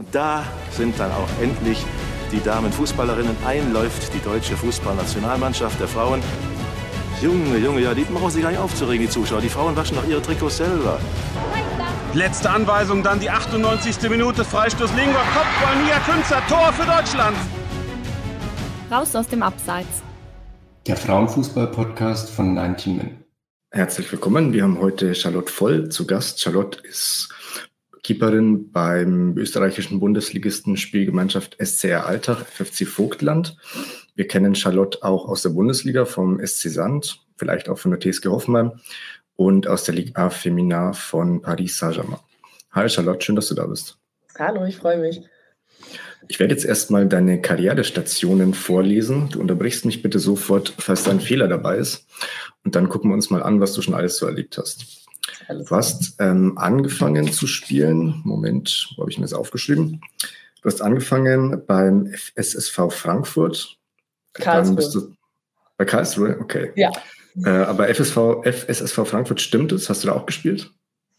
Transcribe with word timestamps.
Und 0.00 0.14
da 0.14 0.44
sind 0.70 0.98
dann 0.98 1.12
auch 1.12 1.28
endlich 1.42 1.84
die 2.32 2.40
Damenfußballerinnen 2.40 3.36
einläuft, 3.44 4.14
die 4.14 4.20
deutsche 4.20 4.56
Fußballnationalmannschaft 4.56 5.78
der 5.78 5.88
Frauen. 5.88 6.22
Junge, 7.20 7.58
Junge, 7.58 7.82
ja, 7.82 7.92
die 7.92 8.04
brauchen 8.04 8.30
sich 8.30 8.40
gar 8.40 8.48
nicht 8.48 8.60
aufzuregen, 8.60 9.04
die 9.04 9.12
Zuschauer. 9.12 9.42
Die 9.42 9.50
Frauen 9.50 9.76
waschen 9.76 9.98
doch 9.98 10.08
ihre 10.08 10.22
Trikots 10.22 10.56
selber. 10.56 10.98
Letzte 12.14 12.48
Anweisung, 12.48 13.02
dann 13.02 13.20
die 13.20 13.28
98. 13.28 14.08
Minute, 14.08 14.42
Freistoß 14.42 14.90
Lingor, 14.96 15.22
Kopfball, 15.34 15.76
Mia 15.84 15.98
Künzer, 15.98 16.40
Tor 16.48 16.72
für 16.72 16.86
Deutschland. 16.86 17.36
Raus 18.90 19.14
aus 19.14 19.28
dem 19.28 19.42
Abseits. 19.42 20.02
Der 20.86 20.96
Frauenfußball-Podcast 20.96 22.30
von 22.30 22.54
19 22.54 22.96
Min. 22.96 23.24
Herzlich 23.70 24.10
willkommen. 24.10 24.54
Wir 24.54 24.62
haben 24.62 24.78
heute 24.80 25.14
Charlotte 25.14 25.52
Voll 25.52 25.90
zu 25.90 26.06
Gast. 26.06 26.40
Charlotte 26.40 26.80
ist 26.88 27.28
Keeperin 28.10 28.72
beim 28.72 29.38
österreichischen 29.38 30.00
Bundesligisten 30.00 30.76
Spielgemeinschaft 30.76 31.56
SCR 31.64 32.08
Alltag, 32.08 32.44
FFC 32.44 32.84
Vogtland. 32.84 33.56
Wir 34.16 34.26
kennen 34.26 34.56
Charlotte 34.56 34.98
auch 35.02 35.28
aus 35.28 35.42
der 35.42 35.50
Bundesliga 35.50 36.04
vom 36.06 36.44
SC 36.44 36.70
Sand, 36.70 37.20
vielleicht 37.36 37.68
auch 37.68 37.78
von 37.78 37.92
der 37.92 38.00
TSG 38.00 38.26
Hoffenheim 38.26 38.72
und 39.36 39.68
aus 39.68 39.84
der 39.84 39.94
Ligue 39.94 40.16
A 40.16 40.28
Femina 40.28 40.92
von 40.92 41.40
Paris 41.40 41.78
Saint-Germain. 41.78 42.18
Hi 42.72 42.88
Charlotte, 42.88 43.24
schön, 43.24 43.36
dass 43.36 43.46
du 43.46 43.54
da 43.54 43.64
bist. 43.68 43.96
Hallo, 44.36 44.64
ich 44.64 44.78
freue 44.78 44.98
mich. 44.98 45.22
Ich 46.26 46.40
werde 46.40 46.52
jetzt 46.52 46.64
erstmal 46.64 47.06
deine 47.06 47.40
Karrierestationen 47.40 48.54
vorlesen. 48.54 49.28
Du 49.28 49.40
unterbrichst 49.40 49.84
mich 49.84 50.02
bitte 50.02 50.18
sofort, 50.18 50.74
falls 50.78 51.04
da 51.04 51.12
ein 51.12 51.20
Fehler 51.20 51.46
dabei 51.46 51.76
ist. 51.76 52.08
Und 52.64 52.74
dann 52.74 52.88
gucken 52.88 53.08
wir 53.10 53.14
uns 53.14 53.30
mal 53.30 53.44
an, 53.44 53.60
was 53.60 53.72
du 53.72 53.82
schon 53.82 53.94
alles 53.94 54.16
so 54.16 54.26
erlebt 54.26 54.58
hast. 54.58 54.99
Du 55.58 55.76
hast 55.76 56.16
ähm, 56.18 56.56
angefangen 56.58 57.32
zu 57.32 57.46
spielen. 57.46 58.20
Moment, 58.24 58.88
wo 58.96 59.02
habe 59.02 59.10
ich 59.10 59.18
mir 59.18 59.24
das 59.24 59.32
aufgeschrieben? 59.32 60.00
Du 60.62 60.66
hast 60.66 60.82
angefangen 60.82 61.62
beim 61.66 62.12
SSV 62.34 62.90
Frankfurt. 62.90 63.76
Karlsruhe. 64.34 64.64
Dann 64.64 64.76
bist 64.76 64.94
du 64.94 65.14
bei 65.76 65.84
Karlsruhe, 65.84 66.38
okay. 66.40 66.72
Ja. 66.76 66.92
Äh, 67.44 67.50
aber 67.50 67.88
FSV, 67.88 68.44
FSSV 68.44 69.06
Frankfurt 69.06 69.40
stimmt 69.40 69.72
es? 69.72 69.88
Hast 69.88 70.04
du 70.04 70.08
da 70.08 70.14
auch 70.14 70.26
gespielt? 70.26 70.70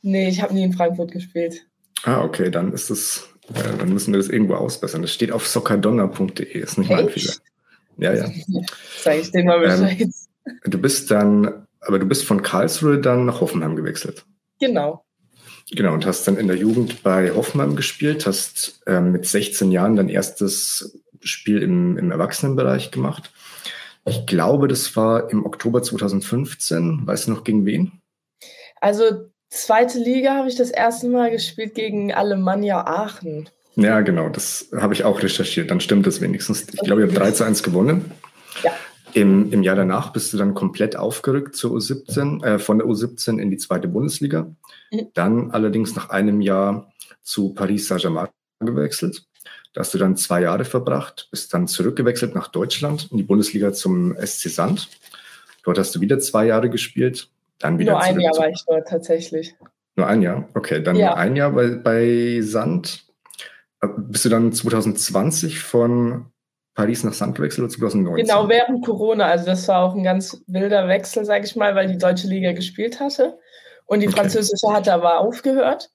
Nee, 0.01 0.29
ich 0.29 0.41
habe 0.41 0.53
nie 0.53 0.63
in 0.63 0.73
Frankfurt 0.73 1.11
gespielt. 1.11 1.65
Ah, 2.03 2.23
okay, 2.23 2.49
dann 2.49 2.73
ist 2.73 2.89
es, 2.89 3.29
äh, 3.53 3.77
dann 3.77 3.93
müssen 3.93 4.13
wir 4.13 4.19
das 4.19 4.29
irgendwo 4.29 4.55
ausbessern. 4.55 5.01
Das 5.01 5.13
steht 5.13 5.31
auf 5.31 5.47
soccerdonner.de, 5.47 6.59
ist 6.59 6.77
nicht 6.77 6.89
mein 6.89 7.09
Fehler. 7.09 7.33
Ja, 7.97 8.13
ja. 8.13 8.29
Sag 9.01 9.17
ich 9.17 9.31
dir 9.31 9.43
mal 9.43 9.63
ähm, 9.63 9.81
Bescheid. 9.81 10.01
Ähm, 10.01 10.13
du 10.65 10.77
bist 10.77 11.11
dann 11.11 11.65
aber 11.81 11.99
du 11.99 12.05
bist 12.05 12.25
von 12.25 12.41
Karlsruhe 12.41 12.99
dann 12.99 13.25
nach 13.25 13.41
Hoffenheim 13.41 13.75
gewechselt. 13.75 14.25
Genau. 14.61 15.03
Genau, 15.71 15.93
und 15.93 16.05
hast 16.05 16.27
dann 16.27 16.37
in 16.37 16.47
der 16.47 16.57
Jugend 16.57 17.03
bei 17.03 17.31
Hoffenheim 17.31 17.75
gespielt, 17.75 18.25
hast 18.25 18.81
ähm, 18.87 19.11
mit 19.11 19.25
16 19.25 19.71
Jahren 19.71 19.95
dein 19.95 20.09
erstes 20.09 20.99
Spiel 21.21 21.61
im, 21.61 21.97
im 21.97 22.11
Erwachsenenbereich 22.11 22.91
gemacht. 22.91 23.31
Ich 24.05 24.25
glaube, 24.25 24.67
das 24.67 24.95
war 24.95 25.29
im 25.29 25.45
Oktober 25.45 25.83
2015. 25.83 27.05
Weißt 27.05 27.27
du 27.27 27.31
noch 27.31 27.43
gegen 27.43 27.65
wen? 27.65 28.01
Also 28.79 29.29
zweite 29.49 29.99
Liga 29.99 30.35
habe 30.35 30.49
ich 30.49 30.55
das 30.55 30.71
erste 30.71 31.07
Mal 31.07 31.31
gespielt 31.31 31.75
gegen 31.75 32.13
Alemannia 32.13 32.85
Aachen. 32.85 33.49
Ja, 33.75 34.01
genau, 34.01 34.29
das 34.29 34.69
habe 34.75 34.93
ich 34.93 35.03
auch 35.03 35.21
recherchiert. 35.21 35.71
Dann 35.71 35.79
stimmt 35.79 36.05
es 36.07 36.19
wenigstens. 36.21 36.67
Ich 36.73 36.81
glaube, 36.81 37.01
ihr 37.01 37.07
habt 37.07 37.17
3 37.17 37.31
zu 37.31 37.43
1 37.45 37.63
gewonnen. 37.63 38.11
Ja. 38.63 38.71
Im, 39.13 39.51
Im 39.51 39.63
Jahr 39.63 39.75
danach 39.75 40.13
bist 40.13 40.33
du 40.33 40.37
dann 40.37 40.53
komplett 40.53 40.95
aufgerückt 40.95 41.55
zur 41.55 41.71
U17, 41.71 42.43
äh, 42.43 42.59
von 42.59 42.79
der 42.79 42.87
U17 42.87 43.39
in 43.39 43.49
die 43.49 43.57
zweite 43.57 43.87
Bundesliga. 43.87 44.51
Mhm. 44.91 45.07
Dann 45.13 45.51
allerdings 45.51 45.95
nach 45.95 46.09
einem 46.09 46.41
Jahr 46.41 46.91
zu 47.21 47.53
Paris 47.53 47.87
Saint-Germain 47.87 48.29
gewechselt. 48.59 49.25
Da 49.73 49.81
hast 49.81 49.93
du 49.93 49.97
dann 49.97 50.17
zwei 50.17 50.41
Jahre 50.41 50.65
verbracht, 50.65 51.29
bist 51.31 51.53
dann 51.53 51.67
zurückgewechselt 51.67 52.35
nach 52.35 52.49
Deutschland 52.49 53.07
in 53.11 53.17
die 53.17 53.23
Bundesliga 53.23 53.71
zum 53.71 54.15
SC 54.17 54.49
Sand. 54.49 54.89
Dort 55.63 55.77
hast 55.77 55.95
du 55.95 56.01
wieder 56.01 56.19
zwei 56.19 56.45
Jahre 56.45 56.69
gespielt. 56.69 57.29
Dann 57.59 57.79
wieder 57.79 57.93
Nur 57.93 58.01
ein 58.01 58.19
Jahr 58.19 58.37
war 58.37 58.49
ich 58.49 58.63
dort 58.67 58.87
tatsächlich. 58.87 59.55
Nur 59.95 60.07
ein 60.07 60.21
Jahr? 60.21 60.49
Okay, 60.55 60.81
dann 60.81 60.95
ja. 60.95 61.13
ein 61.13 61.35
Jahr 61.35 61.51
bei, 61.51 61.69
bei 61.69 62.41
Sand. 62.41 63.05
Äh, 63.81 63.87
bist 63.97 64.25
du 64.25 64.29
dann 64.29 64.51
2020 64.51 65.59
von 65.59 66.25
Paris 66.81 67.03
nach 67.03 67.13
Sand 67.13 67.35
gewechselt 67.35 67.65
oder 67.65 67.73
2019? 67.73 68.25
Genau, 68.25 68.49
während 68.49 68.83
Corona. 68.83 69.25
Also 69.25 69.45
das 69.45 69.67
war 69.67 69.83
auch 69.83 69.93
ein 69.93 70.03
ganz 70.03 70.41
wilder 70.47 70.87
Wechsel, 70.87 71.25
sage 71.25 71.45
ich 71.45 71.55
mal, 71.55 71.75
weil 71.75 71.87
die 71.87 71.99
deutsche 71.99 72.27
Liga 72.27 72.53
gespielt 72.53 72.99
hatte 72.99 73.37
und 73.85 73.99
die 73.99 74.07
okay. 74.07 74.17
französische 74.17 74.73
hatte 74.73 74.91
aber 74.91 75.19
aufgehört. 75.19 75.91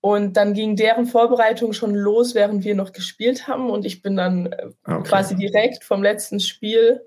Und 0.00 0.36
dann 0.36 0.54
ging 0.54 0.76
deren 0.76 1.06
Vorbereitung 1.06 1.72
schon 1.72 1.92
los, 1.92 2.36
während 2.36 2.62
wir 2.62 2.76
noch 2.76 2.92
gespielt 2.92 3.48
haben. 3.48 3.68
Und 3.68 3.84
ich 3.84 4.00
bin 4.00 4.14
dann 4.16 4.46
äh, 4.46 4.66
okay. 4.86 5.02
quasi 5.02 5.34
direkt 5.34 5.82
vom 5.82 6.04
letzten 6.04 6.38
Spiel 6.38 7.00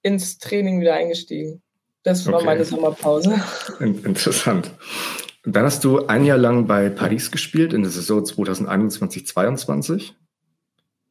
ins 0.00 0.38
Training 0.38 0.80
wieder 0.80 0.94
eingestiegen. 0.94 1.60
Das 2.04 2.26
war 2.26 2.36
okay. 2.36 2.46
meine 2.46 2.64
Sommerpause. 2.64 3.38
Interessant. 3.80 4.70
Dann 5.44 5.64
hast 5.64 5.84
du 5.84 6.06
ein 6.06 6.24
Jahr 6.24 6.38
lang 6.38 6.66
bei 6.66 6.88
Paris 6.88 7.30
gespielt 7.30 7.74
in 7.74 7.82
der 7.82 7.90
Saison 7.90 8.22
2021-22. 8.22 10.12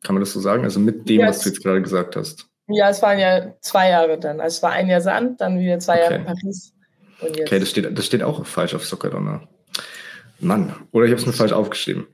Kann 0.03 0.15
man 0.15 0.21
das 0.21 0.33
so 0.33 0.39
sagen? 0.39 0.63
Also 0.63 0.79
mit 0.79 1.07
dem, 1.07 1.21
ja, 1.21 1.27
was 1.27 1.39
du 1.39 1.49
jetzt 1.49 1.63
gerade 1.63 1.81
gesagt 1.81 2.15
hast. 2.15 2.47
Ja, 2.67 2.89
es 2.89 3.01
waren 3.01 3.19
ja 3.19 3.53
zwei 3.61 3.89
Jahre 3.89 4.19
dann. 4.19 4.39
Also 4.39 4.57
es 4.57 4.63
war 4.63 4.71
ein 4.71 4.87
Jahr 4.87 5.01
Sand, 5.01 5.41
dann 5.41 5.59
wieder 5.59 5.79
zwei 5.79 6.03
okay. 6.03 6.13
Jahre 6.13 6.23
Paris. 6.23 6.73
Okay, 7.21 7.59
das 7.59 7.69
steht, 7.69 7.97
das 7.97 8.05
steht 8.05 8.23
auch 8.23 8.45
falsch 8.45 8.73
auf 8.73 8.85
Soccerdonner. 8.85 9.47
Mann, 10.39 10.73
oder 10.91 11.05
ich 11.05 11.11
habe 11.11 11.21
es 11.21 11.27
mir 11.27 11.33
falsch 11.33 11.51
aufgeschrieben. 11.51 12.07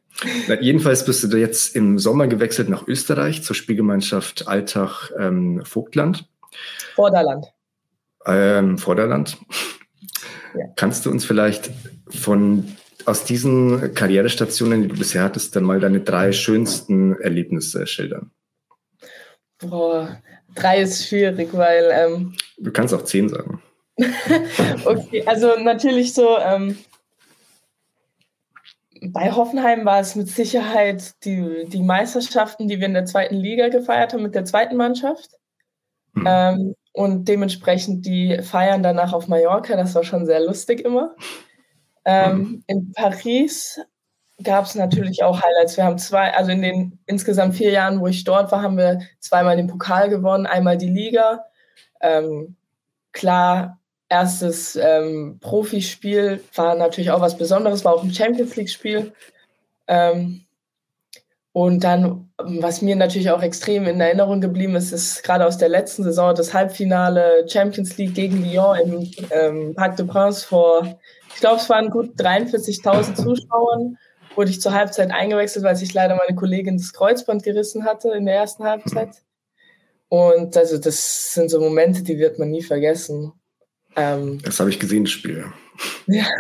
Na, 0.48 0.60
jedenfalls 0.60 1.06
bist 1.06 1.32
du 1.32 1.38
jetzt 1.38 1.76
im 1.76 1.98
Sommer 2.00 2.28
gewechselt 2.28 2.70
nach 2.70 2.88
Österreich 2.88 3.44
zur 3.44 3.56
Spielgemeinschaft 3.56 4.48
Alltag 4.48 5.12
ähm, 5.18 5.62
Vogtland. 5.64 6.28
Vorderland. 6.96 7.46
Ähm, 8.26 8.78
Vorderland. 8.78 9.38
Ja. 10.58 10.66
Kannst 10.76 11.06
du 11.06 11.12
uns 11.12 11.24
vielleicht 11.24 11.72
von 12.10 12.76
aus 13.08 13.24
diesen 13.24 13.94
Karrierestationen, 13.94 14.82
die 14.82 14.90
du 14.90 14.98
bisher 14.98 15.24
hattest, 15.24 15.56
dann 15.56 15.64
mal 15.64 15.80
deine 15.80 16.02
drei 16.02 16.34
schönsten 16.34 17.16
Erlebnisse 17.22 17.88
schildern? 17.88 18.32
Boah, 19.60 20.22
drei 20.54 20.82
ist 20.82 21.08
schwierig, 21.08 21.50
weil. 21.54 21.90
Ähm, 21.92 22.34
du 22.58 22.72
kannst 22.72 22.94
auch 22.94 23.04
zehn 23.04 23.30
sagen. 23.30 23.62
okay, 24.86 25.24
also 25.26 25.56
natürlich 25.58 26.14
so. 26.14 26.38
Ähm, 26.38 26.78
bei 29.02 29.32
Hoffenheim 29.32 29.86
war 29.86 30.02
es 30.02 30.16
mit 30.16 30.28
Sicherheit 30.28 31.24
die, 31.24 31.66
die 31.68 31.84
Meisterschaften, 31.84 32.68
die 32.68 32.80
wir 32.80 32.88
in 32.88 32.94
der 32.94 33.06
zweiten 33.06 33.36
Liga 33.36 33.70
gefeiert 33.70 34.14
haben 34.14 34.24
mit 34.24 34.36
der 34.36 34.44
zweiten 34.44 34.76
Mannschaft. 34.76 35.30
Mhm. 36.14 36.26
Ähm, 36.28 36.76
und 36.92 37.26
dementsprechend 37.26 38.06
die 38.06 38.42
Feiern 38.42 38.84
danach 38.84 39.14
auf 39.14 39.28
Mallorca, 39.28 39.78
das 39.78 39.94
war 39.96 40.04
schon 40.04 40.26
sehr 40.26 40.40
lustig 40.40 40.82
immer. 40.82 41.16
Ähm, 42.08 42.38
mhm. 42.38 42.64
In 42.68 42.92
Paris 42.94 43.82
gab 44.42 44.66
es 44.66 44.76
natürlich 44.76 45.24
auch 45.24 45.42
Highlights. 45.42 45.76
Wir 45.76 45.84
haben 45.84 45.98
zwei, 45.98 46.34
also 46.34 46.52
in 46.52 46.62
den 46.62 47.00
insgesamt 47.06 47.56
vier 47.56 47.72
Jahren, 47.72 48.00
wo 48.00 48.08
ich 48.08 48.24
dort 48.24 48.52
war, 48.52 48.62
haben 48.62 48.78
wir 48.78 49.02
zweimal 49.20 49.58
den 49.58 49.68
Pokal 49.68 50.10
gewonnen, 50.10 50.46
einmal 50.46 50.78
die 50.78 50.90
Liga. 50.90 51.46
Ähm, 52.00 52.56
klar, 53.12 53.80
erstes 54.08 54.78
ähm, 54.78 55.38
Profispiel 55.42 56.42
war 56.56 56.76
natürlich 56.76 57.12
auch 57.12 57.20
was 57.20 57.38
Besonderes, 57.38 57.84
war 57.84 57.94
auch 57.94 58.04
ein 58.04 58.14
Champions 58.14 58.56
League-Spiel. 58.56 59.12
Ähm, 59.88 60.46
und 61.52 61.84
dann, 61.84 62.30
was 62.38 62.82
mir 62.82 62.96
natürlich 62.96 63.32
auch 63.32 63.42
extrem 63.42 63.86
in 63.86 64.00
Erinnerung 64.00 64.40
geblieben 64.40 64.76
ist, 64.76 64.94
ist 64.94 65.24
gerade 65.24 65.46
aus 65.46 65.58
der 65.58 65.70
letzten 65.70 66.04
Saison 66.04 66.36
das 66.36 66.54
Halbfinale 66.54 67.46
Champions 67.50 67.98
League 67.98 68.14
gegen 68.14 68.46
Lyon 68.46 68.78
im 68.78 69.12
ähm, 69.32 69.76
Parc 69.76 69.98
de 69.98 70.06
Prince 70.06 70.46
vor 70.46 71.00
ich 71.38 71.42
glaube, 71.42 71.62
es 71.62 71.70
waren 71.70 71.92
gut 71.92 72.20
43.000 72.20 73.14
Zuschauern. 73.14 74.00
Wurde 74.36 74.50
ich 74.50 74.60
zur 74.60 74.74
Halbzeit 74.74 75.12
eingewechselt, 75.12 75.64
weil 75.64 75.76
sich 75.76 75.94
leider 75.94 76.16
meine 76.16 76.36
Kollegin 76.36 76.80
das 76.80 76.94
Kreuzband 76.94 77.44
gerissen 77.44 77.86
hatte 77.86 78.10
in 78.10 78.26
der 78.26 78.34
ersten 78.34 78.64
Halbzeit. 78.64 79.22
Und 80.10 80.58
also 80.58 80.80
das 80.80 81.36
sind 81.36 81.52
so 81.52 81.60
Momente, 81.60 82.02
die 82.02 82.18
wird 82.18 82.40
man 82.40 82.50
nie 82.50 82.64
vergessen. 82.64 83.34
Ähm, 83.96 84.40
das 84.42 84.60
habe 84.60 84.72
ich 84.72 84.80
gesehen, 84.80 85.04
das 85.04 85.12
Spiel. 85.12 85.46
Ja. 86.08 86.26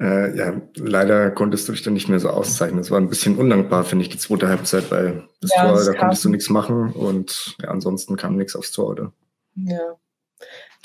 Äh, 0.00 0.38
ja, 0.38 0.62
leider 0.76 1.32
konntest 1.32 1.66
du 1.66 1.72
dich 1.72 1.82
dann 1.82 1.94
nicht 1.94 2.08
mehr 2.08 2.20
so 2.20 2.30
auszeichnen. 2.30 2.78
Es 2.78 2.92
war 2.92 3.00
ein 3.00 3.08
bisschen 3.08 3.36
undankbar, 3.36 3.82
finde 3.82 4.04
ich, 4.04 4.08
die 4.08 4.18
zweite 4.18 4.46
Halbzeit, 4.46 4.92
weil 4.92 5.24
das 5.40 5.50
ja, 5.56 5.64
Tor, 5.64 5.72
das 5.72 5.86
da 5.86 5.94
konntest 5.94 6.24
du 6.24 6.28
nichts 6.28 6.50
machen 6.50 6.92
und 6.92 7.56
ja, 7.60 7.70
ansonsten 7.70 8.14
kam 8.14 8.36
nichts 8.36 8.54
aufs 8.54 8.70
Tor, 8.70 8.90
oder? 8.90 9.12
Ja. 9.56 9.96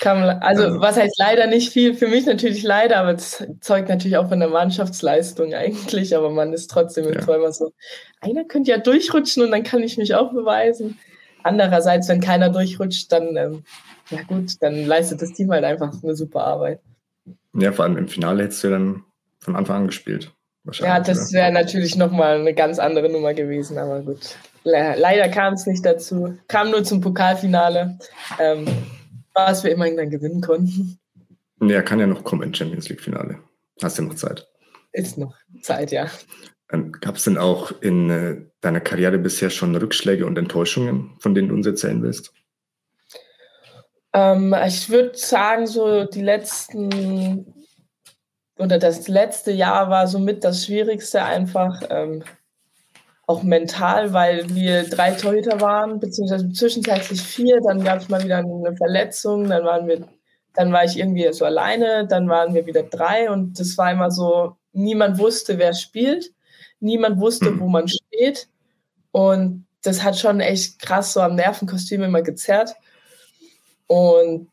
Kam, 0.00 0.40
also 0.40 0.80
was 0.80 0.96
heißt 0.96 1.16
leider 1.18 1.46
nicht 1.46 1.72
viel, 1.72 1.94
für 1.94 2.08
mich 2.08 2.26
natürlich 2.26 2.64
leider, 2.64 2.98
aber 2.98 3.14
es 3.14 3.46
zeugt 3.60 3.88
natürlich 3.88 4.16
auch 4.16 4.28
von 4.28 4.40
der 4.40 4.48
Mannschaftsleistung 4.48 5.54
eigentlich, 5.54 6.16
aber 6.16 6.30
man 6.30 6.52
ist 6.52 6.68
trotzdem 6.70 7.06
im 7.06 7.14
ja. 7.14 7.20
Tor 7.20 7.36
immer 7.36 7.52
so, 7.52 7.72
einer 8.20 8.44
könnte 8.44 8.72
ja 8.72 8.78
durchrutschen 8.78 9.44
und 9.44 9.52
dann 9.52 9.62
kann 9.62 9.82
ich 9.82 9.96
mich 9.96 10.14
auch 10.14 10.32
beweisen. 10.32 10.98
Andererseits, 11.44 12.08
wenn 12.08 12.20
keiner 12.20 12.50
durchrutscht, 12.50 13.12
dann, 13.12 13.36
ähm, 13.36 13.64
ja 14.10 14.22
gut, 14.22 14.54
dann 14.60 14.84
leistet 14.84 15.22
das 15.22 15.32
Team 15.32 15.52
halt 15.52 15.64
einfach 15.64 15.92
eine 16.02 16.16
super 16.16 16.42
Arbeit. 16.42 16.80
Ja, 17.54 17.70
vor 17.70 17.84
allem 17.84 17.96
im 17.96 18.08
Finale 18.08 18.42
hättest 18.42 18.64
du 18.64 18.68
ja 18.68 18.72
dann 18.72 19.04
von 19.38 19.54
Anfang 19.54 19.76
an 19.76 19.86
gespielt. 19.86 20.32
Ja, 20.72 20.98
das 20.98 21.32
wäre 21.32 21.52
natürlich 21.52 21.94
nochmal 21.94 22.40
eine 22.40 22.54
ganz 22.54 22.78
andere 22.78 23.10
Nummer 23.10 23.34
gewesen, 23.34 23.76
aber 23.76 24.00
gut. 24.00 24.36
Leider 24.64 25.28
kam 25.28 25.52
es 25.54 25.66
nicht 25.66 25.84
dazu. 25.84 26.38
Kam 26.48 26.70
nur 26.70 26.82
zum 26.84 27.02
Pokalfinale, 27.02 27.98
ähm, 28.40 28.66
was 29.34 29.64
wir 29.64 29.72
immerhin 29.72 29.96
dann 29.96 30.10
gewinnen 30.10 30.40
konnten. 30.40 30.98
Ja, 31.60 31.82
kann 31.82 32.00
ja 32.00 32.06
noch 32.06 32.24
kommen, 32.24 32.54
Champions 32.54 32.88
League-Finale. 32.88 33.38
Hast 33.82 33.98
ja 33.98 34.04
noch 34.04 34.14
Zeit. 34.14 34.46
Ist 34.92 35.18
noch 35.18 35.34
Zeit, 35.62 35.92
ja. 35.92 36.08
Ähm, 36.72 36.92
Gab 36.92 37.16
es 37.16 37.24
denn 37.24 37.38
auch 37.38 37.72
in 37.80 38.10
äh, 38.10 38.36
deiner 38.60 38.80
Karriere 38.80 39.18
bisher 39.18 39.50
schon 39.50 39.74
Rückschläge 39.76 40.26
und 40.26 40.38
Enttäuschungen, 40.38 41.16
von 41.18 41.34
denen 41.34 41.48
du 41.48 41.54
uns 41.54 41.66
erzählen 41.66 42.02
willst? 42.02 42.32
Ähm, 44.12 44.54
ich 44.66 44.88
würde 44.90 45.16
sagen, 45.16 45.66
so 45.66 46.04
die 46.04 46.22
letzten 46.22 47.52
oder 48.56 48.78
das 48.78 49.08
letzte 49.08 49.50
Jahr 49.50 49.90
war 49.90 50.06
somit 50.06 50.44
das 50.44 50.64
Schwierigste 50.64 51.24
einfach. 51.24 51.82
Ähm, 51.90 52.22
auch 53.26 53.42
mental, 53.42 54.12
weil 54.12 54.54
wir 54.54 54.84
drei 54.84 55.12
Torhüter 55.12 55.60
waren, 55.60 55.98
beziehungsweise 55.98 56.52
zwischenzeitlich 56.52 57.22
vier, 57.22 57.60
dann 57.62 57.82
gab 57.82 58.00
es 58.00 58.08
mal 58.08 58.22
wieder 58.22 58.38
eine 58.38 58.76
Verletzung, 58.76 59.48
dann 59.48 59.64
waren 59.64 59.86
wir, 59.88 60.06
dann 60.54 60.72
war 60.72 60.84
ich 60.84 60.98
irgendwie 60.98 61.32
so 61.32 61.44
alleine, 61.44 62.06
dann 62.06 62.28
waren 62.28 62.54
wir 62.54 62.66
wieder 62.66 62.82
drei 62.82 63.30
und 63.30 63.58
das 63.58 63.78
war 63.78 63.90
immer 63.90 64.10
so, 64.10 64.56
niemand 64.72 65.18
wusste, 65.18 65.58
wer 65.58 65.72
spielt, 65.72 66.32
niemand 66.80 67.18
wusste, 67.18 67.58
wo 67.58 67.68
man 67.68 67.88
steht 67.88 68.48
und 69.10 69.66
das 69.82 70.02
hat 70.02 70.18
schon 70.18 70.40
echt 70.40 70.78
krass 70.80 71.14
so 71.14 71.20
am 71.20 71.34
Nervenkostüm 71.34 72.02
immer 72.02 72.22
gezerrt 72.22 72.74
und 73.86 74.48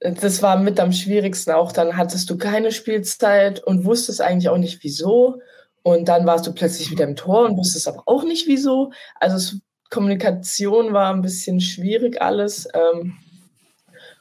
das 0.00 0.42
war 0.42 0.58
mit 0.58 0.78
am 0.80 0.92
schwierigsten 0.92 1.52
auch. 1.52 1.72
Dann 1.72 1.96
hattest 1.96 2.28
du 2.28 2.36
keine 2.36 2.72
Spielzeit 2.72 3.62
und 3.64 3.84
wusstest 3.86 4.20
eigentlich 4.20 4.50
auch 4.50 4.58
nicht 4.58 4.84
wieso. 4.84 5.40
Und 5.84 6.08
dann 6.08 6.24
warst 6.24 6.46
du 6.46 6.54
plötzlich 6.54 6.90
wieder 6.90 7.04
im 7.04 7.14
Tor 7.14 7.44
und 7.44 7.58
wusstest 7.58 7.86
aber 7.86 8.02
auch 8.06 8.24
nicht 8.24 8.46
wieso. 8.46 8.90
Also 9.20 9.36
es, 9.36 9.60
Kommunikation 9.90 10.94
war 10.94 11.12
ein 11.12 11.20
bisschen 11.20 11.60
schwierig 11.60 12.22
alles. 12.22 12.66
Ähm, 12.72 13.18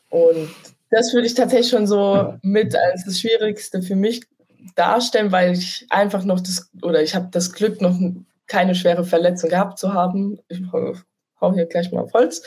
und 0.09 0.49
das 0.91 1.13
würde 1.13 1.25
ich 1.25 1.35
tatsächlich 1.35 1.69
schon 1.69 1.87
so 1.87 2.35
mit 2.41 2.75
als 2.75 3.05
das 3.05 3.17
Schwierigste 3.17 3.81
für 3.81 3.95
mich 3.95 4.23
darstellen, 4.75 5.31
weil 5.31 5.53
ich 5.53 5.87
einfach 5.89 6.25
noch 6.25 6.41
das, 6.41 6.69
oder 6.81 7.01
ich 7.01 7.15
habe 7.15 7.29
das 7.31 7.53
Glück, 7.53 7.79
noch 7.79 7.97
keine 8.45 8.75
schwere 8.75 9.05
Verletzung 9.05 9.49
gehabt 9.49 9.79
zu 9.79 9.93
haben. 9.93 10.39
Ich 10.49 10.61
hau 11.39 11.53
hier 11.53 11.65
gleich 11.65 11.93
mal 11.93 12.01
auf 12.03 12.13
Holz. 12.13 12.43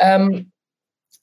Ähm, 0.00 0.50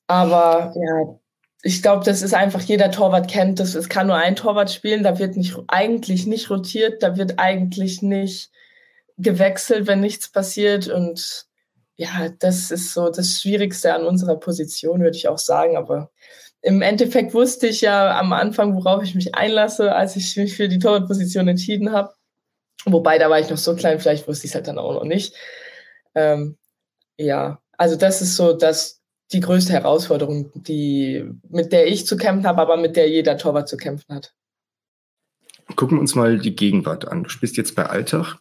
aber 0.07 0.73
ja, 0.75 1.19
ich 1.63 1.81
glaube, 1.81 2.03
das 2.03 2.21
ist 2.21 2.33
einfach, 2.33 2.61
jeder 2.61 2.91
Torwart 2.91 3.29
kennt 3.29 3.59
das. 3.59 3.75
Es 3.75 3.89
kann 3.89 4.07
nur 4.07 4.15
ein 4.15 4.35
Torwart 4.35 4.71
spielen, 4.71 5.03
da 5.03 5.19
wird 5.19 5.37
nicht, 5.37 5.55
eigentlich 5.67 6.25
nicht 6.25 6.49
rotiert, 6.49 7.03
da 7.03 7.17
wird 7.17 7.37
eigentlich 7.37 8.01
nicht 8.01 8.51
gewechselt, 9.17 9.87
wenn 9.87 9.99
nichts 9.99 10.31
passiert. 10.31 10.87
Und 10.87 11.45
ja, 11.97 12.29
das 12.39 12.71
ist 12.71 12.93
so 12.93 13.09
das 13.09 13.41
Schwierigste 13.41 13.93
an 13.93 14.05
unserer 14.05 14.37
Position, 14.37 15.01
würde 15.01 15.17
ich 15.17 15.27
auch 15.27 15.37
sagen. 15.37 15.77
Aber 15.77 16.09
im 16.61 16.81
Endeffekt 16.81 17.33
wusste 17.33 17.67
ich 17.67 17.81
ja 17.81 18.19
am 18.19 18.33
Anfang, 18.33 18.75
worauf 18.75 19.03
ich 19.03 19.13
mich 19.13 19.35
einlasse, 19.35 19.93
als 19.93 20.15
ich 20.15 20.35
mich 20.37 20.55
für 20.55 20.67
die 20.67 20.79
Torwartposition 20.79 21.47
entschieden 21.47 21.91
habe. 21.91 22.13
Wobei, 22.85 23.19
da 23.19 23.29
war 23.29 23.39
ich 23.39 23.49
noch 23.49 23.57
so 23.57 23.75
klein, 23.75 23.99
vielleicht 23.99 24.27
wusste 24.27 24.45
ich 24.45 24.51
es 24.51 24.55
halt 24.55 24.67
dann 24.67 24.79
auch 24.79 24.93
noch 24.93 25.03
nicht. 25.03 25.35
Ähm, 26.15 26.57
ja, 27.17 27.61
also 27.77 27.95
das 27.95 28.21
ist 28.23 28.35
so 28.35 28.53
das 28.53 29.00
die 29.33 29.39
größte 29.39 29.73
Herausforderung, 29.73 30.51
die, 30.55 31.25
mit 31.49 31.71
der 31.71 31.87
ich 31.87 32.05
zu 32.05 32.17
kämpfen 32.17 32.47
habe, 32.47 32.61
aber 32.61 32.77
mit 32.77 32.95
der 32.95 33.09
jeder 33.09 33.37
Torwart 33.37 33.69
zu 33.69 33.77
kämpfen 33.77 34.13
hat. 34.13 34.33
Gucken 35.75 35.97
wir 35.97 36.01
uns 36.01 36.15
mal 36.15 36.37
die 36.37 36.55
Gegenwart 36.55 37.07
an. 37.07 37.23
Du 37.23 37.29
spielst 37.29 37.57
jetzt 37.57 37.75
bei 37.75 37.85
Alltag. 37.85 38.37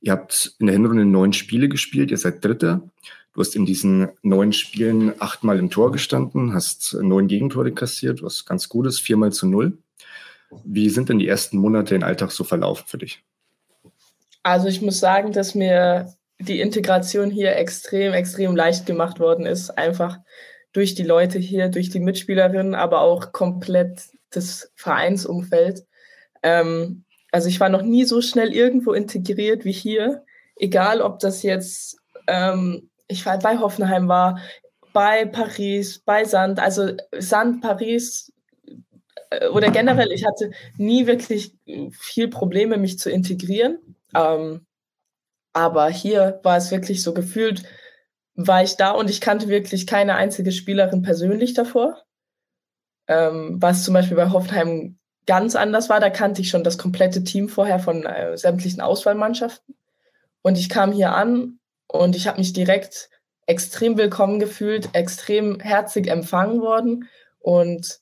Ihr 0.00 0.12
habt 0.12 0.54
in 0.58 0.66
der 0.66 0.74
Hinrunde 0.74 1.04
neun 1.04 1.32
Spiele 1.32 1.68
gespielt, 1.68 2.10
ihr 2.10 2.18
seid 2.18 2.44
Dritter. 2.44 2.82
Du 3.32 3.40
hast 3.40 3.54
in 3.54 3.66
diesen 3.66 4.08
neun 4.22 4.52
Spielen 4.52 5.12
achtmal 5.20 5.58
im 5.58 5.70
Tor 5.70 5.92
gestanden, 5.92 6.52
hast 6.52 6.96
neun 7.00 7.28
Gegentore 7.28 7.72
kassiert, 7.72 8.22
was 8.22 8.44
ganz 8.44 8.68
gut 8.68 8.86
ist, 8.86 9.00
viermal 9.00 9.32
zu 9.32 9.46
null. 9.46 9.78
Wie 10.64 10.90
sind 10.90 11.08
denn 11.08 11.18
die 11.18 11.28
ersten 11.28 11.58
Monate 11.58 11.94
in 11.94 12.02
Alltag 12.02 12.32
so 12.32 12.42
verlaufen 12.42 12.84
für 12.86 12.98
dich? 12.98 13.22
Also 14.42 14.68
ich 14.68 14.80
muss 14.80 14.98
sagen, 14.98 15.32
dass 15.32 15.54
mir 15.54 16.12
die 16.40 16.60
Integration 16.60 17.30
hier 17.30 17.56
extrem, 17.56 18.12
extrem 18.12 18.56
leicht 18.56 18.86
gemacht 18.86 19.20
worden 19.20 19.46
ist. 19.46 19.70
Einfach 19.70 20.18
durch 20.72 20.94
die 20.94 21.02
Leute 21.02 21.38
hier, 21.38 21.68
durch 21.68 21.90
die 21.90 22.00
Mitspielerinnen, 22.00 22.74
aber 22.74 23.02
auch 23.02 23.32
komplett 23.32 24.02
das 24.30 24.72
Vereinsumfeld. 24.76 25.84
Ähm, 26.42 27.04
also 27.32 27.48
ich 27.48 27.60
war 27.60 27.68
noch 27.68 27.82
nie 27.82 28.04
so 28.04 28.20
schnell 28.22 28.52
irgendwo 28.52 28.92
integriert 28.92 29.64
wie 29.64 29.72
hier. 29.72 30.24
Egal, 30.56 31.00
ob 31.00 31.18
das 31.18 31.42
jetzt, 31.42 31.98
ähm, 32.26 32.90
ich 33.08 33.24
war 33.26 33.38
bei 33.38 33.58
Hoffenheim 33.58 34.08
war, 34.08 34.40
bei 34.92 35.24
Paris, 35.24 36.00
bei 36.00 36.24
Sand, 36.24 36.58
also 36.58 36.92
Sand, 37.16 37.60
Paris 37.60 38.32
äh, 39.30 39.48
oder 39.48 39.70
generell, 39.70 40.10
ich 40.12 40.26
hatte 40.26 40.50
nie 40.76 41.06
wirklich 41.06 41.54
viel 41.92 42.28
Probleme, 42.28 42.76
mich 42.76 42.98
zu 42.98 43.10
integrieren. 43.10 43.78
Ähm, 44.14 44.66
aber 45.52 45.88
hier 45.88 46.40
war 46.42 46.56
es 46.56 46.70
wirklich 46.70 47.02
so 47.02 47.14
gefühlt, 47.14 47.62
war 48.34 48.62
ich 48.62 48.76
da 48.76 48.92
und 48.92 49.10
ich 49.10 49.20
kannte 49.20 49.48
wirklich 49.48 49.86
keine 49.86 50.14
einzige 50.14 50.52
Spielerin 50.52 51.02
persönlich 51.02 51.54
davor. 51.54 52.02
Ähm, 53.08 53.56
was 53.60 53.84
zum 53.84 53.94
Beispiel 53.94 54.16
bei 54.16 54.30
Hoffenheim 54.30 54.98
ganz 55.26 55.56
anders 55.56 55.88
war. 55.88 56.00
Da 56.00 56.10
kannte 56.10 56.40
ich 56.40 56.50
schon 56.50 56.64
das 56.64 56.78
komplette 56.78 57.22
Team 57.24 57.48
vorher 57.48 57.78
von 57.78 58.04
äh, 58.04 58.36
sämtlichen 58.36 58.80
Auswahlmannschaften. 58.80 59.76
Und 60.42 60.58
ich 60.58 60.68
kam 60.68 60.92
hier 60.92 61.14
an 61.14 61.58
und 61.86 62.16
ich 62.16 62.26
habe 62.26 62.38
mich 62.38 62.52
direkt 62.52 63.10
extrem 63.46 63.98
willkommen 63.98 64.40
gefühlt, 64.40 64.90
extrem 64.92 65.60
herzig 65.60 66.08
empfangen 66.08 66.60
worden. 66.60 67.08
Und 67.38 68.00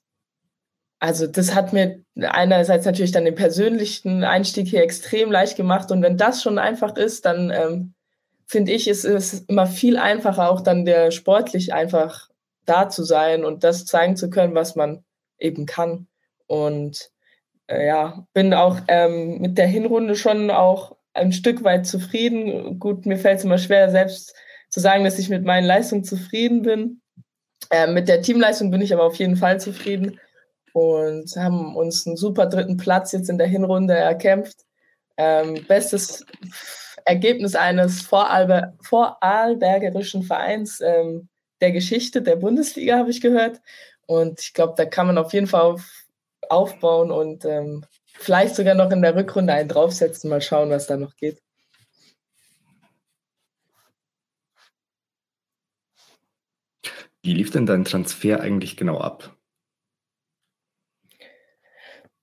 also 1.01 1.27
das 1.27 1.55
hat 1.55 1.73
mir 1.73 2.03
einerseits 2.21 2.85
natürlich 2.85 3.13
dann 3.13 3.25
den 3.25 3.35
persönlichen 3.35 4.25
Einstieg 4.25 4.67
hier 4.67 4.83
extrem 4.83 5.31
leicht 5.31 5.57
gemacht. 5.57 5.91
Und 5.91 6.03
wenn 6.03 6.17
das 6.17 6.43
schon 6.43 6.59
einfach 6.59 6.97
ist, 6.97 7.25
dann 7.25 7.51
ähm, 7.51 7.95
finde 8.47 8.73
ich, 8.73 8.89
ist 8.89 9.05
es 9.05 9.41
immer 9.43 9.67
viel 9.67 9.97
einfacher, 9.97 10.51
auch 10.51 10.61
dann 10.61 10.85
der 10.85 11.11
sportlich 11.11 11.73
einfach 11.73 12.29
da 12.65 12.89
zu 12.89 13.05
sein 13.05 13.45
und 13.45 13.63
das 13.63 13.87
zeigen 13.87 14.17
zu 14.17 14.29
können, 14.29 14.55
was 14.55 14.75
man 14.75 15.05
eben 15.39 15.67
kann. 15.67 16.09
Und 16.47 17.11
äh, 17.69 17.87
ja, 17.87 18.27
bin 18.33 18.53
auch 18.53 18.79
ähm, 18.89 19.39
mit 19.39 19.57
der 19.57 19.69
Hinrunde 19.69 20.17
schon 20.17 20.51
auch 20.51 20.97
ein 21.15 21.33
Stück 21.33 21.63
weit 21.63 21.87
zufrieden. 21.87 22.81
Gut, 22.81 23.07
mir 23.07 23.19
fällt 23.19 23.39
es 23.39 23.45
immer 23.45 23.59
schwer, 23.59 23.91
selbst 23.91 24.35
zu 24.69 24.81
sagen, 24.81 25.05
dass 25.05 25.19
ich 25.19 25.29
mit 25.29 25.45
meinen 25.45 25.67
Leistungen 25.67 26.05
zufrieden 26.05 26.63
bin. 26.63 27.01
Äh, 27.71 27.87
mit 27.87 28.09
der 28.09 28.21
Teamleistung 28.23 28.71
bin 28.71 28.81
ich 28.81 28.93
aber 28.93 29.05
auf 29.05 29.17
jeden 29.17 29.37
Fall 29.37 29.61
zufrieden 29.61 30.19
und 30.79 31.35
haben 31.37 31.75
uns 31.75 32.07
einen 32.07 32.17
super 32.17 32.47
dritten 32.47 32.77
Platz 32.77 33.11
jetzt 33.13 33.29
in 33.29 33.39
der 33.39 33.49
Hinrunde 33.49 33.95
erkämpft. 33.95 34.65
Ähm, 35.17 35.65
bestes 35.67 36.25
Ergebnis 37.05 37.57
eines 37.57 38.03
Vorarlber 38.03 38.75
vorarlbergerischen 38.81 40.23
Vereins 40.23 40.81
ähm, 40.81 41.29
der 41.61 41.73
Geschichte 41.73 42.23
der 42.23 42.37
Bundesliga, 42.37 42.97
habe 42.97 43.11
ich 43.11 43.21
gehört. 43.21 43.61
Und 44.07 44.41
ich 44.41 44.55
glaube, 44.55 44.75
da 44.77 44.85
kann 44.85 45.09
man 45.09 45.19
auf 45.19 45.33
jeden 45.33 45.49
Fall 45.49 45.63
auf, 45.63 45.85
aufbauen 46.49 47.11
und 47.11 47.45
ähm, 47.45 47.85
vielleicht 48.15 48.55
sogar 48.55 48.77
noch 48.77 48.93
in 48.93 49.03
der 49.03 49.17
Rückrunde 49.17 49.53
einen 49.53 49.69
draufsetzen. 49.69 50.31
Mal 50.31 50.41
schauen, 50.41 50.71
was 50.71 50.87
da 50.87 50.97
noch 50.97 51.17
geht. 51.17 51.43
Wie 57.23 57.35
lief 57.35 57.51
denn 57.51 57.67
dein 57.67 57.85
Transfer 57.85 58.41
eigentlich 58.41 58.77
genau 58.77 58.99
ab? 58.99 59.38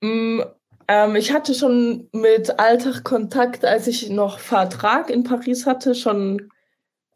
Mm, 0.01 0.41
ähm, 0.87 1.15
ich 1.15 1.33
hatte 1.33 1.53
schon 1.53 2.09
mit 2.11 2.59
Alltag 2.59 3.03
Kontakt, 3.03 3.65
als 3.65 3.87
ich 3.87 4.09
noch 4.09 4.39
Vertrag 4.39 5.09
in 5.09 5.23
Paris 5.23 5.65
hatte, 5.65 5.95
schon, 5.95 6.49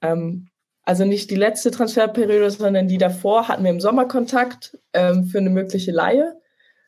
ähm, 0.01 0.49
also 0.83 1.05
nicht 1.05 1.29
die 1.29 1.35
letzte 1.35 1.71
Transferperiode, 1.71 2.49
sondern 2.49 2.87
die 2.87 2.97
davor, 2.97 3.47
hatten 3.47 3.63
wir 3.63 3.71
im 3.71 3.79
Sommer 3.79 4.07
Kontakt 4.07 4.77
ähm, 4.93 5.25
für 5.25 5.37
eine 5.37 5.51
mögliche 5.51 5.91
Leihe, 5.91 6.39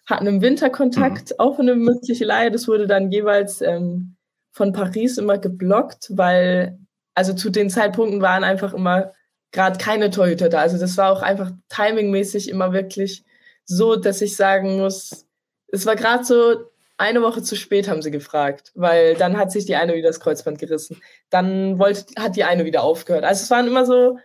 hatten 0.07 0.27
im 0.27 0.41
Winter 0.41 0.69
Kontakt 0.69 1.31
mhm. 1.31 1.35
auch 1.39 1.55
für 1.55 1.61
eine 1.61 1.75
mögliche 1.75 2.25
Leihe. 2.25 2.51
Das 2.51 2.67
wurde 2.67 2.87
dann 2.87 3.11
jeweils 3.11 3.61
ähm, 3.61 4.15
von 4.51 4.73
Paris 4.73 5.17
immer 5.17 5.37
geblockt, 5.37 6.09
weil, 6.11 6.79
also 7.15 7.33
zu 7.33 7.49
den 7.49 7.69
Zeitpunkten 7.69 8.21
waren 8.21 8.43
einfach 8.43 8.73
immer 8.73 9.13
gerade 9.51 9.77
keine 9.77 10.09
Torhüter 10.09 10.49
da. 10.49 10.59
Also 10.59 10.77
das 10.79 10.97
war 10.97 11.11
auch 11.11 11.21
einfach 11.21 11.51
timingmäßig 11.69 12.49
immer 12.49 12.73
wirklich 12.73 13.23
so, 13.65 13.95
dass 13.95 14.21
ich 14.21 14.35
sagen 14.35 14.77
muss, 14.77 15.27
es 15.71 15.85
war 15.85 15.95
gerade 15.95 16.23
so 16.23 16.71
eine 16.97 17.21
Woche 17.21 17.41
zu 17.41 17.55
spät, 17.55 17.87
haben 17.87 18.01
sie 18.01 18.11
gefragt, 18.11 18.71
weil 18.75 19.15
dann 19.15 19.37
hat 19.37 19.51
sich 19.51 19.65
die 19.65 19.75
eine 19.75 19.95
wieder 19.95 20.09
das 20.09 20.19
Kreuzband 20.19 20.59
gerissen. 20.59 21.01
Dann 21.29 21.79
wollte, 21.79 22.05
hat 22.17 22.35
die 22.35 22.43
eine 22.43 22.63
wieder 22.65 22.83
aufgehört. 22.83 23.23
Also 23.23 23.41
es 23.43 23.49
waren 23.49 23.67
immer 23.67 23.85
so 23.85 24.19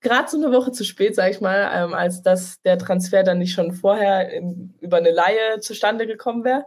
gerade 0.00 0.30
so 0.30 0.36
eine 0.36 0.52
Woche 0.52 0.72
zu 0.72 0.84
spät, 0.84 1.14
sage 1.14 1.32
ich 1.32 1.40
mal, 1.40 1.70
ähm, 1.74 1.92
als 1.92 2.22
dass 2.22 2.62
der 2.62 2.78
Transfer 2.78 3.22
dann 3.22 3.38
nicht 3.38 3.52
schon 3.52 3.72
vorher 3.72 4.30
in, 4.32 4.74
über 4.80 4.98
eine 4.98 5.10
Laie 5.10 5.60
zustande 5.60 6.06
gekommen 6.06 6.44
wäre. 6.44 6.64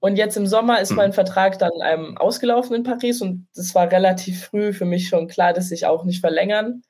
Und 0.00 0.16
jetzt 0.16 0.36
im 0.36 0.46
Sommer 0.46 0.80
ist 0.80 0.92
mein 0.92 1.10
mhm. 1.10 1.14
Vertrag 1.14 1.58
dann 1.58 1.72
ähm, 1.84 2.16
ausgelaufen 2.16 2.76
in 2.76 2.84
Paris 2.84 3.20
und 3.20 3.48
es 3.56 3.74
war 3.74 3.90
relativ 3.90 4.44
früh 4.44 4.72
für 4.72 4.84
mich 4.84 5.08
schon 5.08 5.26
klar, 5.26 5.52
dass 5.52 5.72
ich 5.72 5.86
auch 5.86 6.04
nicht 6.04 6.20
verlängern 6.20 6.82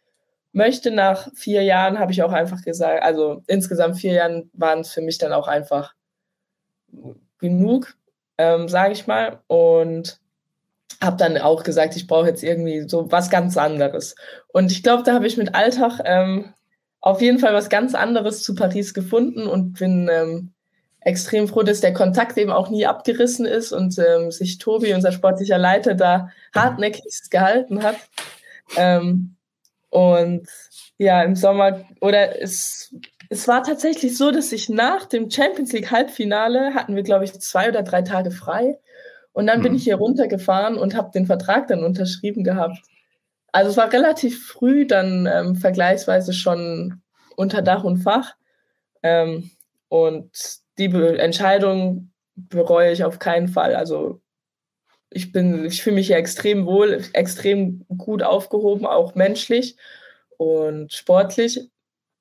möchte. 0.53 0.91
Nach 0.91 1.29
vier 1.35 1.63
Jahren 1.63 1.99
habe 1.99 2.13
ich 2.13 2.23
auch 2.23 2.33
einfach 2.33 2.63
gesagt, 2.63 3.03
also 3.03 3.43
insgesamt 3.47 3.99
vier 3.99 4.13
Jahren 4.13 4.51
waren 4.55 4.81
es 4.81 4.93
für 4.93 5.01
mich 5.01 5.19
dann 5.19 5.33
auch 5.33 5.49
einfach 5.49 5.95
genug, 7.39 7.95
ähm, 8.39 8.69
sage 8.69 8.93
ich 8.93 9.07
mal. 9.07 9.41
Und 9.47 10.21
habe 11.03 11.17
dann 11.17 11.39
auch 11.39 11.63
gesagt, 11.63 11.97
ich 11.97 12.07
brauche 12.07 12.27
jetzt 12.29 12.43
irgendwie 12.43 12.89
so 12.89 13.11
was 13.11 13.31
ganz 13.31 13.57
anderes. 13.57 14.15
Und 14.49 14.73
ich 14.73 14.83
glaube, 14.83 15.05
da 15.05 15.15
habe 15.15 15.27
ich 15.27 15.37
mit 15.37 15.55
Alltag 15.55 16.01
ähm, 16.05 16.53
auf 17.01 17.21
jeden 17.21 17.39
Fall 17.39 17.55
was 17.55 17.69
ganz 17.69 17.95
anderes 17.95 18.43
zu 18.43 18.55
Paris 18.55 18.95
gefunden 18.95 19.47
und 19.47 19.79
bin 19.79 20.11
ähm, 20.13 20.53
extrem 21.01 21.47
froh, 21.47 21.63
dass 21.63 21.81
der 21.81 21.95
Kontakt 21.95 22.37
eben 22.37 22.51
auch 22.51 22.71
nie 22.71 22.87
abgerissen 22.87 23.47
ist 23.47 23.73
und 23.73 23.97
ähm, 23.99 24.33
sich 24.33 24.59
Tobi, 24.59 24.93
unser 24.95 25.13
sportlicher 25.13 25.59
Leiter, 25.59 25.95
da 25.95 26.31
hartnäckig 26.55 27.31
gehalten 27.31 27.83
hat. 27.83 27.97
Ähm, 28.77 29.37
und 29.91 30.47
ja, 30.99 31.23
im 31.23 31.35
Sommer, 31.35 31.85
oder 32.01 32.41
es, 32.43 32.95
es 33.31 33.49
war 33.49 33.63
tatsächlich 33.63 34.17
so, 34.17 34.31
dass 34.31 34.53
ich 34.53 34.69
nach 34.69 35.07
dem 35.07 35.31
Champions 35.31 35.73
League 35.73 35.91
Halbfinale 35.91 36.75
hatten 36.75 36.97
wir, 36.97 37.03
glaube 37.03 37.25
ich, 37.25 37.39
zwei 37.41 37.69
oder 37.69 37.83
drei 37.83 38.03
Tage 38.03 38.31
frei. 38.31 38.79
Und 39.33 39.47
dann 39.47 39.63
bin 39.63 39.73
mhm. 39.73 39.79
ich 39.79 39.85
hier 39.85 39.97
runtergefahren 39.97 40.77
und 40.77 40.97
habe 40.97 41.11
den 41.13 41.27
Vertrag 41.27 41.69
dann 41.69 41.85
unterschrieben 41.85 42.43
gehabt. 42.43 42.79
Also 43.53 43.71
es 43.71 43.77
war 43.77 43.93
relativ 43.93 44.47
früh 44.47 44.87
dann 44.87 45.27
ähm, 45.27 45.57
vergleichsweise 45.57 46.33
schon 46.33 47.03
unter 47.37 47.63
Dach 47.63 47.85
und 47.85 47.99
Fach. 47.99 48.35
Ähm, 49.03 49.51
und 49.89 50.31
die 50.77 50.89
Be 50.89 51.19
Entscheidung 51.19 52.11
bereue 52.35 52.93
ich 52.93 53.05
auf 53.05 53.19
keinen 53.19 53.49
Fall. 53.49 53.75
Also 53.75 54.21
ich 55.11 55.33
bin, 55.33 55.65
ich 55.65 55.83
fühle 55.83 55.97
mich 55.97 56.09
hier 56.09 56.17
extrem 56.17 56.67
wohl, 56.67 57.03
extrem 57.13 57.85
gut 57.97 58.23
aufgehoben, 58.23 58.87
auch 58.87 59.15
menschlich 59.15 59.77
und 60.37 60.93
sportlich. 60.93 61.71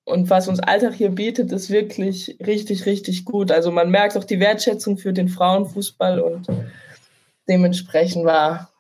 Und 0.05 0.29
was 0.29 0.47
uns 0.47 0.61
Alltag 0.61 0.93
hier 0.93 1.09
bietet, 1.09 1.51
ist 1.51 1.69
wirklich 1.69 2.37
richtig, 2.45 2.85
richtig 2.85 3.25
gut. 3.25 3.51
Also 3.51 3.71
man 3.71 3.91
merkt 3.91 4.17
auch 4.17 4.23
die 4.23 4.39
Wertschätzung 4.39 4.97
für 4.97 5.11
den 5.11 5.27
Frauenfußball 5.27 6.21
und 6.21 6.47
dementsprechend 7.49 8.23
war, 8.23 8.71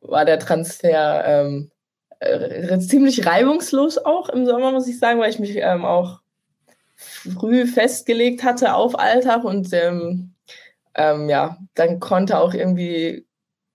war 0.00 0.24
der 0.24 0.40
Transfer 0.40 1.24
ähm, 1.24 1.70
äh, 2.18 2.78
ziemlich 2.80 3.24
reibungslos 3.24 3.98
auch 3.98 4.28
im 4.28 4.46
Sommer, 4.46 4.72
muss 4.72 4.88
ich 4.88 4.98
sagen, 4.98 5.20
weil 5.20 5.30
ich 5.30 5.38
mich 5.38 5.56
ähm, 5.56 5.84
auch 5.84 6.20
früh 6.96 7.66
festgelegt 7.66 8.42
hatte 8.42 8.74
auf 8.74 8.98
Alltag 8.98 9.44
und 9.44 9.72
ähm, 9.72 10.34
ähm, 10.94 11.28
ja, 11.28 11.56
dann 11.74 12.00
konnte 12.00 12.38
auch 12.38 12.54
irgendwie, 12.54 13.27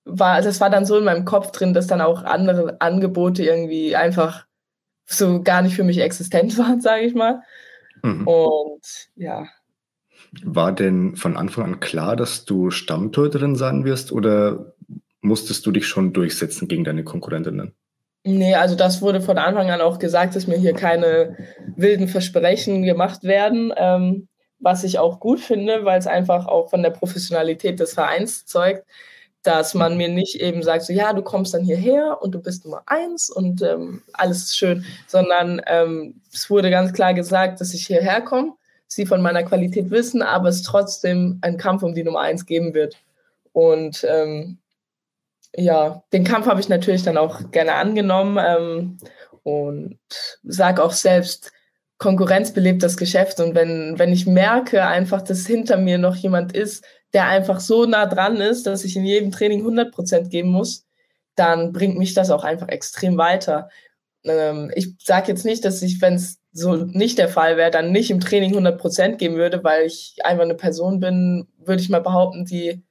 war, 0.05 0.41
das 0.41 0.59
war 0.61 0.69
dann 0.69 0.85
so 0.85 0.97
in 0.97 1.05
meinem 1.05 1.25
Kopf 1.25 1.51
drin, 1.51 1.73
dass 1.73 1.87
dann 1.87 2.01
auch 2.01 2.23
andere 2.23 2.81
Angebote 2.81 3.43
irgendwie 3.43 3.95
einfach 3.95 4.45
so 5.05 5.41
gar 5.43 5.61
nicht 5.61 5.75
für 5.75 5.83
mich 5.83 5.99
existent 5.99 6.57
waren, 6.57 6.81
sage 6.81 7.03
ich 7.03 7.13
mal. 7.13 7.41
Mhm. 8.01 8.27
Und 8.27 9.09
ja, 9.15 9.45
war 10.41 10.71
denn 10.71 11.15
von 11.15 11.37
Anfang 11.37 11.65
an 11.65 11.79
klar, 11.79 12.15
dass 12.15 12.45
du 12.45 12.71
Stammtorhüterin 12.71 13.55
sein 13.55 13.85
wirst 13.85 14.11
oder 14.11 14.73
musstest 15.21 15.65
du 15.65 15.71
dich 15.71 15.87
schon 15.87 16.13
durchsetzen 16.13 16.67
gegen 16.67 16.83
deine 16.83 17.03
Konkurrentinnen? 17.03 17.73
Nee, 18.25 18.55
also 18.55 18.75
das 18.75 19.01
wurde 19.01 19.21
von 19.21 19.37
Anfang 19.37 19.69
an 19.69 19.81
auch 19.81 19.99
gesagt, 19.99 20.35
dass 20.35 20.47
mir 20.47 20.57
hier 20.57 20.73
keine 20.73 21.37
wilden 21.75 22.07
Versprechen 22.07 22.83
gemacht 22.83 23.23
werden, 23.23 23.73
ähm, 23.75 24.27
was 24.59 24.83
ich 24.85 24.97
auch 24.97 25.19
gut 25.19 25.41
finde, 25.41 25.83
weil 25.83 25.99
es 25.99 26.07
einfach 26.07 26.47
auch 26.47 26.69
von 26.69 26.83
der 26.83 26.91
Professionalität 26.91 27.79
des 27.79 27.93
Vereins 27.93 28.45
zeugt, 28.45 28.85
dass 29.43 29.73
man 29.73 29.97
mir 29.97 30.09
nicht 30.09 30.35
eben 30.39 30.63
sagt, 30.63 30.83
so 30.83 30.93
ja, 30.93 31.13
du 31.13 31.21
kommst 31.21 31.53
dann 31.53 31.63
hierher 31.63 32.19
und 32.21 32.33
du 32.33 32.39
bist 32.39 32.65
Nummer 32.65 32.83
eins 32.85 33.29
und 33.29 33.61
ähm, 33.61 34.01
alles 34.13 34.43
ist 34.43 34.57
schön, 34.57 34.85
sondern 35.07 35.61
ähm, 35.67 36.21
es 36.33 36.49
wurde 36.49 36.69
ganz 36.69 36.93
klar 36.93 37.13
gesagt, 37.13 37.61
dass 37.61 37.73
ich 37.73 37.85
hierher 37.85 38.21
komme 38.21 38.53
sie 38.95 39.05
von 39.05 39.21
meiner 39.21 39.43
Qualität 39.43 39.91
wissen, 39.91 40.21
aber 40.21 40.49
es 40.49 40.61
trotzdem 40.61 41.39
einen 41.41 41.57
Kampf 41.57 41.83
um 41.83 41.93
die 41.93 42.03
Nummer 42.03 42.21
eins 42.21 42.45
geben 42.45 42.73
wird. 42.73 42.97
Und 43.51 44.05
ähm, 44.09 44.59
ja, 45.55 46.03
den 46.13 46.23
Kampf 46.23 46.47
habe 46.47 46.59
ich 46.59 46.69
natürlich 46.69 47.03
dann 47.03 47.17
auch 47.17 47.51
gerne 47.51 47.73
angenommen 47.73 48.43
ähm, 48.45 48.97
und 49.43 49.99
sage 50.43 50.83
auch 50.83 50.93
selbst, 50.93 51.51
Konkurrenz 51.97 52.53
belebt 52.53 52.83
das 52.83 52.97
Geschäft. 52.97 53.39
Und 53.39 53.55
wenn, 53.55 53.97
wenn 53.97 54.11
ich 54.11 54.25
merke 54.25 54.85
einfach, 54.85 55.21
dass 55.21 55.45
hinter 55.45 55.77
mir 55.77 55.97
noch 55.97 56.15
jemand 56.15 56.53
ist, 56.53 56.83
der 57.13 57.27
einfach 57.27 57.59
so 57.59 57.85
nah 57.85 58.05
dran 58.05 58.37
ist, 58.37 58.65
dass 58.67 58.83
ich 58.83 58.95
in 58.95 59.05
jedem 59.05 59.31
Training 59.31 59.59
100 59.59 59.91
Prozent 59.91 60.29
geben 60.29 60.49
muss, 60.49 60.85
dann 61.35 61.73
bringt 61.73 61.97
mich 61.97 62.13
das 62.13 62.31
auch 62.31 62.43
einfach 62.43 62.69
extrem 62.69 63.17
weiter. 63.17 63.69
Ähm, 64.23 64.71
ich 64.75 64.95
sage 65.03 65.29
jetzt 65.31 65.45
nicht, 65.45 65.65
dass 65.65 65.81
ich, 65.81 66.01
wenn 66.01 66.15
es 66.15 66.39
so 66.51 66.75
nicht 66.75 67.17
der 67.17 67.29
Fall 67.29 67.57
wäre, 67.57 67.71
dann 67.71 67.91
nicht 67.91 68.11
im 68.11 68.19
Training 68.19 68.51
100 68.51 68.79
Prozent 68.79 69.19
geben 69.19 69.35
würde, 69.35 69.63
weil 69.63 69.85
ich 69.85 70.17
einfach 70.23 70.43
eine 70.43 70.55
Person 70.55 70.99
bin, 70.99 71.47
würde 71.57 71.81
ich 71.81 71.89
mal 71.89 72.01
behaupten, 72.01 72.45
die, 72.45 72.83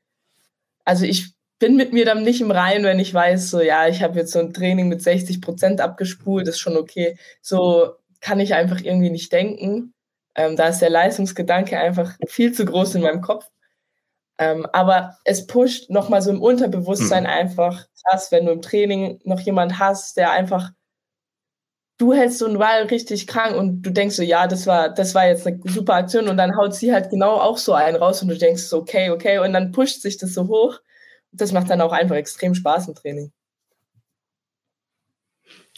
also 0.84 1.04
ich 1.04 1.34
bin 1.58 1.76
mit 1.76 1.92
mir 1.92 2.04
dann 2.04 2.24
nicht 2.24 2.40
im 2.40 2.50
Reinen, 2.50 2.84
wenn 2.84 2.98
ich 2.98 3.14
weiß, 3.14 3.50
so 3.50 3.60
ja, 3.60 3.86
ich 3.86 4.02
habe 4.02 4.18
jetzt 4.18 4.32
so 4.32 4.40
ein 4.40 4.52
Training 4.52 4.88
mit 4.88 5.02
60 5.02 5.40
Prozent 5.40 5.80
abgespult, 5.80 6.48
ist 6.48 6.58
schon 6.58 6.76
okay. 6.76 7.16
So 7.40 7.92
kann 8.20 8.40
ich 8.40 8.54
einfach 8.54 8.80
irgendwie 8.82 9.10
nicht 9.10 9.32
denken. 9.32 9.94
Ähm, 10.34 10.56
da 10.56 10.68
ist 10.68 10.80
der 10.80 10.90
Leistungsgedanke 10.90 11.78
einfach 11.78 12.16
viel 12.26 12.52
zu 12.52 12.64
groß 12.64 12.96
in 12.96 13.02
meinem 13.02 13.20
Kopf. 13.20 13.48
Ähm, 14.42 14.66
aber 14.72 15.18
es 15.24 15.46
pusht 15.46 15.88
nochmal 15.88 16.20
so 16.20 16.30
im 16.30 16.42
Unterbewusstsein 16.42 17.24
mhm. 17.24 17.28
einfach 17.28 17.86
krass, 18.02 18.32
wenn 18.32 18.46
du 18.46 18.52
im 18.52 18.62
Training 18.62 19.20
noch 19.24 19.40
jemand 19.40 19.78
hast, 19.78 20.16
der 20.16 20.32
einfach 20.32 20.70
du 21.98 22.12
hältst 22.12 22.38
so 22.38 22.46
einen 22.46 22.58
Ball 22.58 22.82
richtig 22.86 23.28
krank 23.28 23.56
und 23.56 23.82
du 23.82 23.90
denkst 23.90 24.16
so, 24.16 24.24
ja, 24.24 24.48
das 24.48 24.66
war, 24.66 24.88
das 24.88 25.14
war 25.14 25.28
jetzt 25.28 25.46
eine 25.46 25.60
super 25.66 25.94
Aktion 25.94 26.28
und 26.28 26.36
dann 26.36 26.56
haut 26.56 26.74
sie 26.74 26.92
halt 26.92 27.10
genau 27.10 27.36
auch 27.36 27.58
so 27.58 27.74
einen 27.74 27.96
raus 27.96 28.22
und 28.22 28.28
du 28.28 28.36
denkst 28.36 28.62
so, 28.62 28.78
okay, 28.78 29.10
okay, 29.10 29.38
und 29.38 29.52
dann 29.52 29.70
pusht 29.70 30.02
sich 30.02 30.16
das 30.16 30.34
so 30.34 30.48
hoch. 30.48 30.80
Das 31.30 31.52
macht 31.52 31.70
dann 31.70 31.80
auch 31.80 31.92
einfach 31.92 32.16
extrem 32.16 32.56
Spaß 32.56 32.88
im 32.88 32.96
Training. 32.96 33.32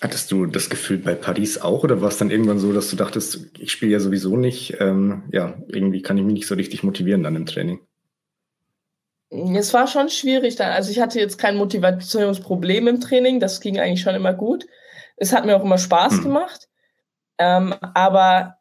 Hattest 0.00 0.32
du 0.32 0.46
das 0.46 0.70
Gefühl 0.70 0.98
bei 0.98 1.14
Paris 1.14 1.58
auch 1.58 1.84
oder 1.84 2.00
war 2.00 2.08
es 2.08 2.16
dann 2.16 2.30
irgendwann 2.30 2.58
so, 2.58 2.72
dass 2.72 2.88
du 2.88 2.96
dachtest, 2.96 3.50
ich 3.58 3.70
spiele 3.70 3.92
ja 3.92 4.00
sowieso 4.00 4.36
nicht, 4.36 4.76
ähm, 4.80 5.24
ja, 5.30 5.54
irgendwie 5.68 6.00
kann 6.00 6.16
ich 6.16 6.24
mich 6.24 6.34
nicht 6.34 6.46
so 6.46 6.54
richtig 6.54 6.82
motivieren 6.82 7.22
dann 7.22 7.36
im 7.36 7.46
Training? 7.46 7.80
Es 9.34 9.74
war 9.74 9.86
schon 9.86 10.10
schwierig 10.10 10.56
dann. 10.56 10.70
Also 10.70 10.90
ich 10.90 11.00
hatte 11.00 11.18
jetzt 11.18 11.38
kein 11.38 11.56
Motivationsproblem 11.56 12.86
im 12.86 13.00
Training, 13.00 13.40
das 13.40 13.60
ging 13.60 13.80
eigentlich 13.80 14.02
schon 14.02 14.14
immer 14.14 14.32
gut. 14.32 14.66
Es 15.16 15.32
hat 15.32 15.44
mir 15.44 15.56
auch 15.56 15.64
immer 15.64 15.78
Spaß 15.78 16.14
mhm. 16.14 16.22
gemacht. 16.22 16.68
Ähm, 17.38 17.74
aber 17.94 18.58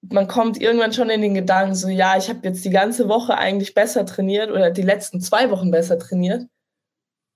man 0.00 0.26
kommt 0.26 0.60
irgendwann 0.60 0.92
schon 0.92 1.10
in 1.10 1.22
den 1.22 1.34
Gedanken, 1.34 1.74
so 1.74 1.88
ja, 1.88 2.16
ich 2.16 2.28
habe 2.28 2.40
jetzt 2.42 2.64
die 2.64 2.70
ganze 2.70 3.08
Woche 3.08 3.36
eigentlich 3.36 3.74
besser 3.74 4.06
trainiert 4.06 4.50
oder 4.50 4.70
die 4.70 4.82
letzten 4.82 5.20
zwei 5.20 5.50
Wochen 5.50 5.70
besser 5.70 5.98
trainiert 5.98 6.46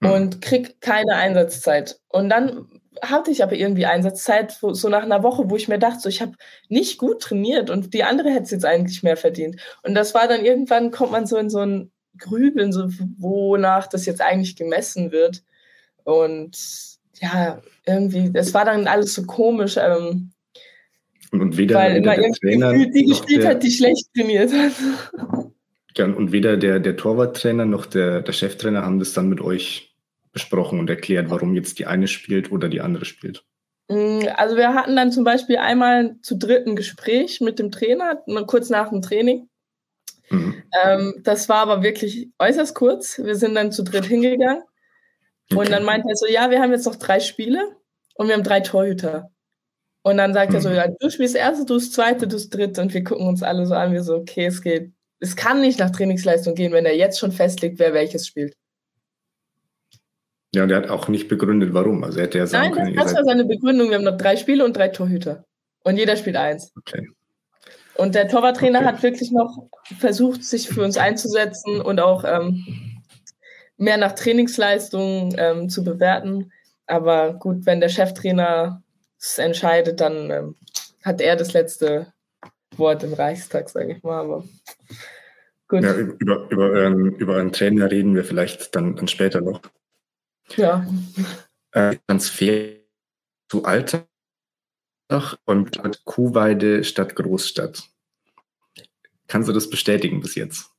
mhm. 0.00 0.10
und 0.10 0.40
krieg 0.40 0.80
keine 0.80 1.14
Einsatzzeit. 1.14 2.00
Und 2.08 2.30
dann 2.30 2.68
hatte 3.00 3.30
ich 3.30 3.42
aber 3.42 3.54
irgendwie 3.54 3.86
Einsatzzeit 3.86 4.58
so 4.60 4.88
nach 4.88 5.02
einer 5.02 5.22
Woche, 5.22 5.50
wo 5.50 5.56
ich 5.56 5.68
mir 5.68 5.78
dachte, 5.78 6.00
so 6.00 6.08
ich 6.08 6.20
habe 6.20 6.32
nicht 6.68 6.98
gut 6.98 7.22
trainiert 7.22 7.70
und 7.70 7.94
die 7.94 8.04
andere 8.04 8.30
hätte 8.30 8.44
es 8.44 8.50
jetzt 8.50 8.64
eigentlich 8.64 9.02
mehr 9.02 9.16
verdient. 9.16 9.60
Und 9.82 9.94
das 9.94 10.14
war 10.14 10.28
dann 10.28 10.44
irgendwann 10.44 10.90
kommt 10.90 11.12
man 11.12 11.26
so 11.26 11.36
in 11.36 11.50
so 11.50 11.60
ein 11.60 11.92
Grübeln, 12.18 12.72
so 12.72 12.88
wonach 13.18 13.86
das 13.86 14.06
jetzt 14.06 14.20
eigentlich 14.20 14.56
gemessen 14.56 15.12
wird. 15.12 15.42
Und 16.04 16.56
ja, 17.20 17.62
irgendwie, 17.86 18.30
es 18.34 18.52
war 18.54 18.64
dann 18.64 18.86
alles 18.86 19.14
so 19.14 19.24
komisch. 19.24 19.76
Ähm, 19.76 20.32
und 21.30 21.56
weder, 21.56 21.76
weil 21.76 21.96
weder 21.96 22.14
immer 22.14 22.32
Trainer 22.32 22.72
gefühlt 22.72 22.94
die 22.94 23.04
gespielt 23.04 23.46
hat, 23.46 23.62
die 23.62 23.70
schlecht 23.70 24.06
trainiert 24.14 24.52
hat. 24.52 24.72
Ja, 25.96 26.06
und 26.06 26.32
weder 26.32 26.56
der, 26.56 26.80
der 26.80 26.96
Torwarttrainer 26.96 27.64
noch 27.64 27.86
der, 27.86 28.22
der 28.22 28.32
Cheftrainer 28.32 28.82
haben 28.82 28.98
das 28.98 29.12
dann 29.12 29.28
mit 29.28 29.40
euch 29.40 29.94
besprochen 30.32 30.78
und 30.78 30.88
erklärt, 30.88 31.30
warum 31.30 31.54
jetzt 31.54 31.78
die 31.78 31.86
eine 31.86 32.08
spielt 32.08 32.50
oder 32.50 32.68
die 32.68 32.80
andere 32.80 33.04
spielt. 33.04 33.44
Mm, 33.88 34.20
also 34.36 34.56
wir 34.56 34.74
hatten 34.74 34.96
dann 34.96 35.12
zum 35.12 35.24
Beispiel 35.24 35.56
einmal 35.56 36.16
zu 36.22 36.36
dritten 36.38 36.76
Gespräch 36.76 37.40
mit 37.40 37.58
dem 37.58 37.70
Trainer, 37.70 38.22
kurz 38.46 38.70
nach 38.70 38.88
dem 38.88 39.02
Training. 39.02 39.48
Mhm. 40.32 40.62
Ähm, 40.82 41.14
das 41.22 41.48
war 41.48 41.58
aber 41.58 41.82
wirklich 41.82 42.30
äußerst 42.38 42.74
kurz. 42.74 43.18
Wir 43.18 43.36
sind 43.36 43.54
dann 43.54 43.70
zu 43.70 43.84
dritt 43.84 44.06
hingegangen 44.06 44.62
und 45.54 45.70
dann 45.70 45.84
meinte 45.84 46.08
er 46.08 46.16
so, 46.16 46.26
ja, 46.26 46.50
wir 46.50 46.60
haben 46.60 46.72
jetzt 46.72 46.86
noch 46.86 46.96
drei 46.96 47.20
Spiele 47.20 47.76
und 48.14 48.28
wir 48.28 48.34
haben 48.34 48.42
drei 48.42 48.60
Torhüter. 48.60 49.30
Und 50.02 50.16
dann 50.16 50.34
sagt 50.34 50.50
mhm. 50.50 50.56
er 50.56 50.60
so, 50.60 50.68
hm. 50.70 50.76
ja, 50.76 50.88
du 50.88 51.10
spielst 51.10 51.36
erste, 51.36 51.64
du 51.64 51.74
das 51.74 51.92
zweite, 51.92 52.26
du 52.26 52.34
das 52.34 52.48
dritte. 52.48 52.80
Und 52.80 52.92
wir 52.92 53.04
gucken 53.04 53.26
uns 53.26 53.42
alle 53.42 53.66
so 53.66 53.74
an, 53.74 53.92
wie 53.92 53.98
so, 54.00 54.16
okay, 54.16 54.46
es 54.46 54.62
geht. 54.62 54.92
Es 55.20 55.36
kann 55.36 55.60
nicht 55.60 55.78
nach 55.78 55.90
Trainingsleistung 55.90 56.56
gehen, 56.56 56.72
wenn 56.72 56.84
er 56.84 56.96
jetzt 56.96 57.20
schon 57.20 57.30
festlegt, 57.30 57.78
wer 57.78 57.94
welches 57.94 58.26
spielt. 58.26 58.56
Ja, 60.54 60.64
und 60.64 60.70
er 60.70 60.78
hat 60.78 60.90
auch 60.90 61.06
nicht 61.06 61.28
begründet, 61.28 61.72
warum. 61.72 62.02
Also 62.02 62.20
hätte 62.20 62.38
er 62.38 62.48
sagen 62.48 62.74
Nein, 62.74 62.84
können, 62.86 62.96
das 62.96 63.14
war 63.14 63.24
seine 63.24 63.44
Begründung. 63.44 63.88
Wir 63.90 63.96
haben 63.96 64.04
noch 64.04 64.16
drei 64.16 64.36
Spiele 64.36 64.64
und 64.64 64.76
drei 64.76 64.88
Torhüter. 64.88 65.44
Und 65.84 65.96
jeder 65.96 66.16
spielt 66.16 66.36
eins. 66.36 66.72
Okay. 66.76 67.06
Und 67.94 68.14
der 68.14 68.28
Torwarttrainer 68.28 68.80
okay. 68.80 68.88
hat 68.88 69.02
wirklich 69.02 69.30
noch 69.30 69.68
versucht, 69.98 70.44
sich 70.44 70.68
für 70.68 70.82
uns 70.82 70.96
einzusetzen 70.96 71.80
und 71.80 72.00
auch 72.00 72.24
ähm, 72.24 73.02
mehr 73.76 73.96
nach 73.96 74.12
Trainingsleistungen 74.12 75.34
ähm, 75.38 75.68
zu 75.68 75.84
bewerten. 75.84 76.52
Aber 76.86 77.34
gut, 77.34 77.66
wenn 77.66 77.80
der 77.80 77.88
Cheftrainer 77.88 78.82
es 79.18 79.38
entscheidet, 79.38 80.00
dann 80.00 80.30
ähm, 80.30 80.56
hat 81.04 81.20
er 81.20 81.36
das 81.36 81.52
letzte 81.52 82.12
Wort 82.76 83.02
im 83.02 83.12
Reichstag, 83.12 83.68
sage 83.68 83.92
ich 83.92 84.02
mal. 84.02 84.20
Aber 84.20 84.44
gut. 85.68 85.82
Ja, 85.82 85.94
über, 85.94 86.48
über, 86.50 86.70
euren, 86.70 87.14
über 87.16 87.34
euren 87.34 87.52
Trainer 87.52 87.90
reden 87.90 88.14
wir 88.14 88.24
vielleicht 88.24 88.74
dann, 88.74 88.96
dann 88.96 89.08
später 89.08 89.40
noch. 89.40 89.60
Ja. 90.56 90.86
Äh, 91.72 91.96
Transfer 92.06 92.76
zu 93.48 93.64
Alter 93.64 94.06
und 95.44 96.04
Kuhweide 96.04 96.84
statt 96.84 97.14
Großstadt. 97.14 97.82
Kannst 99.28 99.48
du 99.48 99.52
das 99.52 99.70
bestätigen 99.70 100.20
bis 100.20 100.34
jetzt? 100.34 100.70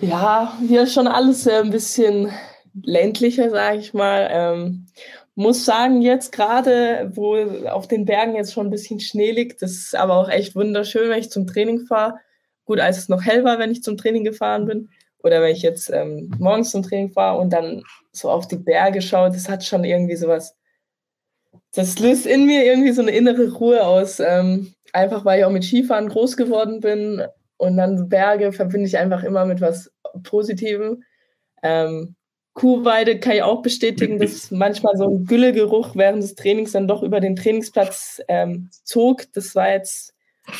Ja, 0.00 0.56
hier 0.66 0.86
schon 0.86 1.06
alles 1.06 1.48
ein 1.48 1.70
bisschen 1.70 2.30
ländlicher, 2.82 3.50
sage 3.50 3.78
ich 3.78 3.94
mal. 3.94 4.28
Ähm, 4.30 4.86
muss 5.34 5.64
sagen, 5.64 6.02
jetzt 6.02 6.32
gerade, 6.32 7.10
wo 7.14 7.36
auf 7.68 7.88
den 7.88 8.04
Bergen 8.04 8.36
jetzt 8.36 8.52
schon 8.52 8.66
ein 8.66 8.70
bisschen 8.70 9.00
Schnee 9.00 9.32
liegt, 9.32 9.62
das 9.62 9.72
ist 9.72 9.94
aber 9.94 10.14
auch 10.14 10.28
echt 10.28 10.54
wunderschön, 10.54 11.08
wenn 11.08 11.18
ich 11.18 11.30
zum 11.30 11.46
Training 11.46 11.86
fahre. 11.86 12.14
Gut, 12.64 12.80
als 12.80 12.98
es 12.98 13.08
noch 13.08 13.22
hell 13.22 13.44
war, 13.44 13.58
wenn 13.58 13.70
ich 13.70 13.82
zum 13.82 13.96
Training 13.96 14.24
gefahren 14.24 14.66
bin. 14.66 14.90
Oder 15.22 15.42
wenn 15.42 15.54
ich 15.54 15.62
jetzt 15.62 15.90
ähm, 15.90 16.30
morgens 16.38 16.70
zum 16.70 16.82
Training 16.82 17.12
fahre 17.12 17.38
und 17.38 17.52
dann 17.52 17.82
so 18.12 18.30
auf 18.30 18.48
die 18.48 18.56
Berge 18.56 19.02
schaue, 19.02 19.30
das 19.30 19.48
hat 19.48 19.64
schon 19.64 19.84
irgendwie 19.84 20.16
sowas. 20.16 20.56
Das 21.76 21.98
löst 21.98 22.26
in 22.26 22.46
mir 22.46 22.64
irgendwie 22.64 22.92
so 22.92 23.02
eine 23.02 23.12
innere 23.12 23.52
Ruhe 23.52 23.86
aus. 23.86 24.18
Ähm, 24.18 24.72
einfach 24.92 25.24
weil 25.24 25.40
ich 25.40 25.44
auch 25.44 25.50
mit 25.50 25.64
Skifahren 25.64 26.08
groß 26.08 26.36
geworden 26.36 26.80
bin 26.80 27.22
und 27.58 27.76
dann 27.76 28.08
Berge 28.08 28.52
verbinde 28.52 28.86
ich 28.86 28.98
einfach 28.98 29.22
immer 29.22 29.44
mit 29.44 29.60
was 29.60 29.92
Positivem. 30.22 31.02
Ähm, 31.62 32.16
Kuhweide 32.54 33.20
kann 33.20 33.34
ich 33.34 33.42
auch 33.42 33.62
bestätigen, 33.62 34.18
dass 34.18 34.50
manchmal 34.50 34.96
so 34.96 35.08
ein 35.08 35.24
Güllegeruch 35.24 35.94
während 35.94 36.22
des 36.22 36.34
Trainings 36.34 36.72
dann 36.72 36.88
doch 36.88 37.02
über 37.02 37.20
den 37.20 37.36
Trainingsplatz 37.36 38.22
ähm, 38.28 38.70
zog. 38.70 39.24
Das 39.34 39.54
war 39.54 39.70
jetzt 39.70 40.14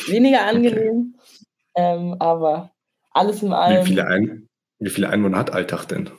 weniger 0.07 0.45
angenehm, 0.45 1.15
okay. 1.73 1.97
ähm, 1.97 2.15
aber 2.19 2.71
alles 3.11 3.41
in 3.41 3.53
allem. 3.53 3.83
Wie 3.83 3.89
viele, 3.89 4.07
Ein 4.07 4.47
wie 4.79 4.89
viele 4.89 5.09
Einwohner 5.09 5.39
hat 5.39 5.51
Alltag 5.51 5.85
denn? 5.85 6.11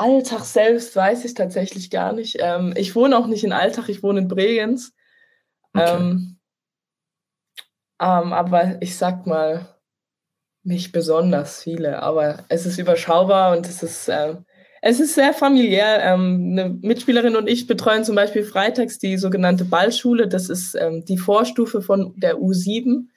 Alltag 0.00 0.44
selbst 0.44 0.96
weiß 0.96 1.24
ich 1.24 1.34
tatsächlich 1.34 1.90
gar 1.90 2.12
nicht. 2.12 2.36
Ähm, 2.40 2.72
ich 2.76 2.94
wohne 2.94 3.16
auch 3.18 3.26
nicht 3.26 3.44
in 3.44 3.52
Alltag, 3.52 3.88
ich 3.88 4.02
wohne 4.02 4.20
in 4.20 4.28
Bregenz. 4.28 4.92
Okay. 5.74 5.96
Ähm, 5.96 6.38
ähm, 8.00 8.32
aber 8.32 8.80
ich 8.80 8.96
sag 8.96 9.26
mal, 9.26 9.68
nicht 10.62 10.92
besonders 10.92 11.62
viele, 11.62 12.02
aber 12.02 12.44
es 12.48 12.66
ist 12.66 12.78
überschaubar 12.78 13.56
und 13.56 13.66
es 13.66 13.82
ist, 13.82 14.08
äh, 14.08 14.36
es 14.82 15.00
ist 15.00 15.14
sehr 15.14 15.34
familiär. 15.34 16.02
Ähm, 16.02 16.52
eine 16.52 16.70
Mitspielerin 16.70 17.36
und 17.36 17.48
ich 17.48 17.66
betreuen 17.66 18.04
zum 18.04 18.14
Beispiel 18.14 18.42
freitags 18.42 18.98
die 18.98 19.18
sogenannte 19.18 19.64
Ballschule. 19.64 20.28
Das 20.28 20.48
ist 20.48 20.74
ähm, 20.74 21.04
die 21.04 21.18
Vorstufe 21.18 21.82
von 21.82 22.14
der 22.16 22.36
U7. 22.36 23.08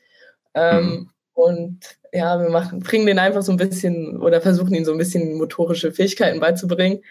Ähm, 0.53 0.85
mhm. 0.85 1.09
Und 1.33 1.97
ja, 2.11 2.39
wir 2.39 2.49
machen, 2.49 2.79
bringen 2.79 3.07
den 3.07 3.19
einfach 3.19 3.41
so 3.41 3.51
ein 3.51 3.57
bisschen 3.57 4.21
oder 4.21 4.41
versuchen 4.41 4.75
ihn 4.75 4.85
so 4.85 4.91
ein 4.91 4.97
bisschen 4.97 5.37
motorische 5.37 5.91
Fähigkeiten 5.91 6.39
beizubringen. 6.39 7.01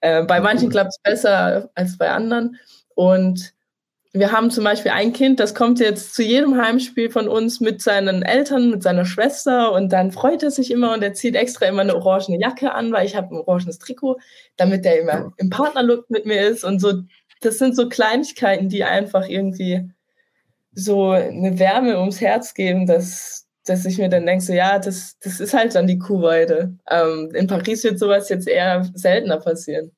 Äh, 0.00 0.24
bei 0.24 0.40
manchen 0.40 0.70
klappt 0.70 0.92
es 0.92 0.98
besser 1.02 1.70
als 1.74 1.98
bei 1.98 2.10
anderen. 2.10 2.56
Und 2.94 3.54
wir 4.12 4.32
haben 4.32 4.50
zum 4.50 4.64
Beispiel 4.64 4.90
ein 4.90 5.12
Kind, 5.12 5.38
das 5.38 5.54
kommt 5.54 5.78
jetzt 5.78 6.14
zu 6.14 6.22
jedem 6.24 6.60
Heimspiel 6.60 7.10
von 7.10 7.28
uns 7.28 7.60
mit 7.60 7.80
seinen 7.80 8.22
Eltern, 8.22 8.70
mit 8.70 8.82
seiner 8.82 9.04
Schwester 9.04 9.72
und 9.72 9.92
dann 9.92 10.10
freut 10.10 10.42
er 10.42 10.50
sich 10.50 10.72
immer 10.72 10.92
und 10.94 11.02
er 11.02 11.12
zieht 11.14 11.36
extra 11.36 11.66
immer 11.66 11.82
eine 11.82 11.94
orangene 11.94 12.40
Jacke 12.40 12.74
an, 12.74 12.92
weil 12.92 13.06
ich 13.06 13.14
habe 13.14 13.36
ein 13.36 13.40
orangenes 13.40 13.78
Trikot, 13.78 14.18
damit 14.56 14.84
er 14.84 14.98
immer 14.98 15.32
im 15.36 15.48
Partnerlook 15.48 16.10
mit 16.10 16.26
mir 16.26 16.48
ist 16.48 16.64
und 16.64 16.80
so. 16.80 17.02
Das 17.40 17.58
sind 17.58 17.76
so 17.76 17.88
Kleinigkeiten, 17.88 18.68
die 18.68 18.82
einfach 18.82 19.28
irgendwie 19.28 19.88
so 20.72 21.10
eine 21.10 21.58
Wärme 21.58 21.98
ums 22.00 22.20
Herz 22.20 22.54
geben, 22.54 22.86
dass, 22.86 23.46
dass 23.66 23.84
ich 23.84 23.98
mir 23.98 24.08
dann 24.08 24.26
denke, 24.26 24.44
so 24.44 24.52
ja, 24.52 24.78
das, 24.78 25.18
das 25.20 25.40
ist 25.40 25.54
halt 25.54 25.74
dann 25.74 25.86
die 25.86 25.98
Kuhweide. 25.98 26.74
Ähm, 26.90 27.30
in 27.34 27.46
Paris 27.46 27.84
wird 27.84 27.98
sowas 27.98 28.28
jetzt 28.28 28.48
eher 28.48 28.88
seltener 28.94 29.38
passieren. 29.38 29.92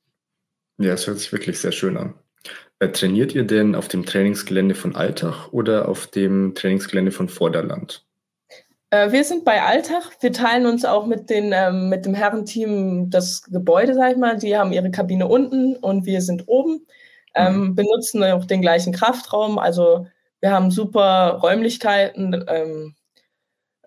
Ja, 0.79 0.95
es 0.95 1.07
hört 1.07 1.19
sich 1.19 1.33
wirklich 1.33 1.59
sehr 1.59 1.73
schön 1.73 1.97
an. 1.97 2.15
Äh, 2.81 2.89
trainiert 2.89 3.35
ihr 3.35 3.45
denn 3.45 3.75
auf 3.75 3.89
dem 3.89 4.05
Trainingsgelände 4.05 4.75
von 4.75 4.97
Altach 4.97 5.53
oder 5.53 5.89
auf 5.89 6.09
dem 6.09 6.55
Trainingsgelände 6.55 7.13
von 7.13 7.29
Vorderland? 7.29 8.05
Äh, 8.91 9.13
wir 9.13 9.23
sind 9.23 9.45
bei 9.45 9.63
Altach. 9.63 10.11
Wir 10.21 10.33
teilen 10.33 10.67
uns 10.67 10.85
auch 10.85 11.07
mit, 11.07 11.31
den, 11.31 11.53
ähm, 11.55 11.89
mit 11.89 12.05
dem 12.05 12.15
Herrenteam 12.15 13.09
das 13.09 13.43
Gebäude, 13.45 13.95
sag 13.95 14.13
ich 14.13 14.19
mal. 14.19 14.37
Die 14.37 14.57
haben 14.57 14.73
ihre 14.73 14.91
Kabine 14.91 15.29
unten 15.29 15.77
und 15.77 16.07
wir 16.07 16.21
sind 16.21 16.49
oben. 16.49 16.87
Ähm, 17.35 17.69
mhm. 17.69 17.75
benutzen 17.75 18.23
auch 18.25 18.45
den 18.45 18.61
gleichen 18.61 18.93
Kraftraum. 18.93 19.59
Also 19.59 20.07
wir 20.41 20.51
haben 20.51 20.71
super 20.71 21.39
Räumlichkeiten, 21.43 22.45
ähm, 22.47 22.95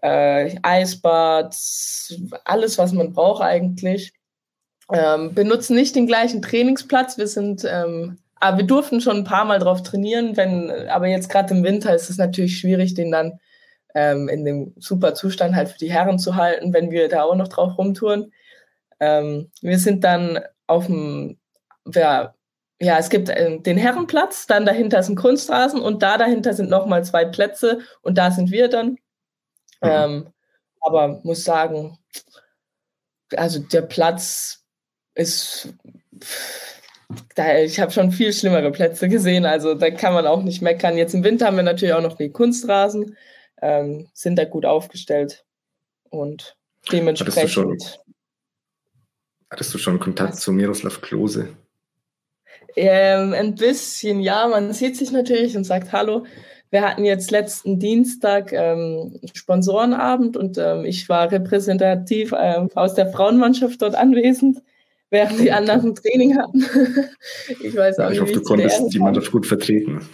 äh, 0.01 0.55
Eisbad, 0.61 1.55
alles, 2.43 2.77
was 2.77 2.91
man 2.93 3.13
braucht 3.13 3.41
eigentlich. 3.41 4.13
Ähm, 4.91 5.33
benutzen 5.33 5.75
nicht 5.75 5.95
den 5.95 6.07
gleichen 6.07 6.41
Trainingsplatz. 6.41 7.17
Wir 7.17 7.27
sind 7.27 7.65
ähm, 7.67 8.19
aber 8.39 8.57
wir 8.57 8.65
durften 8.65 9.01
schon 9.01 9.17
ein 9.17 9.23
paar 9.23 9.45
Mal 9.45 9.59
drauf 9.59 9.81
trainieren, 9.81 10.37
wenn, 10.37 10.69
aber 10.89 11.07
jetzt 11.07 11.29
gerade 11.29 11.53
im 11.53 11.63
Winter 11.63 11.95
ist 11.95 12.09
es 12.09 12.17
natürlich 12.17 12.59
schwierig, 12.59 12.93
den 12.93 13.11
dann 13.11 13.39
ähm, 13.95 14.27
in 14.27 14.45
dem 14.45 14.73
super 14.77 15.13
Zustand 15.13 15.55
halt 15.55 15.69
für 15.69 15.77
die 15.77 15.91
Herren 15.91 16.19
zu 16.19 16.35
halten, 16.35 16.73
wenn 16.73 16.91
wir 16.91 17.07
da 17.07 17.23
auch 17.23 17.35
noch 17.35 17.47
drauf 17.47 17.77
rumtouren. 17.77 18.33
Ähm, 18.99 19.51
wir 19.61 19.79
sind 19.79 20.03
dann 20.03 20.39
auf 20.67 20.87
dem, 20.87 21.37
ja, 21.93 22.35
ja, 22.81 22.97
es 22.97 23.09
gibt 23.09 23.29
äh, 23.29 23.59
den 23.59 23.77
Herrenplatz, 23.77 24.47
dann 24.47 24.65
dahinter 24.65 24.99
ist 24.99 25.09
ein 25.09 25.15
Kunstrasen 25.15 25.81
und 25.81 26.03
da 26.03 26.17
dahinter 26.17 26.53
sind 26.53 26.69
nochmal 26.69 27.05
zwei 27.05 27.23
Plätze 27.25 27.79
und 28.01 28.17
da 28.17 28.31
sind 28.31 28.51
wir 28.51 28.67
dann. 28.67 28.97
Mhm. 29.81 29.89
Ähm, 29.89 30.33
aber 30.81 31.19
muss 31.23 31.43
sagen, 31.43 31.97
also 33.35 33.59
der 33.59 33.81
Platz 33.81 34.63
ist 35.15 35.73
da, 37.35 37.57
ich 37.59 37.79
habe 37.79 37.91
schon 37.91 38.11
viel 38.11 38.33
schlimmere 38.33 38.71
Plätze 38.71 39.09
gesehen, 39.09 39.45
also 39.45 39.73
da 39.73 39.91
kann 39.91 40.13
man 40.13 40.27
auch 40.27 40.43
nicht 40.43 40.61
meckern. 40.61 40.97
Jetzt 40.97 41.13
im 41.13 41.23
Winter 41.23 41.47
haben 41.47 41.57
wir 41.57 41.63
natürlich 41.63 41.93
auch 41.93 42.01
noch 42.01 42.17
die 42.17 42.31
Kunstrasen, 42.31 43.15
ähm, 43.61 44.09
sind 44.13 44.37
da 44.37 44.45
gut 44.45 44.65
aufgestellt 44.65 45.45
und 46.09 46.55
dementsprechend. 46.91 47.37
Hattest 47.37 47.57
du 47.57 47.61
schon, 47.61 47.77
hattest 49.49 49.73
du 49.73 49.77
schon 49.77 49.99
Kontakt 49.99 50.35
zu 50.35 50.51
Miroslav 50.51 51.01
Klose? 51.01 51.49
Ähm, 52.75 53.33
ein 53.33 53.55
bisschen, 53.55 54.19
ja. 54.19 54.47
Man 54.47 54.73
sieht 54.73 54.97
sich 54.97 55.11
natürlich 55.11 55.55
und 55.55 55.63
sagt 55.63 55.91
Hallo. 55.91 56.25
Wir 56.75 56.81
hatten 56.81 57.05
jetzt 57.05 57.31
letzten 57.31 57.79
Dienstag 57.79 58.51
ähm, 58.51 59.17
Sponsorenabend 59.33 60.35
und 60.35 60.57
ähm, 60.57 60.83
ich 60.83 61.07
war 61.07 61.31
repräsentativ 61.31 62.33
ähm, 62.37 62.69
aus 62.75 62.95
der 62.95 63.07
Frauenmannschaft 63.13 63.81
dort 63.81 63.95
anwesend 63.95 64.61
während 65.09 65.39
die 65.39 65.53
anderen 65.53 65.91
ein 65.91 65.95
Training 65.95 66.37
hatten. 66.37 66.65
ich 67.63 67.77
weiß 67.77 67.97
auch 67.99 68.03
ja, 68.03 68.11
ich 68.11 68.19
nicht. 68.19 68.21
hoffe, 68.23 68.33
du 68.33 68.41
konntest 68.41 68.93
die 68.93 68.99
Mannschaft 68.99 69.31
gut 69.31 69.45
vertreten. 69.45 70.05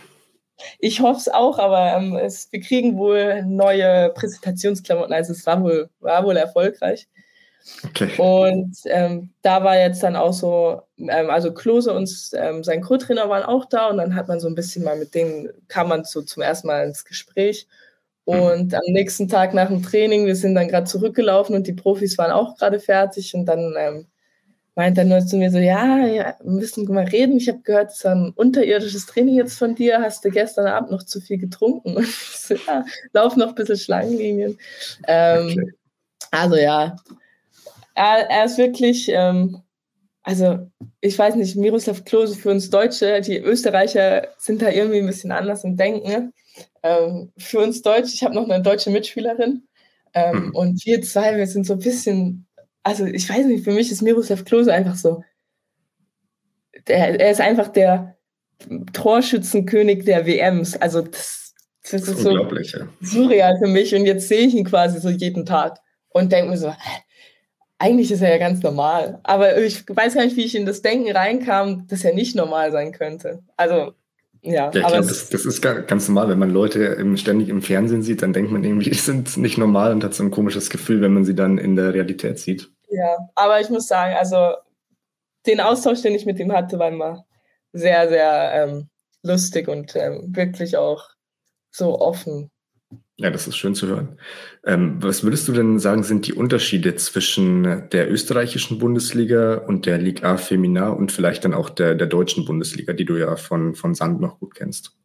Ich 0.77 0.99
hoffe 0.99 1.21
es 1.21 1.29
auch, 1.29 1.57
aber 1.57 1.97
ähm, 1.97 2.15
es, 2.15 2.47
wir 2.51 2.59
kriegen 2.59 2.95
wohl 2.95 3.43
neue 3.43 4.11
Präsentationsklamotten. 4.13 5.13
Also 5.13 5.31
es 5.31 5.43
war 5.47 5.63
wohl, 5.63 5.89
war 5.99 6.23
wohl 6.25 6.37
erfolgreich. 6.37 7.07
Okay. 7.85 8.11
Und 8.17 8.75
ähm, 8.85 9.29
da 9.41 9.63
war 9.63 9.77
jetzt 9.77 10.03
dann 10.03 10.15
auch 10.15 10.33
so, 10.33 10.81
ähm, 10.97 11.29
also 11.29 11.53
Klose 11.53 11.93
und 11.93 12.09
ähm, 12.33 12.63
sein 12.63 12.81
Co-Trainer 12.81 13.29
waren 13.29 13.43
auch 13.43 13.65
da 13.65 13.89
und 13.89 13.97
dann 13.97 14.15
hat 14.15 14.27
man 14.27 14.39
so 14.39 14.47
ein 14.47 14.55
bisschen 14.55 14.83
mal 14.83 14.97
mit 14.97 15.15
denen, 15.15 15.49
kam 15.67 15.89
man 15.89 16.03
so 16.03 16.21
zum 16.21 16.43
ersten 16.43 16.67
Mal 16.67 16.85
ins 16.85 17.05
Gespräch. 17.05 17.67
Mhm. 18.25 18.33
Und 18.33 18.73
am 18.73 18.81
nächsten 18.87 19.27
Tag 19.27 19.53
nach 19.53 19.67
dem 19.67 19.83
Training, 19.83 20.25
wir 20.25 20.35
sind 20.35 20.55
dann 20.55 20.67
gerade 20.67 20.85
zurückgelaufen 20.85 21.55
und 21.55 21.67
die 21.67 21.73
Profis 21.73 22.17
waren 22.17 22.31
auch 22.31 22.57
gerade 22.57 22.79
fertig 22.79 23.33
und 23.33 23.45
dann 23.45 23.73
ähm, 23.77 24.07
meint 24.75 24.97
er 24.97 25.05
nur 25.05 25.25
zu 25.25 25.37
mir 25.37 25.51
so, 25.51 25.57
ja, 25.57 26.05
ja 26.05 26.35
wir 26.41 26.51
müssen 26.51 26.91
mal 26.91 27.05
reden. 27.05 27.37
Ich 27.37 27.47
habe 27.47 27.59
gehört, 27.59 27.91
es 27.91 27.97
ist 27.97 28.05
ein 28.05 28.31
unterirdisches 28.35 29.05
Training 29.05 29.35
jetzt 29.35 29.57
von 29.57 29.75
dir. 29.75 30.01
Hast 30.01 30.23
du 30.23 30.29
gestern 30.29 30.67
Abend 30.67 30.91
noch 30.91 31.03
zu 31.03 31.19
viel 31.19 31.37
getrunken? 31.37 31.95
Und 31.97 32.03
ich 32.03 32.15
so, 32.15 32.55
ja, 32.55 32.85
lauf 33.13 33.35
noch 33.35 33.49
ein 33.49 33.55
bisschen 33.55 33.77
Schlangenlinien. 33.77 34.57
Ähm, 35.07 35.47
okay. 35.47 35.71
Also 36.31 36.55
ja, 36.55 36.95
er, 37.95 38.29
er 38.29 38.45
ist 38.45 38.57
wirklich, 38.57 39.09
ähm, 39.09 39.61
also 40.23 40.69
ich 41.01 41.17
weiß 41.17 41.35
nicht, 41.35 41.55
Miroslav 41.55 42.05
Klose 42.05 42.35
für 42.35 42.51
uns 42.51 42.69
Deutsche, 42.69 43.21
die 43.21 43.37
Österreicher 43.37 44.27
sind 44.37 44.61
da 44.61 44.69
irgendwie 44.69 44.99
ein 44.99 45.07
bisschen 45.07 45.31
anders 45.31 45.63
im 45.63 45.77
Denken. 45.77 46.33
Ähm, 46.83 47.31
für 47.37 47.59
uns 47.59 47.81
Deutsche, 47.81 48.13
ich 48.13 48.23
habe 48.23 48.35
noch 48.35 48.47
eine 48.47 48.61
deutsche 48.61 48.91
Mitspielerin. 48.91 49.63
Ähm, 50.13 50.47
mhm. 50.47 50.55
Und 50.55 50.85
wir 50.85 51.01
zwei, 51.01 51.37
wir 51.37 51.47
sind 51.47 51.65
so 51.65 51.73
ein 51.73 51.79
bisschen 51.79 52.47
also 52.83 53.05
ich 53.05 53.29
weiß 53.29 53.45
nicht, 53.45 53.63
für 53.63 53.71
mich 53.71 53.91
ist 53.91 54.01
Miroslav 54.01 54.45
Klose 54.45 54.73
einfach 54.73 54.95
so, 54.95 55.23
der, 56.87 57.19
er 57.19 57.31
ist 57.31 57.41
einfach 57.41 57.67
der 57.67 58.17
Torschützenkönig 58.93 60.05
der 60.05 60.25
WMs. 60.25 60.75
Also 60.77 61.01
das, 61.01 61.53
Das 61.83 61.93
ist, 61.93 62.07
das 62.07 62.17
ist 62.17 62.23
so 62.23 62.29
surreal 63.01 63.57
für 63.59 63.67
mich. 63.67 63.93
Und 63.93 64.05
jetzt 64.05 64.27
sehe 64.27 64.47
ich 64.47 64.55
ihn 64.55 64.65
quasi 64.65 64.99
so 64.99 65.09
jeden 65.09 65.45
Tag 65.45 65.79
und 66.09 66.31
denke 66.31 66.51
mir 66.51 66.57
so, 66.57 66.73
eigentlich 67.81 68.11
ist 68.11 68.21
er 68.21 68.29
ja 68.29 68.37
ganz 68.37 68.61
normal. 68.61 69.19
Aber 69.23 69.57
ich 69.57 69.83
weiß 69.87 70.13
gar 70.13 70.23
nicht, 70.23 70.37
wie 70.37 70.45
ich 70.45 70.55
in 70.55 70.67
das 70.67 70.83
Denken 70.83 71.11
reinkam, 71.11 71.87
dass 71.87 72.03
er 72.03 72.13
nicht 72.13 72.35
normal 72.35 72.71
sein 72.71 72.91
könnte. 72.91 73.41
Also, 73.57 73.93
ja. 74.41 74.65
ja 74.65 74.67
ich 74.67 74.85
glaube, 74.85 75.07
das, 75.07 75.29
das, 75.29 75.45
ist 75.45 75.61
ganz 75.61 76.07
normal. 76.07 76.29
Wenn 76.29 76.39
man 76.39 76.51
Leute 76.51 77.17
ständig 77.17 77.49
im 77.49 77.63
Fernsehen 77.63 78.03
sieht, 78.03 78.21
dann 78.21 78.33
denkt 78.33 78.51
man 78.51 78.63
irgendwie, 78.63 78.89
die 78.91 78.97
sind 78.97 79.35
nicht 79.37 79.57
normal 79.57 79.91
und 79.91 80.03
hat 80.03 80.13
so 80.13 80.23
ein 80.23 80.31
komisches 80.31 80.69
Gefühl, 80.69 81.01
wenn 81.01 81.13
man 81.13 81.25
sie 81.25 81.35
dann 81.35 81.57
in 81.57 81.75
der 81.75 81.93
Realität 81.93 82.37
sieht. 82.37 82.69
Ja, 82.89 83.17
aber 83.35 83.59
ich 83.59 83.69
muss 83.69 83.87
sagen, 83.87 84.15
also 84.15 84.53
den 85.47 85.59
Austausch, 85.59 86.01
den 86.01 86.13
ich 86.13 86.25
mit 86.27 86.39
ihm 86.39 86.51
hatte, 86.51 86.77
war 86.77 86.89
immer 86.89 87.25
sehr, 87.73 88.09
sehr 88.09 88.51
ähm, 88.53 88.89
lustig 89.23 89.67
und 89.67 89.95
ähm, 89.95 90.35
wirklich 90.35 90.77
auch 90.77 91.09
so 91.71 91.99
offen. 91.99 92.51
Ja, 93.17 93.29
das 93.29 93.47
ist 93.47 93.55
schön 93.55 93.75
zu 93.75 93.87
hören. 93.87 94.17
Ähm, 94.65 94.97
was 94.99 95.23
würdest 95.23 95.47
du 95.47 95.53
denn 95.53 95.77
sagen, 95.77 96.01
sind 96.01 96.25
die 96.25 96.33
Unterschiede 96.33 96.95
zwischen 96.95 97.87
der 97.91 98.11
österreichischen 98.11 98.79
Bundesliga 98.79 99.55
und 99.55 99.85
der 99.85 99.99
Liga 99.99 100.33
A 100.33 100.37
Femina 100.37 100.89
und 100.89 101.11
vielleicht 101.11 101.45
dann 101.45 101.53
auch 101.53 101.69
der, 101.69 101.93
der 101.93 102.07
deutschen 102.07 102.45
Bundesliga, 102.45 102.93
die 102.93 103.05
du 103.05 103.17
ja 103.17 103.35
von, 103.35 103.75
von 103.75 103.93
Sand 103.93 104.21
noch 104.21 104.39
gut 104.39 104.55
kennst? 104.55 104.97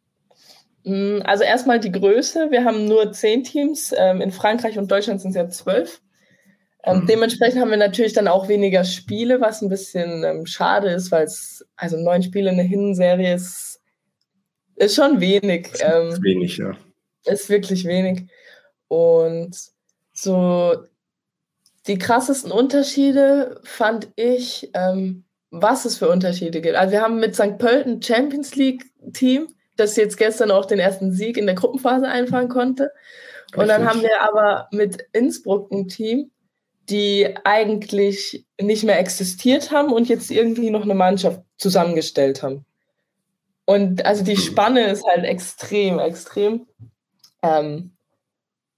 Mm, 0.83 1.19
also 1.25 1.43
erstmal 1.43 1.79
die 1.79 1.91
Größe. 1.91 2.49
Wir 2.49 2.63
haben 2.65 2.85
nur 2.85 3.11
zehn 3.11 3.43
Teams. 3.43 3.93
Ähm, 3.95 4.21
in 4.21 4.31
Frankreich 4.31 4.79
und 4.79 4.89
Deutschland 4.89 5.21
sind 5.21 5.31
es 5.31 5.35
ja 5.35 5.49
zwölf. 5.49 6.01
Ähm, 6.83 7.01
mhm. 7.01 7.07
Dementsprechend 7.07 7.61
haben 7.61 7.69
wir 7.69 7.77
natürlich 7.77 8.13
dann 8.13 8.27
auch 8.27 8.47
weniger 8.47 8.83
Spiele, 8.83 9.41
was 9.41 9.61
ein 9.61 9.69
bisschen 9.69 10.23
ähm, 10.23 10.45
schade 10.45 10.89
ist, 10.89 11.11
weil 11.11 11.25
es, 11.25 11.65
also 11.75 11.97
neun 11.97 12.23
Spiele 12.23 12.49
in 12.49 12.57
der 12.57 12.65
Hinserie 12.65 13.35
ist, 13.35 13.81
ist 14.75 14.95
schon 14.95 15.19
wenig. 15.19 15.67
Ist 15.73 15.83
ähm, 15.85 16.17
wenig, 16.23 16.57
ja. 16.57 16.71
Ist 17.27 17.49
wirklich 17.49 17.85
wenig. 17.85 18.29
Und 18.87 19.55
so 20.13 20.75
die 21.87 21.97
krassesten 21.97 22.51
Unterschiede 22.51 23.59
fand 23.63 24.09
ich, 24.15 24.69
ähm, 24.73 25.23
was 25.51 25.85
es 25.85 25.97
für 25.97 26.09
Unterschiede 26.09 26.61
gibt. 26.61 26.75
Also 26.75 26.91
wir 26.91 27.01
haben 27.01 27.19
mit 27.19 27.35
St. 27.35 27.57
Pölten 27.57 28.01
Champions 28.01 28.55
League 28.55 28.85
Team, 29.13 29.47
das 29.77 29.95
jetzt 29.95 30.17
gestern 30.17 30.51
auch 30.51 30.65
den 30.65 30.79
ersten 30.79 31.13
Sieg 31.13 31.37
in 31.37 31.45
der 31.45 31.55
Gruppenphase 31.55 32.07
einfahren 32.07 32.49
konnte. 32.49 32.91
Und 33.55 33.67
dann 33.69 33.87
haben 33.87 34.01
wir 34.01 34.21
aber 34.21 34.67
mit 34.71 34.97
Innsbruck 35.13 35.71
ein 35.71 35.87
Team, 35.87 36.31
die 36.89 37.33
eigentlich 37.45 38.45
nicht 38.59 38.83
mehr 38.83 38.99
existiert 38.99 39.71
haben 39.71 39.93
und 39.93 40.09
jetzt 40.09 40.31
irgendwie 40.31 40.69
noch 40.69 40.83
eine 40.83 40.95
Mannschaft 40.95 41.41
zusammengestellt 41.57 42.43
haben. 42.43 42.65
Und 43.65 44.05
also 44.05 44.23
die 44.23 44.37
Spanne 44.37 44.87
ist 44.87 45.05
halt 45.05 45.25
extrem, 45.25 45.99
extrem. 45.99 46.67
Ähm, 47.41 47.97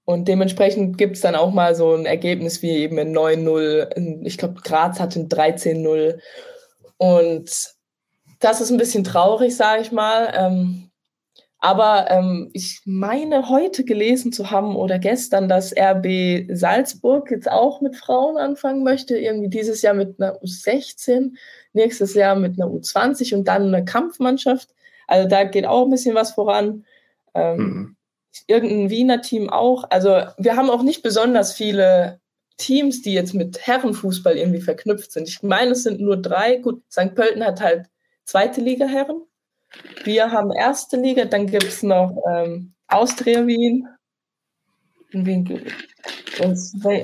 und 0.04 0.26
dementsprechend 0.26 0.98
gibt 0.98 1.16
es 1.16 1.22
dann 1.22 1.36
auch 1.36 1.52
mal 1.52 1.74
so 1.74 1.94
ein 1.94 2.04
Ergebnis 2.04 2.62
wie 2.62 2.70
eben 2.70 2.98
ein 2.98 3.16
9-0. 3.16 4.26
Ich 4.26 4.38
glaube, 4.38 4.60
Graz 4.60 4.98
hat 4.98 5.14
ein 5.14 5.28
13-0. 5.28 6.18
Und 6.96 7.74
das 8.40 8.60
ist 8.60 8.70
ein 8.70 8.78
bisschen 8.78 9.04
traurig, 9.04 9.56
sage 9.56 9.82
ich 9.82 9.92
mal. 9.92 10.32
Ähm, 10.34 10.90
aber 11.60 12.10
ähm, 12.10 12.50
ich 12.54 12.80
meine 12.86 13.50
heute 13.50 13.84
gelesen 13.84 14.32
zu 14.32 14.50
haben 14.50 14.76
oder 14.76 14.98
gestern, 14.98 15.46
dass 15.48 15.74
RB 15.76 16.46
Salzburg 16.50 17.30
jetzt 17.30 17.50
auch 17.50 17.82
mit 17.82 17.96
Frauen 17.96 18.38
anfangen 18.38 18.82
möchte. 18.82 19.16
Irgendwie 19.18 19.50
dieses 19.50 19.82
Jahr 19.82 19.94
mit 19.94 20.20
einer 20.20 20.40
U16, 20.42 21.32
nächstes 21.74 22.14
Jahr 22.14 22.34
mit 22.34 22.60
einer 22.60 22.70
U20 22.70 23.34
und 23.34 23.44
dann 23.46 23.74
eine 23.74 23.84
Kampfmannschaft. 23.84 24.70
Also 25.06 25.28
da 25.28 25.44
geht 25.44 25.66
auch 25.66 25.84
ein 25.84 25.90
bisschen 25.90 26.14
was 26.14 26.32
voran. 26.32 26.84
Ähm, 27.34 27.58
mhm. 27.58 27.96
Irgendein 28.46 28.90
Wiener 28.90 29.22
Team 29.22 29.50
auch. 29.50 29.84
Also 29.90 30.22
wir 30.38 30.56
haben 30.56 30.70
auch 30.70 30.82
nicht 30.82 31.02
besonders 31.02 31.52
viele 31.52 32.20
Teams, 32.56 33.02
die 33.02 33.14
jetzt 33.14 33.34
mit 33.34 33.66
Herrenfußball 33.66 34.36
irgendwie 34.36 34.60
verknüpft 34.60 35.12
sind. 35.12 35.28
Ich 35.28 35.42
meine, 35.42 35.72
es 35.72 35.82
sind 35.82 36.00
nur 36.00 36.16
drei. 36.16 36.56
Gut, 36.56 36.82
St. 36.90 37.14
Pölten 37.14 37.44
hat 37.44 37.60
halt 37.60 37.86
zweite 38.24 38.60
Liga 38.60 38.86
Herren. 38.86 39.22
Wir 40.04 40.30
haben 40.30 40.52
erste 40.52 40.96
Liga, 40.96 41.24
dann 41.24 41.46
gibt 41.46 41.64
es 41.64 41.82
noch 41.82 42.16
ähm, 42.28 42.74
Austria 42.88 43.46
Wien. 43.46 43.88
Wien 45.12 45.64
und, 46.42 46.58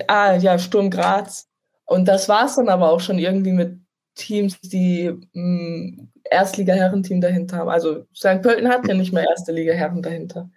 ah, 0.09 0.37
ja, 0.37 0.59
Sturm 0.59 0.91
Graz. 0.91 1.49
Und 1.87 2.07
das 2.07 2.29
war 2.29 2.47
es 2.47 2.57
dann 2.57 2.69
aber 2.69 2.91
auch 2.91 3.01
schon 3.01 3.19
irgendwie 3.19 3.53
mit 3.53 3.79
Teams, 4.15 4.59
die 4.61 5.13
hm, 5.33 6.11
Erstliga-Herrenteam 6.25 7.21
dahinter 7.21 7.59
haben. 7.59 7.69
Also 7.69 8.07
St. 8.15 8.43
Pölten 8.43 8.69
hat 8.69 8.87
ja 8.89 8.95
nicht 8.95 9.13
mehr 9.13 9.25
erste 9.29 9.53
Liga-Herren 9.53 10.03
dahinter. 10.03 10.51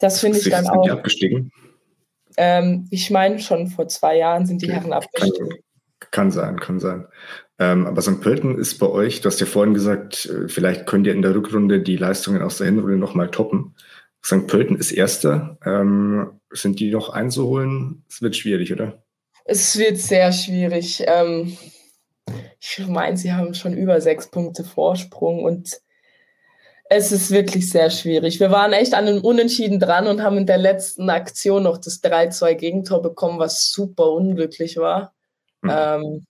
Das 0.00 0.20
finde 0.20 0.38
ich 0.38 0.48
dann 0.48 0.64
sind 0.64 0.74
auch. 0.74 0.82
Die 0.82 0.90
abgestiegen? 0.90 1.52
Ähm, 2.36 2.88
ich 2.90 3.10
meine, 3.10 3.38
schon 3.38 3.68
vor 3.68 3.86
zwei 3.88 4.16
Jahren 4.16 4.46
sind 4.46 4.62
die 4.62 4.66
okay. 4.66 4.74
Herren 4.74 4.92
abgestiegen. 4.92 5.48
Kann, 5.48 6.10
kann 6.10 6.30
sein, 6.30 6.58
kann 6.58 6.80
sein. 6.80 7.06
Ähm, 7.58 7.86
aber 7.86 8.00
St. 8.00 8.20
Pölten 8.20 8.58
ist 8.58 8.78
bei 8.78 8.86
euch, 8.86 9.20
du 9.20 9.28
hast 9.28 9.38
ja 9.40 9.46
vorhin 9.46 9.74
gesagt, 9.74 10.26
äh, 10.26 10.48
vielleicht 10.48 10.86
könnt 10.86 11.06
ihr 11.06 11.12
in 11.12 11.22
der 11.22 11.34
Rückrunde 11.34 11.82
die 11.82 11.96
Leistungen 11.96 12.42
aus 12.42 12.56
der 12.56 12.66
Hinrunde 12.66 12.96
nochmal 12.96 13.30
toppen. 13.30 13.76
St. 14.24 14.46
Pölten 14.46 14.76
ist 14.76 14.92
Erster. 14.92 15.58
Ähm, 15.64 16.40
sind 16.50 16.80
die 16.80 16.90
noch 16.90 17.10
einzuholen? 17.10 18.04
Es 18.08 18.22
wird 18.22 18.36
schwierig, 18.36 18.72
oder? 18.72 19.02
Es 19.44 19.78
wird 19.78 19.98
sehr 19.98 20.32
schwierig. 20.32 21.04
Ähm, 21.06 21.56
ich 22.58 22.86
meine, 22.86 23.16
sie 23.16 23.32
haben 23.32 23.54
schon 23.54 23.76
über 23.76 24.00
sechs 24.00 24.30
Punkte 24.30 24.64
Vorsprung 24.64 25.44
und 25.44 25.80
es 26.92 27.12
ist 27.12 27.30
wirklich 27.30 27.70
sehr 27.70 27.88
schwierig. 27.88 28.40
Wir 28.40 28.50
waren 28.50 28.72
echt 28.72 28.94
an 28.94 29.06
einem 29.06 29.20
Unentschieden 29.22 29.78
dran 29.78 30.08
und 30.08 30.22
haben 30.22 30.36
in 30.36 30.46
der 30.46 30.58
letzten 30.58 31.08
Aktion 31.08 31.62
noch 31.62 31.78
das 31.78 32.02
3-2 32.02 32.54
Gegentor 32.54 33.00
bekommen, 33.00 33.38
was 33.38 33.70
super 33.70 34.10
unglücklich 34.10 34.76
war. 34.76 35.14
Mhm. 35.62 35.70
Ähm, 35.72 36.26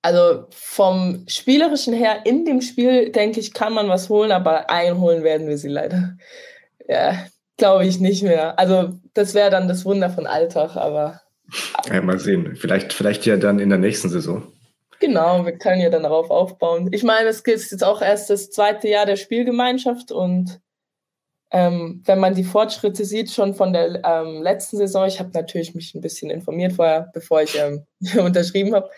also 0.00 0.46
vom 0.50 1.24
Spielerischen 1.26 1.92
her 1.92 2.20
in 2.24 2.44
dem 2.44 2.60
Spiel, 2.60 3.10
denke 3.10 3.40
ich, 3.40 3.52
kann 3.52 3.74
man 3.74 3.88
was 3.88 4.08
holen, 4.08 4.30
aber 4.30 4.70
einholen 4.70 5.24
werden 5.24 5.48
wir 5.48 5.58
sie 5.58 5.70
leider. 5.70 6.16
Ja, 6.86 7.26
glaube 7.56 7.84
ich 7.84 7.98
nicht 7.98 8.22
mehr. 8.22 8.56
Also 8.60 9.00
das 9.12 9.34
wäre 9.34 9.50
dann 9.50 9.66
das 9.66 9.84
Wunder 9.84 10.08
von 10.08 10.28
Alltag, 10.28 10.76
aber. 10.76 11.20
Ja, 11.88 12.00
mal 12.00 12.20
sehen. 12.20 12.54
Vielleicht, 12.54 12.92
vielleicht 12.92 13.26
ja 13.26 13.36
dann 13.36 13.58
in 13.58 13.70
der 13.70 13.78
nächsten 13.78 14.08
Saison. 14.08 14.44
Genau, 15.00 15.44
wir 15.44 15.58
können 15.58 15.80
ja 15.80 15.90
dann 15.90 16.04
darauf 16.04 16.30
aufbauen. 16.30 16.88
Ich 16.92 17.02
meine, 17.02 17.28
es 17.28 17.40
ist 17.40 17.70
jetzt 17.70 17.84
auch 17.84 18.00
erst 18.00 18.30
das 18.30 18.50
zweite 18.50 18.88
Jahr 18.88 19.06
der 19.06 19.16
Spielgemeinschaft 19.16 20.10
und 20.10 20.60
ähm, 21.52 22.02
wenn 22.04 22.18
man 22.18 22.34
die 22.34 22.44
Fortschritte 22.44 23.04
sieht, 23.04 23.30
schon 23.30 23.54
von 23.54 23.72
der 23.72 24.02
ähm, 24.04 24.42
letzten 24.42 24.78
Saison, 24.78 25.06
ich 25.06 25.20
habe 25.20 25.30
natürlich 25.32 25.74
mich 25.74 25.94
ein 25.94 26.00
bisschen 26.00 26.30
informiert 26.30 26.72
vorher, 26.72 27.10
bevor 27.12 27.42
ich 27.42 27.56
ähm, 27.56 27.86
unterschrieben 28.18 28.74
habe, 28.74 28.90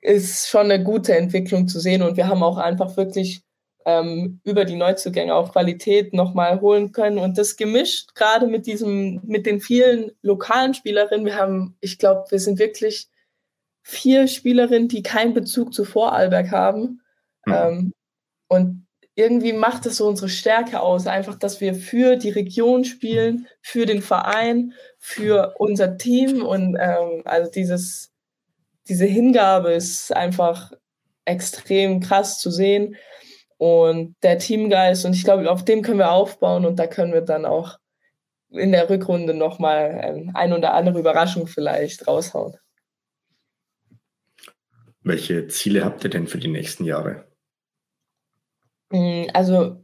ist 0.00 0.48
schon 0.48 0.70
eine 0.70 0.82
gute 0.82 1.16
Entwicklung 1.16 1.68
zu 1.68 1.80
sehen. 1.80 2.02
Und 2.02 2.16
wir 2.16 2.28
haben 2.28 2.42
auch 2.42 2.58
einfach 2.58 2.96
wirklich 2.96 3.42
ähm, 3.86 4.40
über 4.44 4.64
die 4.64 4.76
Neuzugänge 4.76 5.34
auch 5.34 5.52
Qualität 5.52 6.12
nochmal 6.12 6.60
holen 6.60 6.92
können. 6.92 7.18
Und 7.18 7.38
das 7.38 7.56
gemischt, 7.56 8.14
gerade 8.14 8.46
mit 8.46 8.66
diesem, 8.66 9.20
mit 9.24 9.46
den 9.46 9.60
vielen 9.60 10.10
lokalen 10.22 10.74
Spielerinnen. 10.74 11.24
Wir 11.24 11.36
haben, 11.36 11.76
ich 11.80 11.98
glaube, 11.98 12.24
wir 12.30 12.40
sind 12.40 12.58
wirklich 12.58 13.08
vier 13.84 14.26
Spielerinnen, 14.26 14.88
die 14.88 15.02
keinen 15.02 15.34
Bezug 15.34 15.72
zu 15.72 15.84
Vorarlberg 15.84 16.50
haben. 16.50 17.02
Mhm. 17.44 17.52
Ähm, 17.54 17.92
und 18.48 18.86
irgendwie 19.14 19.52
macht 19.52 19.86
es 19.86 19.98
so 19.98 20.08
unsere 20.08 20.28
Stärke 20.28 20.80
aus, 20.80 21.06
einfach, 21.06 21.38
dass 21.38 21.60
wir 21.60 21.74
für 21.74 22.16
die 22.16 22.30
Region 22.30 22.84
spielen, 22.84 23.46
für 23.60 23.86
den 23.86 24.02
Verein, 24.02 24.72
für 24.98 25.54
unser 25.58 25.96
Team 25.98 26.42
und 26.42 26.76
ähm, 26.80 27.22
also 27.24 27.50
dieses, 27.50 28.10
diese 28.88 29.04
Hingabe 29.04 29.72
ist 29.72 30.12
einfach 30.12 30.72
extrem 31.26 32.00
krass 32.00 32.40
zu 32.40 32.50
sehen. 32.50 32.96
Und 33.56 34.16
der 34.22 34.38
Teamgeist, 34.38 35.04
und 35.04 35.14
ich 35.14 35.24
glaube, 35.24 35.48
auf 35.50 35.64
dem 35.64 35.82
können 35.82 35.98
wir 35.98 36.10
aufbauen 36.10 36.66
und 36.66 36.78
da 36.78 36.86
können 36.86 37.12
wir 37.12 37.20
dann 37.20 37.44
auch 37.44 37.78
in 38.50 38.72
der 38.72 38.90
Rückrunde 38.90 39.34
nochmal 39.34 40.00
ähm, 40.02 40.30
ein 40.34 40.52
oder 40.52 40.74
andere 40.74 40.98
Überraschung 40.98 41.46
vielleicht 41.46 42.08
raushauen. 42.08 42.56
Welche 45.04 45.46
Ziele 45.48 45.84
habt 45.84 46.02
ihr 46.02 46.10
denn 46.10 46.26
für 46.26 46.38
die 46.38 46.48
nächsten 46.48 46.84
Jahre? 46.84 47.26
Mm, 48.90 49.24
also 49.34 49.76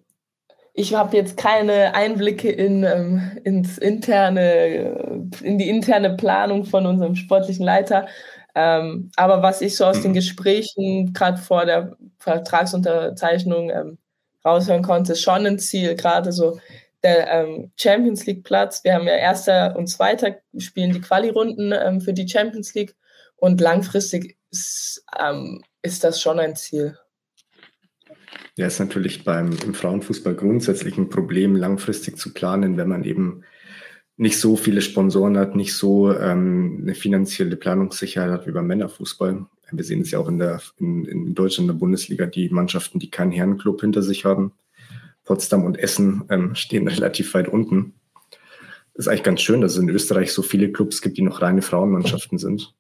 ich 0.73 0.95
habe 0.95 1.17
jetzt 1.17 1.37
keine 1.37 1.95
Einblicke 1.95 2.51
in, 2.51 2.85
ähm, 2.85 3.39
ins 3.45 3.77
interne, 3.77 5.29
in 5.43 5.59
die 5.59 5.69
interne 5.69 6.17
Planung 6.17 6.65
von 6.65 6.87
unserem 6.87 7.17
sportlichen 7.17 7.67
Leiter. 7.67 8.09
Ähm, 8.55 9.11
aber 9.17 9.43
was 9.43 9.61
ich 9.61 9.77
so 9.77 9.85
aus 9.85 10.01
den 10.01 10.13
mhm. 10.13 10.17
Gesprächen 10.17 11.13
gerade 11.13 11.39
vor 11.39 11.67
der 11.67 11.97
Vertragsunterzeichnung 12.19 13.71
ähm, 13.71 13.99
raushören 14.45 14.83
konnte, 14.83 15.13
ist 15.13 15.23
schon 15.23 15.47
ein 15.47 15.59
Ziel, 15.59 15.95
gerade 15.97 16.33
so 16.33 16.59
der 17.03 17.31
ähm, 17.31 17.73
Champions 17.77 18.27
League 18.27 18.45
Platz. 18.45 18.83
Wir 18.85 18.95
haben 18.95 19.07
ja 19.07 19.17
erster 19.17 19.77
und 19.77 19.87
zweiter 19.89 20.37
spielen 20.57 20.93
die 20.93 21.01
Quali-Runden 21.01 21.73
ähm, 21.73 22.01
für 22.01 22.13
die 22.13 22.29
Champions 22.29 22.75
League 22.75 22.97
und 23.37 23.61
langfristig 23.61 24.40
ist, 24.51 25.05
ähm, 25.19 25.63
ist 25.83 26.05
das 26.05 26.21
schon 26.21 26.39
ein 26.39 26.57
Ziel. 26.57 26.97
Ja, 28.57 28.67
ist 28.67 28.81
natürlich 28.81 29.25
beim 29.25 29.51
im 29.65 29.75
Frauenfußball 29.75 30.35
grundsätzlich 30.35 30.99
ein 30.99 31.09
Problem, 31.09 31.57
langfristig 31.57 32.19
zu 32.19 32.33
planen, 32.33 32.77
wenn 32.77 32.89
man 32.89 33.05
eben 33.05 33.43
nicht 34.17 34.39
so 34.39 34.57
viele 34.57 34.83
Sponsoren 34.83 35.39
hat, 35.39 35.57
nicht 35.57 35.75
so 35.75 36.13
ähm, 36.13 36.81
eine 36.83 36.95
finanzielle 36.95 37.57
Planungssicherheit 37.57 38.31
hat 38.31 38.47
wie 38.47 38.53
beim 38.53 38.67
Männerfußball. 38.67 39.47
Wir 39.73 39.85
sehen 39.85 40.03
es 40.03 40.11
ja 40.11 40.19
auch 40.19 40.29
in, 40.29 40.39
der, 40.39 40.61
in, 40.79 41.07
in 41.07 41.35
Deutschland, 41.35 41.71
in 41.71 41.75
der 41.75 41.81
Bundesliga, 41.81 42.27
die 42.27 42.51
Mannschaften, 42.51 42.99
die 42.99 43.11
keinen 43.11 43.33
Herrenclub 43.33 43.81
hinter 43.81 44.03
sich 44.03 44.25
haben. 44.25 44.53
Potsdam 45.25 45.65
und 45.65 45.79
Essen 45.79 46.25
ähm, 46.29 46.55
stehen 46.55 46.87
relativ 46.87 47.33
weit 47.35 47.49
unten. 47.49 47.95
Das 48.95 49.07
ist 49.07 49.09
eigentlich 49.09 49.23
ganz 49.23 49.41
schön, 49.41 49.63
dass 49.63 49.73
es 49.73 49.79
in 49.79 49.89
Österreich 49.89 50.33
so 50.33 50.43
viele 50.43 50.71
Clubs 50.71 51.01
gibt, 51.01 51.17
die 51.17 51.23
noch 51.23 51.41
reine 51.41 51.63
Frauenmannschaften 51.63 52.37
sind. 52.37 52.75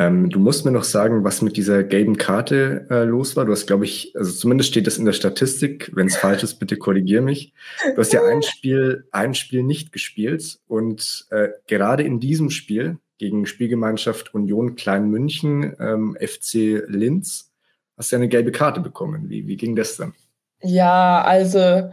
Ähm, 0.00 0.30
du 0.30 0.38
musst 0.38 0.64
mir 0.64 0.70
noch 0.70 0.84
sagen, 0.84 1.24
was 1.24 1.42
mit 1.42 1.58
dieser 1.58 1.84
gelben 1.84 2.16
Karte 2.16 2.86
äh, 2.88 3.04
los 3.04 3.36
war. 3.36 3.44
Du 3.44 3.52
hast, 3.52 3.66
glaube 3.66 3.84
ich, 3.84 4.16
also 4.16 4.32
zumindest 4.32 4.70
steht 4.70 4.86
das 4.86 4.96
in 4.96 5.04
der 5.04 5.12
Statistik. 5.12 5.90
Wenn 5.94 6.06
es 6.06 6.16
falsch 6.24 6.42
ist, 6.42 6.54
bitte 6.54 6.78
korrigier 6.78 7.20
mich. 7.20 7.52
Du 7.84 7.98
hast 7.98 8.14
ja 8.14 8.24
ein 8.24 8.40
Spiel, 8.42 9.06
ein 9.10 9.34
Spiel 9.34 9.62
nicht 9.62 9.92
gespielt 9.92 10.58
und 10.68 11.26
äh, 11.28 11.48
gerade 11.66 12.02
in 12.02 12.18
diesem 12.18 12.48
Spiel 12.48 12.96
gegen 13.18 13.44
Spielgemeinschaft 13.44 14.32
Union 14.32 14.74
Kleinmünchen, 14.74 15.76
ähm, 15.78 16.16
FC 16.18 16.82
Linz, 16.86 17.50
hast 17.98 18.10
du 18.10 18.16
ja 18.16 18.20
eine 18.20 18.28
gelbe 18.28 18.52
Karte 18.52 18.80
bekommen. 18.80 19.28
Wie, 19.28 19.46
wie 19.46 19.58
ging 19.58 19.76
das 19.76 19.98
dann? 19.98 20.14
Ja, 20.62 21.20
also 21.20 21.90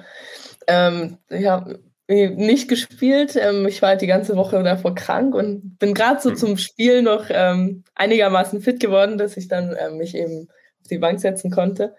ähm, 0.65 1.17
ja, 1.29 1.67
nicht 2.07 2.69
gespielt. 2.69 3.35
Ähm, 3.35 3.67
ich 3.67 3.81
war 3.81 3.89
halt 3.89 4.01
die 4.01 4.07
ganze 4.07 4.35
Woche 4.35 4.61
davor 4.63 4.95
krank 4.95 5.35
und 5.35 5.77
bin 5.77 5.93
gerade 5.93 6.21
so 6.21 6.31
mhm. 6.31 6.35
zum 6.37 6.57
Spiel 6.57 7.01
noch 7.01 7.25
ähm, 7.29 7.83
einigermaßen 7.95 8.61
fit 8.61 8.79
geworden, 8.79 9.17
dass 9.17 9.37
ich 9.37 9.47
dann 9.47 9.75
ähm, 9.77 9.97
mich 9.97 10.15
eben 10.15 10.47
auf 10.81 10.87
die 10.89 10.99
Bank 10.99 11.19
setzen 11.19 11.51
konnte. 11.51 11.95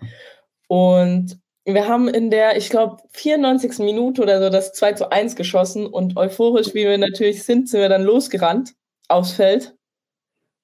Und 0.66 1.38
wir 1.64 1.87
haben 1.87 2.09
in 2.09 2.31
der, 2.31 2.57
ich 2.57 2.71
glaube, 2.71 3.03
94. 3.12 3.79
Minute 3.81 4.23
oder 4.23 4.40
so 4.40 4.49
das 4.49 4.73
2 4.73 4.94
zu 4.94 5.12
1 5.12 5.37
geschossen 5.37 5.87
und 5.87 6.16
euphorisch, 6.16 6.73
wie 6.73 6.87
wir 6.87 6.97
natürlich 6.97 7.44
sind, 7.44 7.68
sind 7.68 7.81
wir 7.81 7.90
dann 7.90 8.03
losgerannt 8.03 8.73
aufs 9.09 9.33
Feld. 9.33 9.75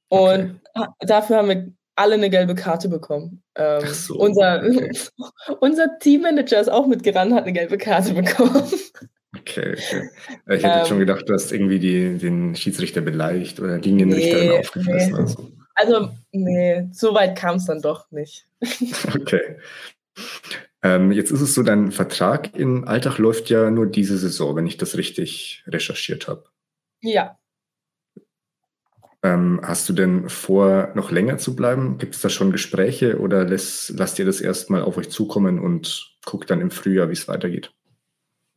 Und 0.08 0.60
okay. 0.74 0.88
dafür 1.00 1.36
haben 1.36 1.48
wir 1.48 1.72
alle 1.96 2.14
eine 2.14 2.30
gelbe 2.30 2.54
Karte 2.54 2.88
bekommen. 2.88 3.42
Ähm, 3.54 3.86
so, 3.86 4.14
unser, 4.14 4.62
okay. 4.64 4.90
unser 5.60 5.98
Teammanager 5.98 6.60
ist 6.60 6.70
auch 6.70 6.86
mitgerannt, 6.86 7.34
hat 7.34 7.44
eine 7.44 7.52
gelbe 7.52 7.76
Karte 7.76 8.14
bekommen. 8.14 8.64
Okay, 9.40 9.72
okay. 9.72 10.10
Ich 10.48 10.62
hätte 10.62 10.80
ähm, 10.80 10.86
schon 10.86 10.98
gedacht, 10.98 11.28
du 11.28 11.32
hast 11.32 11.52
irgendwie 11.52 11.78
die, 11.78 12.18
den 12.18 12.54
Schiedsrichter 12.54 13.00
beleidigt 13.00 13.60
oder 13.60 13.78
Linienrichterin 13.78 14.48
nee, 14.48 14.58
aufgefressen. 14.58 15.12
Nee. 15.12 15.18
Also. 15.18 15.52
also, 15.74 16.10
nee, 16.32 16.88
so 16.92 17.14
weit 17.14 17.36
kam 17.36 17.56
es 17.56 17.66
dann 17.66 17.82
doch 17.82 18.10
nicht. 18.10 18.46
okay. 19.14 19.56
Ähm, 20.82 21.12
jetzt 21.12 21.30
ist 21.30 21.40
es 21.40 21.54
so, 21.54 21.62
dein 21.62 21.90
Vertrag 21.92 22.54
im 22.56 22.86
Alltag 22.86 23.18
läuft 23.18 23.50
ja 23.50 23.70
nur 23.70 23.86
diese 23.86 24.18
Saison, 24.18 24.54
wenn 24.54 24.66
ich 24.66 24.76
das 24.76 24.96
richtig 24.96 25.64
recherchiert 25.66 26.28
habe. 26.28 26.44
Ja. 27.00 27.38
Ähm, 29.22 29.60
hast 29.62 29.88
du 29.88 29.94
denn 29.94 30.28
vor, 30.28 30.92
noch 30.94 31.10
länger 31.10 31.38
zu 31.38 31.56
bleiben? 31.56 31.96
Gibt 31.96 32.14
es 32.14 32.20
da 32.20 32.28
schon 32.28 32.52
Gespräche 32.52 33.18
oder 33.18 33.44
lässt, 33.44 33.98
lasst 33.98 34.18
ihr 34.18 34.26
das 34.26 34.42
erstmal 34.42 34.82
auf 34.82 34.98
euch 34.98 35.08
zukommen 35.08 35.58
und 35.58 36.14
guckt 36.26 36.50
dann 36.50 36.60
im 36.60 36.70
Frühjahr, 36.70 37.08
wie 37.08 37.14
es 37.14 37.26
weitergeht? 37.26 37.72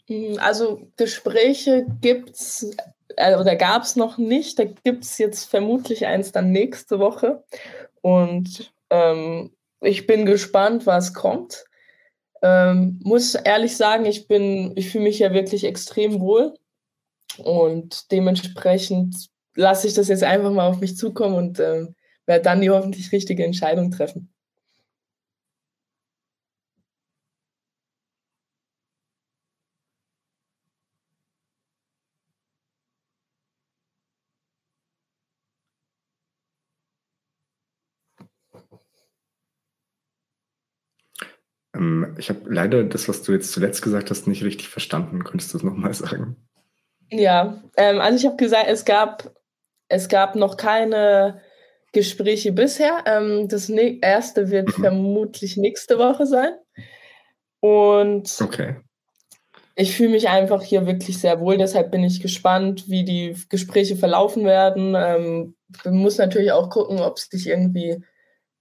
Hm, 0.08 0.38
also 0.39 0.88
Gespräche 0.98 1.86
gibt's 2.02 2.70
äh, 3.15 3.36
oder 3.36 3.56
gab 3.56 3.84
es 3.84 3.96
noch 3.96 4.17
nicht. 4.17 4.60
Da 4.60 4.63
gibt 4.65 5.04
es 5.04 5.17
jetzt 5.17 5.46
vermutlich 5.50 6.06
eins 6.06 6.32
dann 6.32 6.52
nächste 6.52 7.00
Woche. 7.00 7.43
Und 8.02 8.74
ähm, 8.89 9.52
ich 9.82 10.08
bin 10.08 10.26
gespannt, 10.26 10.86
was 10.86 11.13
kommt. 11.13 11.65
Ähm, 12.43 13.00
muss 13.04 13.36
ehrlich 13.36 13.78
sagen, 13.78 14.06
ich 14.06 14.28
bin, 14.28 14.74
ich 14.78 14.91
fühle 14.91 15.06
mich 15.06 15.20
ja 15.20 15.34
wirklich 15.34 15.63
extrem 15.65 16.22
wohl. 16.22 16.54
Und 17.39 18.12
dementsprechend 18.12 19.30
lasse 19.56 19.88
ich 19.88 19.93
das 19.96 20.10
jetzt 20.10 20.24
einfach 20.24 20.52
mal 20.52 20.67
auf 20.70 20.80
mich 20.82 20.98
zukommen 20.98 21.36
und 21.36 21.60
äh, 21.60 21.88
werde 22.28 22.43
dann 22.43 22.62
die 22.62 22.70
hoffentlich 22.72 23.12
richtige 23.12 23.46
Entscheidung 23.46 23.91
treffen. 23.91 24.32
Ähm, 41.74 42.07
ich 42.17 42.30
habe 42.30 42.41
leider 42.45 42.84
das, 42.84 43.08
was 43.08 43.23
du 43.23 43.32
jetzt 43.32 43.51
zuletzt 43.51 43.82
gesagt 43.82 44.10
hast, 44.10 44.27
nicht 44.27 44.43
richtig 44.43 44.69
verstanden. 44.69 45.23
Könntest 45.23 45.53
du 45.53 45.58
es 45.58 45.63
nochmal 45.63 45.93
sagen? 45.93 46.36
Ja, 47.10 47.62
ähm, 47.77 48.01
also 48.01 48.17
ich 48.17 48.25
habe 48.25 48.36
gesagt, 48.36 48.67
es 48.67 48.86
gab, 48.86 49.32
es 49.88 50.10
gab 50.10 50.36
noch 50.36 50.58
keine 50.58 51.41
Gespräche 51.93 52.51
bisher. 52.51 53.03
Ähm, 53.06 53.47
das 53.47 53.69
erste 53.69 54.49
wird 54.49 54.77
mhm. 54.77 54.82
vermutlich 54.82 55.58
nächste 55.58 55.97
Woche 55.97 56.25
sein. 56.25 56.53
Und 57.60 58.38
okay. 58.41 58.75
ich 59.75 59.95
fühle 59.95 60.10
mich 60.10 60.30
einfach 60.30 60.62
hier 60.62 60.86
wirklich 60.86 61.19
sehr 61.19 61.39
wohl. 61.39 61.58
Deshalb 61.58 61.91
bin 61.91 62.03
ich 62.03 62.21
gespannt, 62.21 62.89
wie 62.89 63.03
die 63.03 63.36
Gespräche 63.49 63.95
verlaufen 63.95 64.45
werden. 64.45 64.95
Ähm, 64.95 65.56
man 65.86 65.95
muss 65.95 66.17
natürlich 66.17 66.51
auch 66.51 66.69
gucken, 66.69 66.99
ob 66.99 67.19
sich 67.19 67.47
irgendwie 67.47 68.03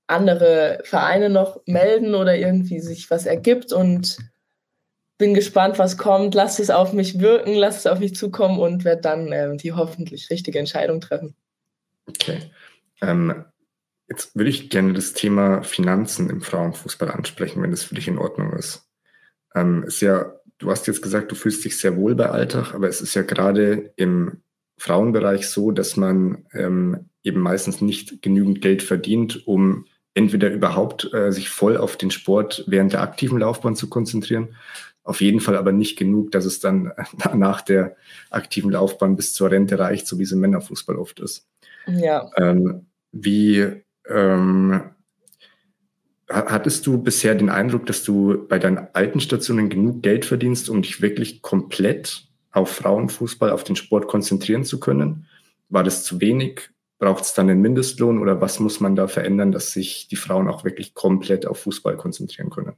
andere 0.07 0.81
Vereine 0.85 1.31
noch 1.31 1.61
melden 1.67 2.15
oder 2.15 2.37
irgendwie 2.37 2.81
sich 2.81 3.11
was 3.11 3.27
ergibt 3.27 3.73
und 3.73 4.19
bin 5.19 5.35
gespannt, 5.35 5.79
was 5.79 5.97
kommt. 5.97 6.35
Lass 6.35 6.59
es 6.59 6.71
auf 6.71 6.93
mich 6.93 7.21
wirken, 7.21 7.55
lass 7.55 7.79
es 7.79 7.87
auf 7.87 7.99
mich 7.99 8.15
zukommen 8.15 8.59
und 8.59 8.85
werde 8.85 9.03
dann 9.03 9.33
äh, 9.33 9.57
die 9.57 9.73
hoffentlich 9.73 10.31
richtige 10.31 10.59
Entscheidung 10.59 11.01
treffen. 11.01 11.35
Okay. 12.07 12.39
Ähm, 13.01 13.45
jetzt 14.09 14.37
würde 14.37 14.51
ich 14.51 14.71
gerne 14.71 14.93
das 14.93 15.13
Thema 15.13 15.63
Finanzen 15.63 16.31
im 16.31 16.41
Frauenfußball 16.41 17.11
ansprechen, 17.11 17.63
wenn 17.63 17.71
das 17.71 17.85
für 17.85 17.95
dich 17.95 18.09
in 18.09 18.19
Ordnung 18.19 18.53
ist. 18.53 18.89
Ähm, 19.55 19.85
ist 19.85 20.01
ja, 20.03 20.35
du 20.59 20.71
hast 20.71 20.87
jetzt 20.87 21.03
gesagt, 21.03 21.33
du 21.33 21.35
fühlst 21.35 21.65
dich 21.65 21.79
sehr 21.79 21.97
wohl 21.97 22.15
bei 22.15 22.29
Alltag, 22.29 22.75
aber 22.75 22.89
es 22.89 23.01
ist 23.01 23.15
ja 23.15 23.23
gerade 23.23 23.93
im 23.97 24.43
Frauenbereich 24.79 25.49
so, 25.49 25.71
dass 25.71 25.97
man 25.97 26.47
ähm, 26.53 27.09
eben 27.23 27.41
meistens 27.41 27.81
nicht 27.81 28.23
genügend 28.23 28.61
Geld 28.61 28.83
verdient, 28.83 29.47
um 29.47 29.87
entweder 30.17 30.51
überhaupt 30.51 31.13
äh, 31.13 31.31
sich 31.31 31.51
voll 31.51 31.77
auf 31.77 31.97
den 31.97 32.11
Sport 32.11 32.65
während 32.67 32.95
der 32.95 33.03
aktiven 33.03 33.39
Laufbahn 33.39 33.77
zu 33.77 33.89
konzentrieren, 33.89 34.57
auf 35.05 35.21
jeden 35.21 35.41
Fall 35.41 35.57
aber 35.57 35.73
nicht 35.73 35.97
genug, 35.97 36.33
dass 36.33 36.47
es 36.47 36.59
dann 36.59 36.93
nach 37.35 37.61
der 37.61 37.97
aktiven 38.31 38.73
Laufbahn 38.73 39.15
bis 39.15 39.35
zur 39.35 39.51
Rente 39.51 39.79
reicht, 39.79 40.07
so 40.07 40.19
wie 40.19 40.25
es 40.25 40.33
im 40.33 40.41
Männerfußball 40.41 40.97
oft 40.97 41.21
ist. 41.21 41.47
Ja. 41.87 42.29
Ähm, 42.37 42.87
wie 43.13 43.83
ähm, 44.09 44.81
hattest 46.29 46.87
du 46.87 46.99
bisher 46.99 47.35
den 47.35 47.51
Eindruck, 47.51 47.87
dass 47.87 48.03
du 48.03 48.47
bei 48.49 48.59
deinen 48.59 48.89
alten 48.95 49.21
Stationen 49.21 49.69
genug 49.69 50.03
Geld 50.03 50.25
verdienst, 50.25 50.71
um 50.71 50.83
dich 50.83 51.03
wirklich 51.03 51.43
komplett 51.43 52.27
auf 52.51 52.71
Frauenfußball, 52.71 53.51
auf 53.51 53.65
den 53.65 53.77
Sport 53.77 54.09
konzentrieren 54.09 54.65
zu 54.65 54.81
können? 54.81 55.27
War 55.69 55.85
das 55.85 56.05
zu 56.05 56.21
wenig? 56.21 56.71
Braucht 56.99 57.25
es 57.25 57.35
dann 57.35 57.51
einen 57.51 57.61
Mindestlohn 57.61 58.21
oder 58.21 58.41
was 58.41 58.59
muss 58.59 58.81
man 58.81 58.97
da 58.97 59.07
verändern, 59.07 59.53
dass 59.53 59.73
sich 59.73 60.09
die 60.09 60.17
Frauen 60.17 60.49
auch 60.49 60.65
wirklich 60.65 60.95
komplett 60.95 61.47
auf 61.47 61.61
Fußball 61.61 61.97
konzentrieren 61.97 62.51
können? 62.51 62.77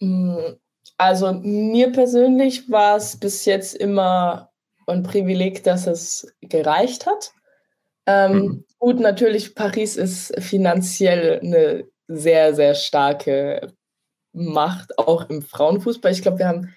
Mm, 0.00 0.56
also 0.98 1.32
mir 1.32 1.90
persönlich 1.92 2.70
war 2.70 2.96
es 2.96 3.18
bis 3.18 3.44
jetzt 3.44 3.74
immer 3.74 4.50
ein 4.86 5.02
Privileg, 5.02 5.62
dass 5.64 5.86
es 5.86 6.34
gereicht 6.40 7.06
hat. 7.06 7.32
Ähm, 8.06 8.32
mhm. 8.32 8.64
Gut, 8.78 9.00
natürlich, 9.00 9.54
Paris 9.54 9.96
ist 9.96 10.32
finanziell 10.40 11.40
eine 11.40 11.84
sehr, 12.06 12.54
sehr 12.54 12.74
starke 12.74 13.72
Macht, 14.32 14.98
auch 14.98 15.28
im 15.28 15.42
Frauenfußball. 15.42 16.12
Ich 16.12 16.22
glaube, 16.22 16.38
wir 16.38 16.48
haben 16.48 16.74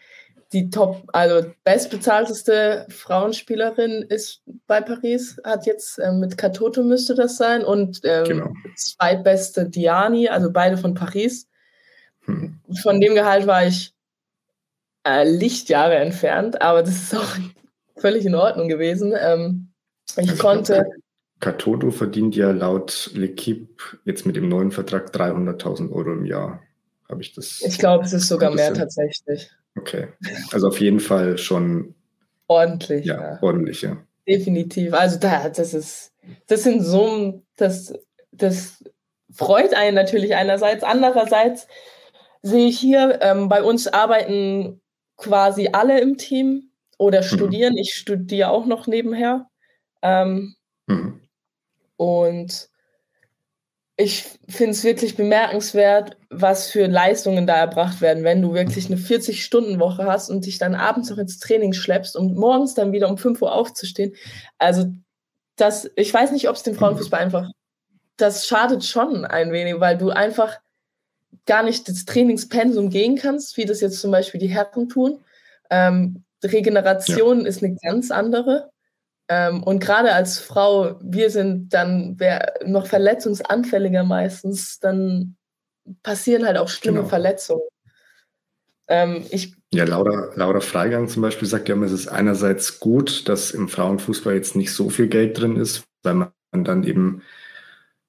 die 0.53 0.69
Top, 0.69 1.07
also 1.13 1.49
bestbezahlteste 1.63 2.85
Frauenspielerin 2.89 4.03
ist 4.03 4.41
bei 4.67 4.81
Paris, 4.81 5.39
hat 5.43 5.65
jetzt 5.65 5.97
äh, 5.99 6.11
mit 6.11 6.37
Katoto 6.37 6.83
müsste 6.83 7.15
das 7.15 7.37
sein 7.37 7.63
und 7.63 8.01
ähm, 8.03 8.25
genau. 8.25 8.53
zweitbeste 8.75 9.69
Diani, 9.69 10.27
also 10.27 10.51
beide 10.51 10.77
von 10.77 10.93
Paris. 10.93 11.47
Hm. 12.25 12.59
Von 12.81 12.99
dem 12.99 13.15
Gehalt 13.15 13.47
war 13.47 13.65
ich 13.65 13.93
äh, 15.05 15.23
Lichtjahre 15.23 15.95
entfernt, 15.95 16.61
aber 16.61 16.83
das 16.83 16.95
ist 16.95 17.15
auch 17.15 17.37
völlig 17.95 18.25
in 18.25 18.35
Ordnung 18.35 18.67
gewesen. 18.67 19.13
Ähm, 19.17 19.71
ich 20.17 20.29
also 20.29 20.41
konnte. 20.41 20.85
Katoto 21.39 21.89
verdient 21.89 22.35
ja 22.35 22.51
laut 22.51 23.11
L'Equipe 23.15 23.97
jetzt 24.03 24.25
mit 24.25 24.35
dem 24.35 24.47
neuen 24.47 24.71
Vertrag 24.71 25.11
300.000 25.15 25.91
Euro 25.91 26.11
im 26.11 26.25
Jahr. 26.25 26.61
Habe 27.09 27.21
ich 27.21 27.33
das? 27.33 27.61
Ich 27.65 27.79
glaube, 27.79 28.05
es 28.05 28.13
ist 28.13 28.27
sogar 28.27 28.53
mehr 28.53 28.73
tatsächlich. 28.73 29.49
Okay. 29.81 30.07
Also 30.51 30.67
auf 30.67 30.79
jeden 30.79 30.99
Fall 30.99 31.37
schon 31.37 31.95
ordentlich. 32.47 33.05
Ja, 33.05 33.33
ja. 33.33 33.39
ordentlich, 33.41 33.81
ja. 33.81 33.97
Definitiv. 34.27 34.93
Also 34.93 35.17
da, 35.19 35.49
das 35.49 35.73
ist, 35.73 36.13
das 36.47 36.63
sind 36.63 36.81
Summen, 36.81 37.45
das, 37.55 37.93
das 38.31 38.83
freut 39.33 39.73
einen 39.73 39.95
natürlich 39.95 40.35
einerseits. 40.35 40.83
Andererseits 40.83 41.67
sehe 42.41 42.67
ich 42.67 42.79
hier, 42.79 43.19
ähm, 43.21 43.49
bei 43.49 43.63
uns 43.63 43.87
arbeiten 43.87 44.81
quasi 45.17 45.69
alle 45.71 45.99
im 45.99 46.17
Team 46.17 46.71
oder 46.97 47.21
mhm. 47.21 47.25
studieren. 47.25 47.73
Mhm. 47.73 47.79
Ich 47.79 47.95
studiere 47.95 48.49
auch 48.49 48.65
noch 48.65 48.87
nebenher. 48.87 49.47
Ähm, 50.01 50.55
mhm. 50.87 51.21
Und 51.97 52.69
ich 54.01 54.25
finde 54.49 54.71
es 54.71 54.83
wirklich 54.83 55.15
bemerkenswert, 55.15 56.17
was 56.31 56.71
für 56.71 56.87
Leistungen 56.87 57.45
da 57.45 57.55
erbracht 57.55 58.01
werden, 58.01 58.23
wenn 58.23 58.41
du 58.41 58.53
wirklich 58.53 58.87
eine 58.87 58.95
40-Stunden-Woche 58.95 60.05
hast 60.05 60.29
und 60.29 60.45
dich 60.45 60.57
dann 60.57 60.73
abends 60.73 61.11
noch 61.11 61.19
ins 61.19 61.37
Training 61.37 61.73
schleppst 61.73 62.15
und 62.15 62.35
morgens 62.35 62.73
dann 62.73 62.93
wieder 62.93 63.09
um 63.09 63.19
5 63.19 63.39
Uhr 63.41 63.53
aufzustehen. 63.53 64.15
Also, 64.57 64.91
das, 65.55 65.91
ich 65.95 66.11
weiß 66.11 66.31
nicht, 66.31 66.49
ob 66.49 66.55
es 66.55 66.63
dem 66.63 66.73
Frauenfußball 66.73 67.19
einfach, 67.19 67.51
das 68.17 68.47
schadet 68.47 68.83
schon 68.83 69.23
ein 69.25 69.51
wenig, 69.51 69.79
weil 69.79 69.97
du 69.97 70.09
einfach 70.09 70.57
gar 71.45 71.61
nicht 71.61 71.87
das 71.87 72.05
Trainingspensum 72.05 72.89
gehen 72.89 73.17
kannst, 73.17 73.55
wie 73.57 73.65
das 73.65 73.81
jetzt 73.81 74.01
zum 74.01 74.09
Beispiel 74.09 74.39
die 74.39 74.47
Herren 74.47 74.89
tun. 74.89 75.23
Ähm, 75.69 76.23
Regeneration 76.43 77.41
ja. 77.41 77.47
ist 77.47 77.63
eine 77.63 77.75
ganz 77.75 78.09
andere. 78.09 78.71
Ähm, 79.31 79.63
und 79.63 79.79
gerade 79.79 80.13
als 80.13 80.39
Frau, 80.39 80.99
wir 81.01 81.29
sind 81.29 81.73
dann 81.73 82.17
noch 82.65 82.85
verletzungsanfälliger 82.85 84.03
meistens, 84.03 84.79
dann 84.79 85.37
passieren 86.03 86.45
halt 86.45 86.57
auch 86.57 86.67
schlimme 86.67 86.97
genau. 86.97 87.09
Verletzungen. 87.09 87.61
Ähm, 88.89 89.23
ich 89.29 89.55
ja, 89.73 89.85
Laura, 89.85 90.31
Laura 90.35 90.59
Freigang 90.59 91.07
zum 91.07 91.21
Beispiel 91.21 91.47
sagt 91.47 91.69
ja 91.69 91.75
immer, 91.75 91.85
es 91.85 91.93
ist 91.93 92.09
einerseits 92.09 92.81
gut, 92.81 93.29
dass 93.29 93.51
im 93.51 93.69
Frauenfußball 93.69 94.33
jetzt 94.33 94.57
nicht 94.57 94.73
so 94.73 94.89
viel 94.89 95.07
Geld 95.07 95.39
drin 95.39 95.55
ist, 95.55 95.85
weil 96.03 96.15
man 96.15 96.33
dann 96.51 96.83
eben, 96.83 97.21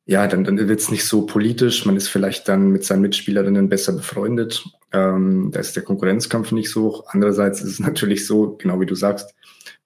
ja, 0.07 0.27
dann, 0.27 0.43
dann 0.43 0.59
wird 0.59 0.81
es 0.81 0.91
nicht 0.91 1.07
so 1.07 1.25
politisch, 1.25 1.87
man 1.87 1.97
ist 1.97 2.09
vielleicht 2.09 2.49
dann 2.49 2.71
mit 2.71 2.83
seinen 2.85 3.03
Mitspielerinnen 3.03 3.69
besser 3.69 3.93
befreundet, 3.93 4.65
ähm, 4.93 5.51
da 5.53 5.61
ist 5.61 5.77
der 5.77 5.85
Konkurrenzkampf 5.85 6.51
nicht 6.51 6.69
so 6.69 6.83
hoch. 6.83 7.05
Andererseits 7.07 7.61
ist 7.61 7.75
es 7.75 7.79
natürlich 7.79 8.27
so, 8.27 8.57
genau 8.57 8.81
wie 8.81 8.87
du 8.87 8.97
sagst, 8.97 9.33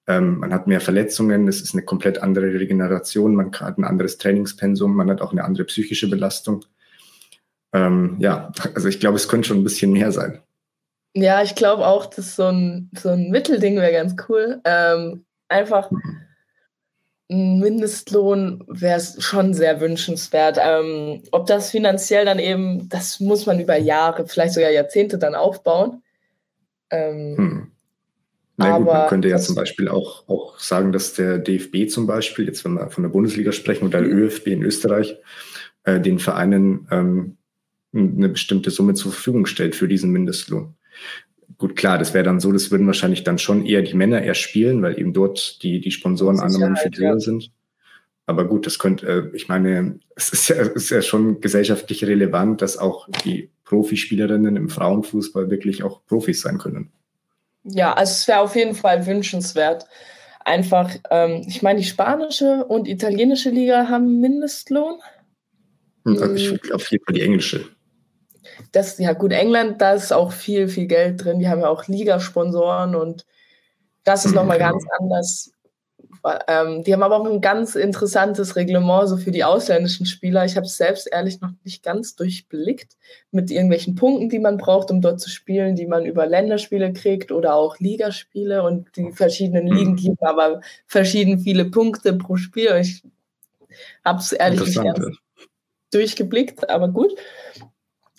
ähm, 0.06 0.38
man 0.38 0.52
hat 0.52 0.66
mehr 0.66 0.80
Verletzungen, 0.80 1.48
es 1.48 1.60
ist 1.60 1.74
eine 1.74 1.82
komplett 1.82 2.22
andere 2.22 2.46
Regeneration, 2.46 3.34
man 3.34 3.52
hat 3.52 3.78
ein 3.78 3.84
anderes 3.84 4.18
Trainingspensum, 4.18 4.94
man 4.94 5.10
hat 5.10 5.20
auch 5.20 5.32
eine 5.32 5.44
andere 5.44 5.64
psychische 5.64 6.08
Belastung. 6.08 6.64
Ähm, 7.72 8.16
ja, 8.20 8.52
also 8.74 8.88
ich 8.88 9.00
glaube, 9.00 9.16
es 9.16 9.28
könnte 9.28 9.48
schon 9.48 9.58
ein 9.58 9.64
bisschen 9.64 9.92
mehr 9.92 10.12
sein. 10.12 10.40
Ja, 11.14 11.42
ich 11.42 11.54
glaube 11.54 11.86
auch, 11.86 12.06
dass 12.06 12.36
so 12.36 12.44
ein, 12.44 12.90
so 12.96 13.08
ein 13.08 13.30
Mittelding 13.30 13.76
wäre 13.76 13.92
ganz 13.92 14.14
cool. 14.28 14.60
Ähm, 14.64 15.24
einfach 15.48 15.90
ein 17.28 17.58
Mindestlohn 17.58 18.62
wäre 18.68 19.00
schon 19.00 19.54
sehr 19.54 19.80
wünschenswert. 19.80 20.58
Ähm, 20.60 21.22
ob 21.32 21.46
das 21.46 21.70
finanziell 21.70 22.24
dann 22.24 22.38
eben, 22.38 22.88
das 22.88 23.18
muss 23.18 23.46
man 23.46 23.58
über 23.58 23.76
Jahre, 23.76 24.26
vielleicht 24.28 24.54
sogar 24.54 24.70
Jahrzehnte 24.70 25.18
dann 25.18 25.34
aufbauen. 25.34 26.02
Ähm, 26.90 27.34
hm. 27.36 27.72
Na 28.56 28.78
gut, 28.78 28.86
man 28.86 29.08
könnte 29.08 29.28
ja 29.28 29.38
zum 29.38 29.54
Beispiel 29.54 29.88
auch, 29.88 30.26
auch 30.28 30.58
sagen, 30.58 30.92
dass 30.92 31.12
der 31.12 31.38
DFB 31.38 31.88
zum 31.88 32.06
Beispiel, 32.06 32.46
jetzt 32.46 32.64
wenn 32.64 32.74
wir 32.74 32.90
von 32.90 33.02
der 33.02 33.10
Bundesliga 33.10 33.52
sprechen 33.52 33.86
oder 33.86 34.00
der 34.00 34.10
mhm. 34.10 34.18
ÖFB 34.18 34.46
in 34.48 34.62
Österreich, 34.62 35.16
äh, 35.84 36.00
den 36.00 36.18
Vereinen 36.18 36.88
ähm, 36.90 37.36
eine 37.92 38.30
bestimmte 38.30 38.70
Summe 38.70 38.94
zur 38.94 39.12
Verfügung 39.12 39.46
stellt 39.46 39.74
für 39.74 39.88
diesen 39.88 40.10
Mindestlohn. 40.10 40.74
Gut, 41.58 41.76
klar, 41.76 41.98
das 41.98 42.12
wäre 42.12 42.24
dann 42.24 42.40
so, 42.40 42.52
das 42.52 42.70
würden 42.70 42.86
wahrscheinlich 42.86 43.24
dann 43.24 43.38
schon 43.38 43.64
eher 43.64 43.82
die 43.82 43.94
Männer 43.94 44.22
eher 44.22 44.34
spielen, 44.34 44.82
weil 44.82 44.98
eben 44.98 45.12
dort 45.12 45.62
die, 45.62 45.80
die 45.80 45.90
Sponsoren 45.90 46.40
anderen 46.40 46.76
viel 46.76 46.92
höher 46.96 47.20
sind. 47.20 47.50
Aber 48.26 48.44
gut, 48.44 48.66
das 48.66 48.78
könnte, 48.78 49.06
äh, 49.06 49.36
ich 49.36 49.48
meine, 49.48 50.00
es 50.16 50.30
ist 50.30 50.48
ja, 50.48 50.56
ist 50.56 50.90
ja 50.90 51.00
schon 51.00 51.40
gesellschaftlich 51.40 52.04
relevant, 52.04 52.60
dass 52.60 52.76
auch 52.76 53.08
die 53.24 53.50
Profispielerinnen 53.64 54.56
im 54.56 54.68
Frauenfußball 54.68 55.50
wirklich 55.50 55.82
auch 55.82 56.04
Profis 56.06 56.40
sein 56.40 56.58
können. 56.58 56.90
Ja, 57.68 57.92
also 57.94 58.12
es 58.12 58.28
wäre 58.28 58.40
auf 58.40 58.54
jeden 58.54 58.74
Fall 58.74 59.06
wünschenswert. 59.06 59.86
Einfach, 60.44 60.90
ähm, 61.10 61.44
ich 61.48 61.62
meine, 61.62 61.80
die 61.80 61.86
spanische 61.86 62.64
und 62.64 62.86
italienische 62.86 63.50
Liga 63.50 63.88
haben 63.88 64.20
Mindestlohn. 64.20 65.00
Hm, 66.04 66.22
also 66.22 66.34
ich 66.34 66.72
auf 66.72 66.90
jeden 66.90 67.04
Fall 67.04 67.14
die 67.14 67.22
englische. 67.22 67.68
Das, 68.70 68.98
ja 68.98 69.12
gut, 69.12 69.32
England, 69.32 69.82
da 69.82 69.94
ist 69.94 70.12
auch 70.12 70.32
viel, 70.32 70.68
viel 70.68 70.86
Geld 70.86 71.24
drin. 71.24 71.40
Die 71.40 71.48
haben 71.48 71.60
ja 71.60 71.68
auch 71.68 71.88
Ligasponsoren 71.88 72.94
und 72.94 73.26
das 74.04 74.24
ist 74.24 74.34
nochmal 74.34 74.58
genau. 74.58 74.70
ganz 74.70 74.84
anders. 75.00 75.50
Ähm, 76.48 76.82
die 76.82 76.92
haben 76.92 77.02
aber 77.02 77.20
auch 77.20 77.26
ein 77.26 77.40
ganz 77.40 77.74
interessantes 77.74 78.56
Reglement 78.56 79.08
so 79.08 79.16
für 79.16 79.30
die 79.30 79.44
ausländischen 79.44 80.06
Spieler. 80.06 80.44
Ich 80.44 80.56
habe 80.56 80.66
es 80.66 80.76
selbst 80.76 81.08
ehrlich 81.10 81.40
noch 81.40 81.52
nicht 81.64 81.82
ganz 81.82 82.16
durchblickt 82.16 82.96
mit 83.30 83.50
irgendwelchen 83.50 83.94
Punkten, 83.94 84.28
die 84.28 84.38
man 84.38 84.56
braucht, 84.56 84.90
um 84.90 85.00
dort 85.00 85.20
zu 85.20 85.30
spielen, 85.30 85.76
die 85.76 85.86
man 85.86 86.04
über 86.04 86.26
Länderspiele 86.26 86.92
kriegt 86.92 87.32
oder 87.32 87.54
auch 87.54 87.78
Ligaspiele 87.78 88.62
und 88.62 88.88
die 88.96 89.12
verschiedenen 89.12 89.66
Ligen 89.68 89.92
mhm. 89.92 89.96
geben 89.96 90.16
aber 90.20 90.60
verschieden 90.86 91.38
viele 91.38 91.66
Punkte 91.66 92.14
pro 92.14 92.36
Spiel. 92.36 92.76
Ich 92.80 93.02
habe 94.04 94.18
es 94.18 94.32
ehrlich 94.32 94.60
nicht 94.60 94.82
ganz 94.82 95.16
durchgeblickt, 95.92 96.68
aber 96.68 96.88
gut. 96.88 97.12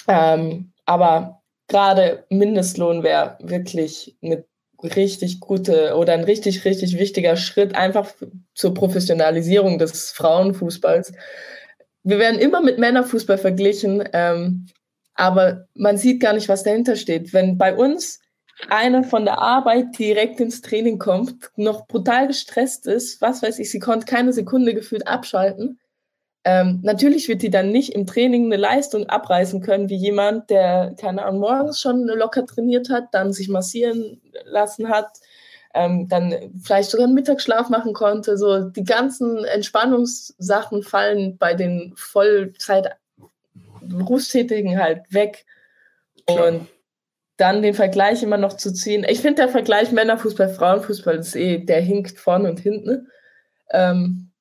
Ähm, 0.08 0.72
aber 0.86 1.42
gerade 1.68 2.26
Mindestlohn 2.30 3.04
wäre 3.04 3.38
wirklich 3.42 4.16
eine 4.22 4.46
richtig 4.84 5.40
gute 5.40 5.96
oder 5.96 6.14
ein 6.14 6.24
richtig, 6.24 6.66
richtig 6.66 6.98
wichtiger 7.00 7.36
Schritt 7.36 7.76
einfach 7.76 8.14
zur 8.54 8.74
Professionalisierung 8.74 9.80
des 9.80 10.12
Frauenfußballs. 10.12 11.14
Wir 12.04 12.20
werden 12.20 12.40
immer 12.40 12.62
mit 12.62 12.78
Männerfußball 12.78 13.38
verglichen, 13.38 14.04
ähm, 14.14 14.68
aber 15.14 15.68
man 15.74 15.98
sieht 15.98 16.22
gar 16.22 16.34
nicht, 16.34 16.48
was 16.48 16.64
dahinter 16.64 16.96
steht. 16.96 17.34
Wenn 17.34 17.58
bei 17.58 17.76
uns 17.76 18.20
einer 18.70 19.04
von 19.04 19.26
der 19.26 19.40
Arbeit 19.40 19.98
direkt 19.98 20.40
ins 20.40 20.62
Training 20.62 21.00
kommt, 21.00 21.52
noch 21.56 21.88
brutal 21.88 22.28
gestresst 22.28 22.88
ist, 22.88 23.22
was 23.22 23.42
weiß 23.42 23.60
ich, 23.60 23.72
sie 23.72 23.80
konnte 23.80 24.06
keine 24.06 24.34
Sekunde 24.34 24.74
gefühlt 24.74 25.08
abschalten, 25.08 25.80
ähm, 26.50 26.80
natürlich 26.82 27.28
wird 27.28 27.42
die 27.42 27.50
dann 27.50 27.72
nicht 27.72 27.94
im 27.94 28.06
Training 28.06 28.46
eine 28.46 28.56
Leistung 28.56 29.10
abreißen 29.10 29.60
können, 29.60 29.90
wie 29.90 29.98
jemand, 29.98 30.50
der, 30.50 30.96
keine 30.98 31.26
Ahnung, 31.26 31.42
morgens 31.42 31.82
schon 31.82 32.08
locker 32.08 32.46
trainiert 32.46 32.90
hat, 32.90 33.10
dann 33.12 33.34
sich 33.34 33.50
massieren 33.50 34.22
lassen 34.46 34.88
hat, 34.88 35.10
ähm, 35.74 36.08
dann 36.08 36.34
vielleicht 36.64 36.92
sogar 36.92 37.06
einen 37.06 37.16
Mittagsschlaf 37.16 37.68
machen 37.68 37.92
konnte. 37.92 38.38
So 38.38 38.62
die 38.62 38.86
ganzen 38.86 39.44
Entspannungssachen 39.44 40.84
fallen 40.84 41.38
bei 41.38 41.54
den 41.54 41.92
Vollzeit 41.98 42.96
Berufstätigen 43.82 44.80
halt 44.80 45.02
weg. 45.10 45.46
Klar. 46.28 46.48
Und 46.48 46.68
dann 47.36 47.62
den 47.62 47.74
Vergleich 47.74 48.24
immer 48.24 48.38
noch 48.38 48.54
zu 48.54 48.74
ziehen. 48.74 49.06
Ich 49.06 49.20
finde, 49.20 49.42
der 49.42 49.50
Vergleich 49.50 49.92
Männerfußball, 49.92 50.48
Frauenfußball 50.48 51.18
ist 51.18 51.36
eh, 51.36 51.58
der 51.58 51.82
hinkt 51.82 52.18
vorne 52.18 52.50
und 52.50 52.62
hinten. 52.62 53.10
Ähm, 53.70 54.32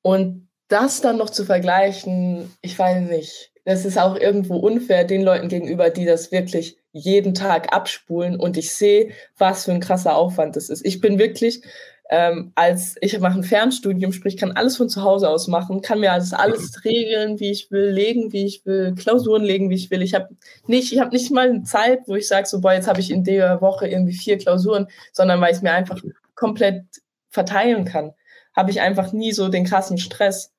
und 0.00 0.44
das 0.74 1.00
dann 1.00 1.18
noch 1.18 1.30
zu 1.30 1.44
vergleichen, 1.44 2.52
ich 2.60 2.76
weiß 2.76 3.08
nicht, 3.08 3.52
das 3.64 3.84
ist 3.84 3.96
auch 3.96 4.16
irgendwo 4.16 4.56
unfair 4.56 5.04
den 5.04 5.22
Leuten 5.22 5.48
gegenüber, 5.48 5.88
die 5.88 6.04
das 6.04 6.32
wirklich 6.32 6.76
jeden 6.90 7.32
Tag 7.32 7.72
abspulen 7.72 8.38
und 8.38 8.56
ich 8.56 8.74
sehe, 8.74 9.10
was 9.38 9.64
für 9.64 9.72
ein 9.72 9.80
krasser 9.80 10.16
Aufwand 10.16 10.56
das 10.56 10.70
ist. 10.70 10.84
Ich 10.84 11.00
bin 11.00 11.18
wirklich, 11.18 11.62
ähm, 12.10 12.50
als 12.56 12.96
ich 13.00 13.16
mache 13.20 13.38
ein 13.38 13.44
Fernstudium, 13.44 14.12
sprich, 14.12 14.36
kann 14.36 14.50
alles 14.50 14.76
von 14.76 14.88
zu 14.88 15.02
Hause 15.02 15.28
aus 15.28 15.46
machen, 15.46 15.80
kann 15.80 16.00
mir 16.00 16.12
alles, 16.12 16.32
alles 16.32 16.84
regeln, 16.84 17.38
wie 17.38 17.52
ich 17.52 17.70
will, 17.70 17.90
legen, 17.90 18.32
wie 18.32 18.44
ich 18.44 18.66
will, 18.66 18.96
Klausuren 18.96 19.44
legen, 19.44 19.70
wie 19.70 19.76
ich 19.76 19.92
will. 19.92 20.02
Ich 20.02 20.14
habe 20.14 20.28
nicht, 20.66 20.92
ich 20.92 20.98
habe 20.98 21.14
nicht 21.14 21.30
mal 21.30 21.48
eine 21.48 21.62
Zeit, 21.62 22.00
wo 22.06 22.16
ich 22.16 22.26
sage, 22.26 22.48
so, 22.48 22.60
boah, 22.60 22.72
jetzt 22.72 22.88
habe 22.88 23.00
ich 23.00 23.12
in 23.12 23.22
der 23.22 23.60
Woche 23.60 23.86
irgendwie 23.86 24.12
vier 24.12 24.38
Klausuren, 24.38 24.88
sondern 25.12 25.40
weil 25.40 25.54
ich 25.54 25.62
mir 25.62 25.72
einfach 25.72 26.02
komplett 26.34 26.84
verteilen 27.30 27.84
kann, 27.84 28.12
habe 28.54 28.72
ich 28.72 28.80
einfach 28.80 29.12
nie 29.12 29.32
so 29.32 29.48
den 29.48 29.64
krassen 29.64 29.98
Stress. 29.98 30.53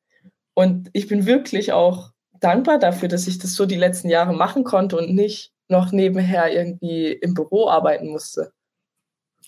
Und 0.56 0.90
ich 0.94 1.08
bin 1.08 1.28
wirklich 1.28 1.74
auch 1.74 2.12
dankbar 2.40 2.80
dafür, 2.80 3.10
dass 3.10 3.28
ich 3.28 3.38
das 3.38 3.54
so 3.54 3.66
die 3.66 3.76
letzten 3.76 4.10
Jahre 4.10 4.34
machen 4.34 4.64
konnte 4.64 4.98
und 4.98 5.14
nicht 5.14 5.52
noch 5.68 5.92
nebenher 5.92 6.52
irgendwie 6.52 7.12
im 7.12 7.34
Büro 7.34 7.70
arbeiten 7.70 8.08
musste. 8.08 8.52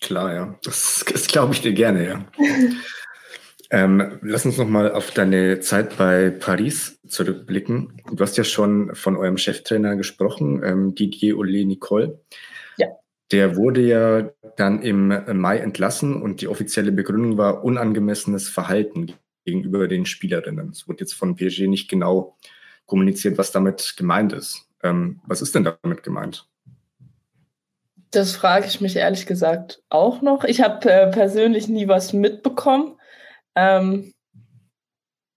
Klar, 0.01 0.33
ja. 0.33 0.55
Das, 0.63 1.03
das 1.12 1.27
glaube 1.27 1.53
ich 1.53 1.62
dir 1.62 1.73
gerne, 1.73 2.08
ja. 2.08 2.25
ähm, 3.71 4.19
lass 4.21 4.45
uns 4.45 4.58
nochmal 4.58 4.91
auf 4.91 5.12
deine 5.12 5.60
Zeit 5.62 5.97
bei 5.97 6.29
Paris 6.29 6.99
zurückblicken. 7.08 8.01
Du 8.12 8.19
hast 8.19 8.37
ja 8.37 8.43
schon 8.43 8.93
von 8.93 9.15
eurem 9.15 9.37
Cheftrainer 9.37 9.95
gesprochen, 9.95 10.62
ähm, 10.63 10.93
Didier 10.93 11.37
Ole 11.37 11.65
Nicole. 11.65 12.19
Ja. 12.77 12.87
Der 13.31 13.55
wurde 13.55 13.81
ja 13.81 14.29
dann 14.58 14.81
im 14.81 15.08
Mai 15.39 15.58
entlassen 15.60 16.21
und 16.21 16.41
die 16.41 16.47
offizielle 16.47 16.91
Begründung 16.91 17.37
war 17.37 17.63
unangemessenes 17.63 18.49
Verhalten 18.49 19.13
gegenüber 19.48 19.87
den 19.87 20.06
Spielerinnen. 20.06 20.69
Es 20.71 20.87
wurde 20.87 21.00
jetzt 21.00 21.13
von 21.13 21.35
PSG 21.35 21.67
nicht 21.67 21.89
genau 21.89 22.35
kommuniziert, 22.85 23.37
was 23.37 23.52
damit 23.52 23.95
gemeint 23.98 24.33
ist. 24.33 24.67
Ähm, 24.83 25.21
was 25.25 25.41
ist 25.41 25.56
denn 25.56 25.63
damit 25.63 26.04
gemeint? 26.04 26.48
Das 28.12 28.35
frage 28.35 28.67
ich 28.67 28.81
mich 28.81 28.98
ehrlich 28.98 29.25
gesagt 29.25 29.81
auch 29.89 30.21
noch. 30.21 30.43
Ich 30.43 30.62
habe 30.62 30.89
äh, 30.89 31.10
persönlich 31.10 31.69
nie 31.69 31.87
was 31.87 32.12
mitbekommen. 32.12 33.00
Ähm, 33.56 34.13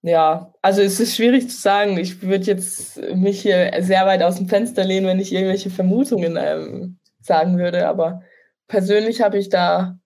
ja, 0.03 0.53
also 0.61 0.83
es 0.83 0.99
ist 0.99 1.15
schwierig 1.15 1.49
zu 1.49 1.57
sagen. 1.57 1.97
Ich 1.97 2.21
würde 2.23 2.47
jetzt 2.47 3.01
mich 3.15 3.43
hier 3.43 3.73
sehr 3.81 4.07
weit 4.07 4.23
aus 4.23 4.37
dem 4.37 4.49
Fenster 4.49 4.85
lehnen, 4.85 5.07
wenn 5.07 5.21
ich 5.21 5.33
irgendwelche 5.33 5.71
Vermutungen 5.71 6.37
ähm, 6.37 6.99
sagen 7.21 7.59
würde. 7.59 7.87
Aber 7.87 8.23
persönlich 8.67 9.21
habe 9.21 9.39
ich 9.39 9.51
da 9.51 10.00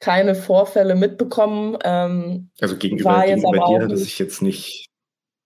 keine 0.00 0.34
Vorfälle 0.34 0.94
mitbekommen. 0.94 1.78
Ähm, 1.84 2.50
also 2.60 2.76
gegenüber, 2.76 3.22
gegenüber 3.24 3.66
dir 3.66 3.82
hat 3.82 3.90
er 3.90 3.96
sich 3.96 4.18
jetzt 4.18 4.42
nicht. 4.42 4.86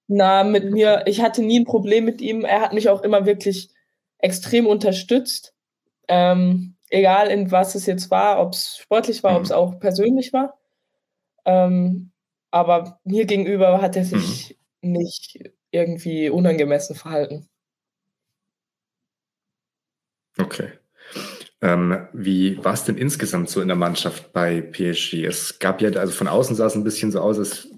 Na, 0.06 0.44
mit 0.44 0.70
mir, 0.70 1.04
ich 1.06 1.20
hatte 1.20 1.42
nie 1.42 1.60
ein 1.60 1.64
Problem 1.64 2.04
mit 2.04 2.20
ihm. 2.20 2.44
Er 2.44 2.60
hat 2.60 2.72
mich 2.72 2.88
auch 2.88 3.02
immer 3.02 3.26
wirklich 3.26 3.70
extrem 4.18 4.66
unterstützt. 4.66 5.54
Ähm, 6.08 6.76
egal 6.90 7.28
in 7.28 7.50
was 7.50 7.74
es 7.74 7.86
jetzt 7.86 8.10
war, 8.10 8.40
ob 8.40 8.52
es 8.52 8.78
sportlich 8.78 9.22
war, 9.22 9.32
mhm. 9.32 9.36
ob 9.38 9.42
es 9.44 9.52
auch 9.52 9.80
persönlich 9.80 10.32
war. 10.32 10.58
Ähm, 11.44 12.12
aber 12.50 13.00
mir 13.04 13.26
gegenüber 13.26 13.80
hat 13.82 13.96
er 13.96 14.04
sich 14.04 14.56
mhm. 14.80 14.92
nicht 14.92 15.38
irgendwie 15.70 16.30
unangemessen 16.30 16.94
verhalten. 16.94 17.48
Okay. 20.38 20.72
Ähm, 21.64 22.08
wie 22.12 22.62
war 22.62 22.74
es 22.74 22.84
denn 22.84 22.98
insgesamt 22.98 23.48
so 23.48 23.62
in 23.62 23.68
der 23.68 23.76
Mannschaft 23.76 24.34
bei 24.34 24.60
PSG? 24.60 25.24
Es 25.24 25.58
gab 25.58 25.80
ja, 25.80 25.88
also 25.92 26.12
von 26.12 26.28
außen 26.28 26.54
sah 26.54 26.66
es 26.66 26.74
ein 26.74 26.84
bisschen 26.84 27.10
so 27.10 27.20
aus, 27.20 27.38
als 27.38 27.68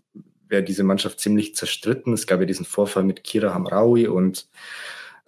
wäre 0.48 0.64
diese 0.64 0.82
Mannschaft 0.82 1.20
ziemlich 1.20 1.54
zerstritten. 1.54 2.12
Es 2.12 2.26
gab 2.26 2.40
ja 2.40 2.46
diesen 2.46 2.66
Vorfall 2.66 3.04
mit 3.04 3.22
Kira 3.22 3.54
Hamraoui 3.54 4.08
und 4.08 4.48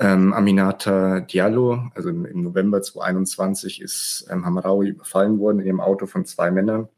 ähm, 0.01 0.33
Aminata 0.33 1.21
Diallo. 1.21 1.89
Also 1.95 2.09
im, 2.09 2.25
im, 2.25 2.43
November 2.43 2.83
2021 2.83 3.81
ist 3.81 4.27
ähm, 4.29 4.45
Hamraoui 4.45 4.89
überfallen 4.89 5.39
worden 5.39 5.61
in 5.61 5.67
ihrem 5.67 5.81
Auto 5.81 6.07
von 6.07 6.25
zwei 6.25 6.51
Männern 6.51 6.89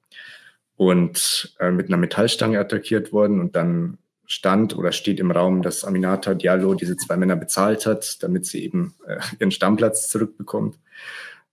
und 0.78 1.54
äh, 1.60 1.70
mit 1.70 1.88
einer 1.88 1.98
Metallstange 1.98 2.58
attackiert 2.58 3.12
worden 3.12 3.38
und 3.38 3.54
dann 3.54 3.98
stand 4.24 4.78
oder 4.78 4.92
steht 4.92 5.20
im 5.20 5.30
Raum, 5.30 5.60
dass 5.60 5.84
Aminata 5.84 6.32
Diallo 6.32 6.72
diese 6.72 6.96
zwei 6.96 7.18
Männer 7.18 7.36
bezahlt 7.36 7.84
hat, 7.84 8.22
damit 8.22 8.46
sie 8.46 8.64
eben 8.64 8.94
äh, 9.06 9.18
ihren 9.38 9.50
Stammplatz 9.50 10.08
zurückbekommt. 10.08 10.78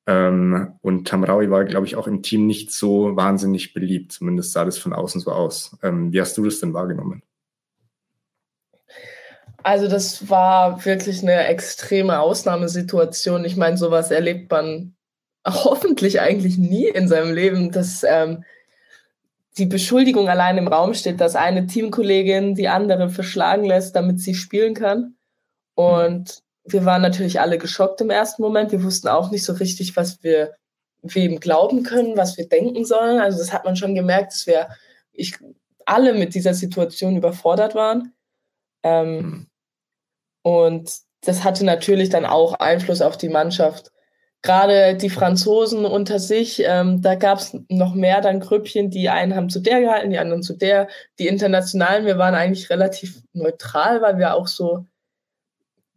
Ähm, 0.07 0.73
und 0.81 1.05
Tamraui 1.05 1.51
war, 1.51 1.65
glaube 1.65 1.85
ich, 1.85 1.97
auch 1.97 2.07
im 2.07 2.23
Team 2.23 2.47
nicht 2.47 2.71
so 2.71 3.15
wahnsinnig 3.17 3.73
beliebt. 3.73 4.13
Zumindest 4.13 4.53
sah 4.53 4.63
das 4.63 4.77
von 4.77 4.93
außen 4.93 5.19
so 5.19 5.31
aus. 5.31 5.77
Ähm, 5.83 6.13
wie 6.13 6.21
hast 6.21 6.37
du 6.37 6.45
das 6.45 6.61
denn 6.61 6.73
wahrgenommen? 6.73 7.21
Also 9.63 9.89
das 9.89 10.29
war 10.29 10.85
wirklich 10.85 11.21
eine 11.23 11.47
extreme 11.47 12.21
Ausnahmesituation. 12.21 13.43
Ich 13.43 13.57
meine, 13.57 13.75
sowas 13.75 14.09
erlebt 14.09 14.49
man 14.49 14.95
hoffentlich 15.45 16.21
eigentlich 16.21 16.57
nie 16.57 16.87
in 16.87 17.09
seinem 17.09 17.33
Leben, 17.35 17.73
dass 17.73 18.03
ähm, 18.03 18.45
die 19.57 19.65
Beschuldigung 19.65 20.29
allein 20.29 20.57
im 20.57 20.69
Raum 20.69 20.93
steht, 20.93 21.19
dass 21.19 21.35
eine 21.35 21.67
Teamkollegin 21.67 22.55
die 22.55 22.69
andere 22.69 23.09
verschlagen 23.09 23.65
lässt, 23.65 23.93
damit 23.97 24.21
sie 24.21 24.35
spielen 24.35 24.73
kann. 24.73 25.15
Und 25.75 26.43
wir 26.67 26.85
waren 26.85 27.01
natürlich 27.01 27.39
alle 27.39 27.57
geschockt 27.57 28.01
im 28.01 28.09
ersten 28.09 28.41
Moment. 28.41 28.71
Wir 28.71 28.83
wussten 28.83 29.07
auch 29.07 29.31
nicht 29.31 29.43
so 29.43 29.53
richtig, 29.53 29.95
was 29.95 30.23
wir 30.23 30.53
wem 31.01 31.39
glauben 31.39 31.83
können, 31.83 32.17
was 32.17 32.37
wir 32.37 32.47
denken 32.47 32.85
sollen. 32.85 33.19
Also 33.19 33.37
das 33.37 33.53
hat 33.53 33.65
man 33.65 33.75
schon 33.75 33.95
gemerkt, 33.95 34.33
dass 34.33 34.47
wir 34.47 34.67
ich, 35.13 35.37
alle 35.85 36.13
mit 36.13 36.35
dieser 36.35 36.53
Situation 36.53 37.15
überfordert 37.15 37.75
waren. 37.75 38.13
Ähm, 38.83 39.17
mhm. 39.17 39.47
Und 40.41 40.91
das 41.21 41.43
hatte 41.43 41.65
natürlich 41.65 42.09
dann 42.09 42.25
auch 42.25 42.53
Einfluss 42.53 43.01
auf 43.01 43.17
die 43.17 43.29
Mannschaft 43.29 43.91
gerade 44.41 44.95
die 44.95 45.09
Franzosen 45.09 45.85
unter 45.85 46.19
sich, 46.19 46.63
ähm, 46.65 47.01
da 47.01 47.15
gab 47.15 47.39
es 47.39 47.57
noch 47.69 47.93
mehr 47.93 48.21
dann 48.21 48.39
Grüppchen, 48.39 48.89
die 48.89 49.09
einen 49.09 49.35
haben 49.35 49.49
zu 49.49 49.59
der 49.59 49.81
gehalten, 49.81 50.11
die 50.11 50.19
anderen 50.19 50.43
zu 50.43 50.53
der. 50.53 50.87
Die 51.19 51.27
Internationalen, 51.27 52.05
wir 52.05 52.17
waren 52.17 52.35
eigentlich 52.35 52.69
relativ 52.69 53.21
neutral, 53.33 54.01
weil 54.01 54.17
wir 54.17 54.35
auch 54.35 54.47
so 54.47 54.85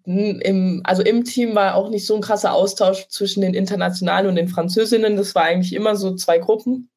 im, 0.04 0.80
also 0.84 1.02
im 1.02 1.24
Team 1.24 1.54
war 1.54 1.74
auch 1.74 1.90
nicht 1.90 2.06
so 2.06 2.14
ein 2.14 2.20
krasser 2.20 2.52
Austausch 2.52 3.08
zwischen 3.08 3.42
den 3.42 3.54
Internationalen 3.54 4.26
und 4.26 4.36
den 4.36 4.48
Französinnen. 4.48 5.16
Das 5.16 5.34
war 5.34 5.44
eigentlich 5.44 5.74
immer 5.74 5.96
so 5.96 6.14
zwei 6.14 6.38
Gruppen. 6.38 6.90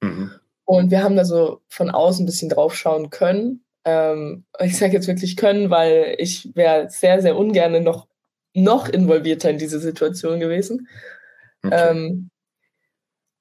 Mhm. 0.00 0.30
Und 0.64 0.90
wir 0.90 1.02
haben 1.02 1.16
da 1.16 1.24
so 1.24 1.62
von 1.68 1.90
außen 1.90 2.24
ein 2.24 2.26
bisschen 2.26 2.48
draufschauen 2.48 3.10
können. 3.10 3.64
Ähm, 3.84 4.44
ich 4.60 4.76
sage 4.76 4.94
jetzt 4.94 5.06
wirklich 5.06 5.36
können, 5.36 5.70
weil 5.70 6.16
ich 6.18 6.54
wäre 6.54 6.88
sehr, 6.90 7.22
sehr 7.22 7.36
ungern 7.36 7.82
noch 7.82 8.08
noch 8.52 8.88
involvierter 8.88 9.50
in 9.50 9.58
diese 9.58 9.78
Situation 9.78 10.40
gewesen. 10.40 10.88
Okay. 11.62 11.90
Ähm, 11.90 12.30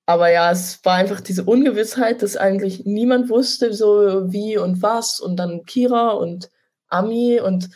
aber 0.06 0.30
ja, 0.30 0.51
es 0.51 0.84
war 0.84 0.95
einfach 0.95 1.20
diese 1.20 1.45
Ungewissheit, 1.45 2.22
dass 2.22 2.38
eigentlich 2.38 2.86
niemand 2.86 3.30
wusste, 3.30 3.74
so 3.74 4.32
wie 4.32 4.58
und 4.58 4.82
was. 4.82 5.20
Und 5.20 5.38
dann 5.38 5.66
Kira 5.66 6.12
und 6.12 6.51
Ami. 6.89 7.39
Und 7.39 7.70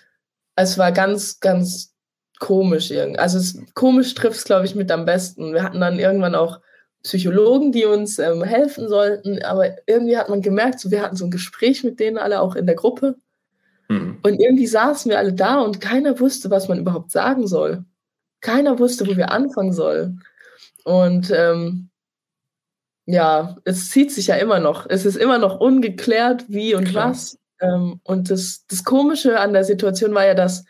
es 0.64 0.78
war 0.78 0.92
ganz, 0.92 1.40
ganz 1.40 1.94
komisch. 2.40 2.92
Also 3.18 3.38
es, 3.38 3.58
komisch 3.74 4.14
trifft 4.16 4.38
es, 4.38 4.44
glaube 4.46 4.66
ich, 4.66 4.76
mit 4.76 4.92
am 4.92 5.06
besten. 5.06 5.54
Wir 5.54 5.64
hatten 5.64 5.80
dann 5.80 6.00
irgendwann 6.00 6.36
auch 6.36 6.60
Psychologen, 7.04 7.72
die 7.72 7.86
uns 7.86 8.20
ähm, 8.20 8.44
helfen 8.44 8.88
sollten. 8.88 9.42
Aber 9.44 9.70
irgendwie 9.88 10.18
hat 10.18 10.30
man 10.30 10.42
gemerkt, 10.42 10.80
so, 10.80 10.92
wir 10.92 11.02
hatten 11.02 11.16
so 11.16 11.26
ein 11.26 11.32
Gespräch 11.32 11.84
mit 11.84 12.00
denen 12.00 12.18
alle 12.18 12.42
auch 12.42 12.56
in 12.56 12.66
der 12.66 12.76
Gruppe. 12.76 13.16
Mhm. 13.88 14.20
Und 14.22 14.40
irgendwie 14.40 14.68
saßen 14.68 15.10
wir 15.10 15.18
alle 15.18 15.34
da 15.34 15.60
und 15.60 15.82
keiner 15.82 16.20
wusste, 16.20 16.52
was 16.52 16.68
man 16.68 16.80
überhaupt 16.80 17.12
sagen 17.12 17.48
soll. 17.48 17.86
Keiner 18.42 18.80
wusste, 18.80 19.08
wo 19.08 19.18
wir 19.18 19.32
anfangen 19.32 19.74
sollen. 19.74 20.24
Und 20.84 21.32
ähm, 21.32 21.90
ja, 23.06 23.56
es 23.66 23.90
zieht 23.90 24.12
sich 24.12 24.28
ja 24.28 24.36
immer 24.36 24.60
noch. 24.60 24.86
Es 24.88 25.06
ist 25.06 25.16
immer 25.16 25.40
noch 25.40 25.60
ungeklärt, 25.60 26.46
wie 26.48 26.76
und 26.76 26.86
Klar. 26.86 27.10
was. 27.10 27.39
Ähm, 27.62 28.00
und 28.04 28.32
das, 28.32 28.66
das 28.68 28.84
Komische 28.84 29.40
an 29.40 29.54
der 29.54 29.64
Situation 29.64 30.14
war 30.14 30.26
ja, 30.26 30.34
dass 30.34 30.66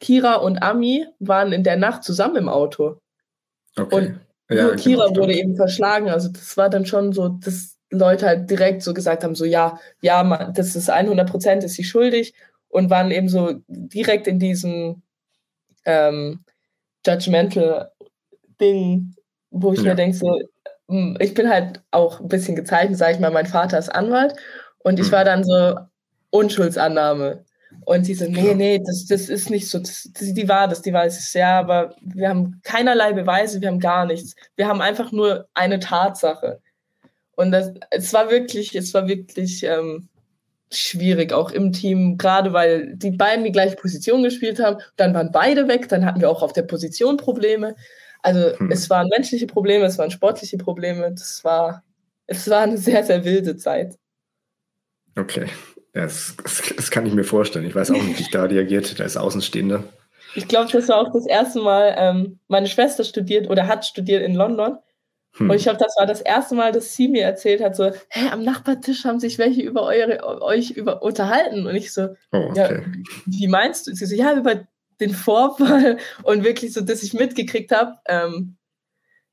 Kira 0.00 0.36
und 0.36 0.62
Ami 0.62 1.06
waren 1.20 1.52
in 1.52 1.62
der 1.62 1.76
Nacht 1.76 2.02
zusammen 2.04 2.36
im 2.36 2.48
Auto. 2.48 2.98
Okay. 3.76 3.94
Und 3.94 4.20
ja, 4.50 4.64
nur 4.64 4.76
Kira 4.76 5.06
genau, 5.06 5.20
wurde 5.20 5.34
eben 5.34 5.56
verschlagen. 5.56 6.10
Also 6.10 6.28
das 6.28 6.56
war 6.56 6.68
dann 6.68 6.86
schon 6.86 7.12
so, 7.12 7.28
dass 7.28 7.78
Leute 7.90 8.26
halt 8.26 8.50
direkt 8.50 8.82
so 8.82 8.94
gesagt 8.94 9.22
haben, 9.22 9.34
so 9.34 9.44
ja, 9.44 9.78
ja, 10.00 10.50
das 10.52 10.74
ist 10.74 10.90
100 10.90 11.30
Prozent, 11.30 11.64
ist 11.64 11.74
sie 11.74 11.84
schuldig 11.84 12.34
und 12.68 12.90
waren 12.90 13.10
eben 13.10 13.28
so 13.28 13.54
direkt 13.68 14.26
in 14.26 14.38
diesem 14.38 15.02
ähm, 15.84 16.44
judgmental 17.06 17.92
Ding, 18.60 19.14
wo 19.50 19.72
ich 19.72 19.80
ja. 19.80 19.90
mir 19.90 19.94
denke, 19.94 20.16
so, 20.16 20.40
hm, 20.88 21.16
ich 21.20 21.34
bin 21.34 21.48
halt 21.48 21.82
auch 21.90 22.20
ein 22.20 22.28
bisschen 22.28 22.56
gezeichnet, 22.56 22.98
sage 22.98 23.12
ich 23.12 23.20
mal, 23.20 23.30
mein 23.30 23.46
Vater 23.46 23.78
ist 23.78 23.94
Anwalt 23.94 24.34
und 24.78 24.98
ich 24.98 25.08
mhm. 25.08 25.12
war 25.12 25.24
dann 25.24 25.44
so 25.44 25.76
Unschuldsannahme. 26.32 27.44
Und 27.84 28.04
sie 28.04 28.14
so, 28.14 28.26
nee, 28.26 28.54
nee, 28.54 28.80
das, 28.84 29.06
das 29.06 29.28
ist 29.28 29.50
nicht 29.50 29.68
so, 29.68 29.78
das, 29.78 30.08
das, 30.12 30.34
die 30.34 30.48
war 30.48 30.68
das, 30.68 30.82
die 30.82 30.92
war 30.92 31.04
es. 31.04 31.32
Ja, 31.32 31.58
aber 31.58 31.94
wir 32.00 32.28
haben 32.28 32.60
keinerlei 32.64 33.12
Beweise, 33.12 33.60
wir 33.60 33.68
haben 33.68 33.80
gar 33.80 34.06
nichts. 34.06 34.34
Wir 34.56 34.68
haben 34.68 34.80
einfach 34.80 35.10
nur 35.12 35.48
eine 35.54 35.80
Tatsache. 35.80 36.60
Und 37.34 37.50
das, 37.50 37.72
es 37.90 38.12
war 38.12 38.30
wirklich, 38.30 38.74
es 38.74 38.92
war 38.94 39.08
wirklich 39.08 39.64
ähm, 39.64 40.08
schwierig, 40.70 41.32
auch 41.32 41.50
im 41.50 41.72
Team, 41.72 42.18
gerade 42.18 42.52
weil 42.52 42.94
die 42.96 43.10
beiden 43.10 43.44
die 43.44 43.52
gleiche 43.52 43.76
Position 43.76 44.22
gespielt 44.22 44.60
haben. 44.60 44.78
Dann 44.96 45.14
waren 45.14 45.32
beide 45.32 45.66
weg, 45.68 45.88
dann 45.88 46.04
hatten 46.04 46.20
wir 46.20 46.30
auch 46.30 46.42
auf 46.42 46.52
der 46.52 46.62
Position 46.62 47.16
Probleme. 47.16 47.74
Also 48.22 48.56
hm. 48.58 48.70
es 48.70 48.88
waren 48.90 49.08
menschliche 49.08 49.46
Probleme, 49.46 49.84
es 49.86 49.98
waren 49.98 50.10
sportliche 50.10 50.58
Probleme. 50.58 51.10
Das 51.12 51.42
war, 51.42 51.82
es 52.26 52.48
war 52.48 52.62
eine 52.62 52.78
sehr, 52.78 53.02
sehr 53.02 53.24
wilde 53.24 53.56
Zeit. 53.56 53.98
Okay, 55.16 55.46
das, 55.92 56.36
das, 56.42 56.62
das 56.76 56.90
kann 56.90 57.06
ich 57.06 57.12
mir 57.12 57.24
vorstellen. 57.24 57.66
Ich 57.66 57.74
weiß 57.74 57.90
auch 57.90 58.02
nicht, 58.02 58.18
wie 58.18 58.22
ich 58.22 58.30
da 58.30 58.44
reagiert 58.44 58.90
hätte 58.90 59.02
als 59.02 59.16
Außenstehender. 59.16 59.84
Ich 60.34 60.48
glaube, 60.48 60.72
das 60.72 60.88
war 60.88 60.96
auch 60.96 61.12
das 61.12 61.26
erste 61.26 61.60
Mal, 61.60 61.94
ähm, 61.98 62.38
meine 62.48 62.66
Schwester 62.66 63.04
studiert 63.04 63.50
oder 63.50 63.66
hat 63.66 63.84
studiert 63.84 64.22
in 64.22 64.34
London. 64.34 64.78
Hm. 65.36 65.50
Und 65.50 65.56
ich 65.56 65.62
glaube, 65.64 65.78
das 65.78 65.94
war 65.98 66.06
das 66.06 66.20
erste 66.20 66.54
Mal, 66.54 66.72
dass 66.72 66.94
sie 66.94 67.08
mir 67.08 67.24
erzählt 67.24 67.62
hat, 67.62 67.76
so, 67.76 67.90
hey, 68.08 68.28
am 68.30 68.42
Nachbartisch 68.42 69.04
haben 69.04 69.20
sich 69.20 69.38
welche 69.38 69.62
über 69.62 69.82
eure, 69.84 70.42
euch 70.42 70.70
über, 70.70 71.02
unterhalten. 71.02 71.66
Und 71.66 71.74
ich 71.74 71.92
so, 71.92 72.08
oh, 72.32 72.48
okay. 72.50 72.82
ja, 72.82 72.82
wie 73.26 73.48
meinst 73.48 73.86
du? 73.86 73.94
Sie 73.94 74.06
so, 74.06 74.14
ja, 74.14 74.34
über 74.34 74.66
den 75.00 75.14
Vorfall. 75.14 75.98
Und 76.22 76.44
wirklich 76.44 76.72
so, 76.72 76.80
dass 76.80 77.02
ich 77.02 77.12
mitgekriegt 77.12 77.72
habe, 77.72 77.96
ähm, 78.06 78.56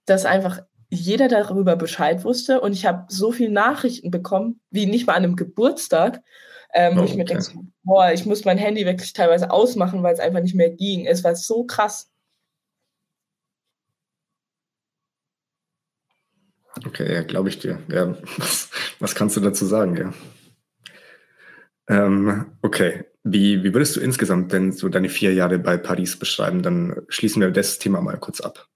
dass 0.05 0.25
einfach 0.25 0.61
jeder 0.89 1.27
darüber 1.27 1.75
Bescheid 1.75 2.23
wusste. 2.23 2.61
Und 2.61 2.73
ich 2.73 2.85
habe 2.85 3.05
so 3.09 3.31
viele 3.31 3.51
Nachrichten 3.51 4.11
bekommen, 4.11 4.59
wie 4.71 4.85
nicht 4.85 5.07
mal 5.07 5.13
an 5.13 5.23
einem 5.23 5.35
Geburtstag, 5.35 6.21
ähm, 6.73 6.97
oh, 6.97 7.01
wo 7.01 7.05
ich 7.05 7.15
mir 7.15 7.25
denke, 7.25 7.45
boah, 7.83 8.11
ich 8.11 8.25
muss 8.25 8.45
mein 8.45 8.57
Handy 8.57 8.85
wirklich 8.85 9.13
teilweise 9.13 9.51
ausmachen, 9.51 10.03
weil 10.03 10.13
es 10.13 10.19
einfach 10.19 10.41
nicht 10.41 10.55
mehr 10.55 10.69
ging. 10.69 11.05
Es 11.05 11.23
war 11.23 11.35
so 11.35 11.63
krass. 11.63 12.11
Okay, 16.85 17.13
ja, 17.13 17.23
glaube 17.23 17.49
ich 17.49 17.59
dir. 17.59 17.81
Ja, 17.89 18.15
was, 18.37 18.69
was, 18.99 19.15
kannst 19.15 19.35
du 19.35 19.41
dazu 19.41 19.65
sagen, 19.65 19.97
ja? 19.97 20.13
Ähm, 21.87 22.45
okay, 22.61 23.05
wie, 23.23 23.63
wie 23.63 23.73
würdest 23.73 23.95
du 23.95 23.99
insgesamt 23.99 24.53
denn 24.53 24.71
so 24.71 24.89
deine 24.89 25.09
vier 25.09 25.33
Jahre 25.33 25.57
bei 25.57 25.77
Paris 25.77 26.17
beschreiben? 26.17 26.61
Dann 26.61 27.01
schließen 27.09 27.41
wir 27.41 27.49
das 27.51 27.79
Thema 27.79 27.99
mal 28.01 28.17
kurz 28.17 28.41
ab. 28.41 28.67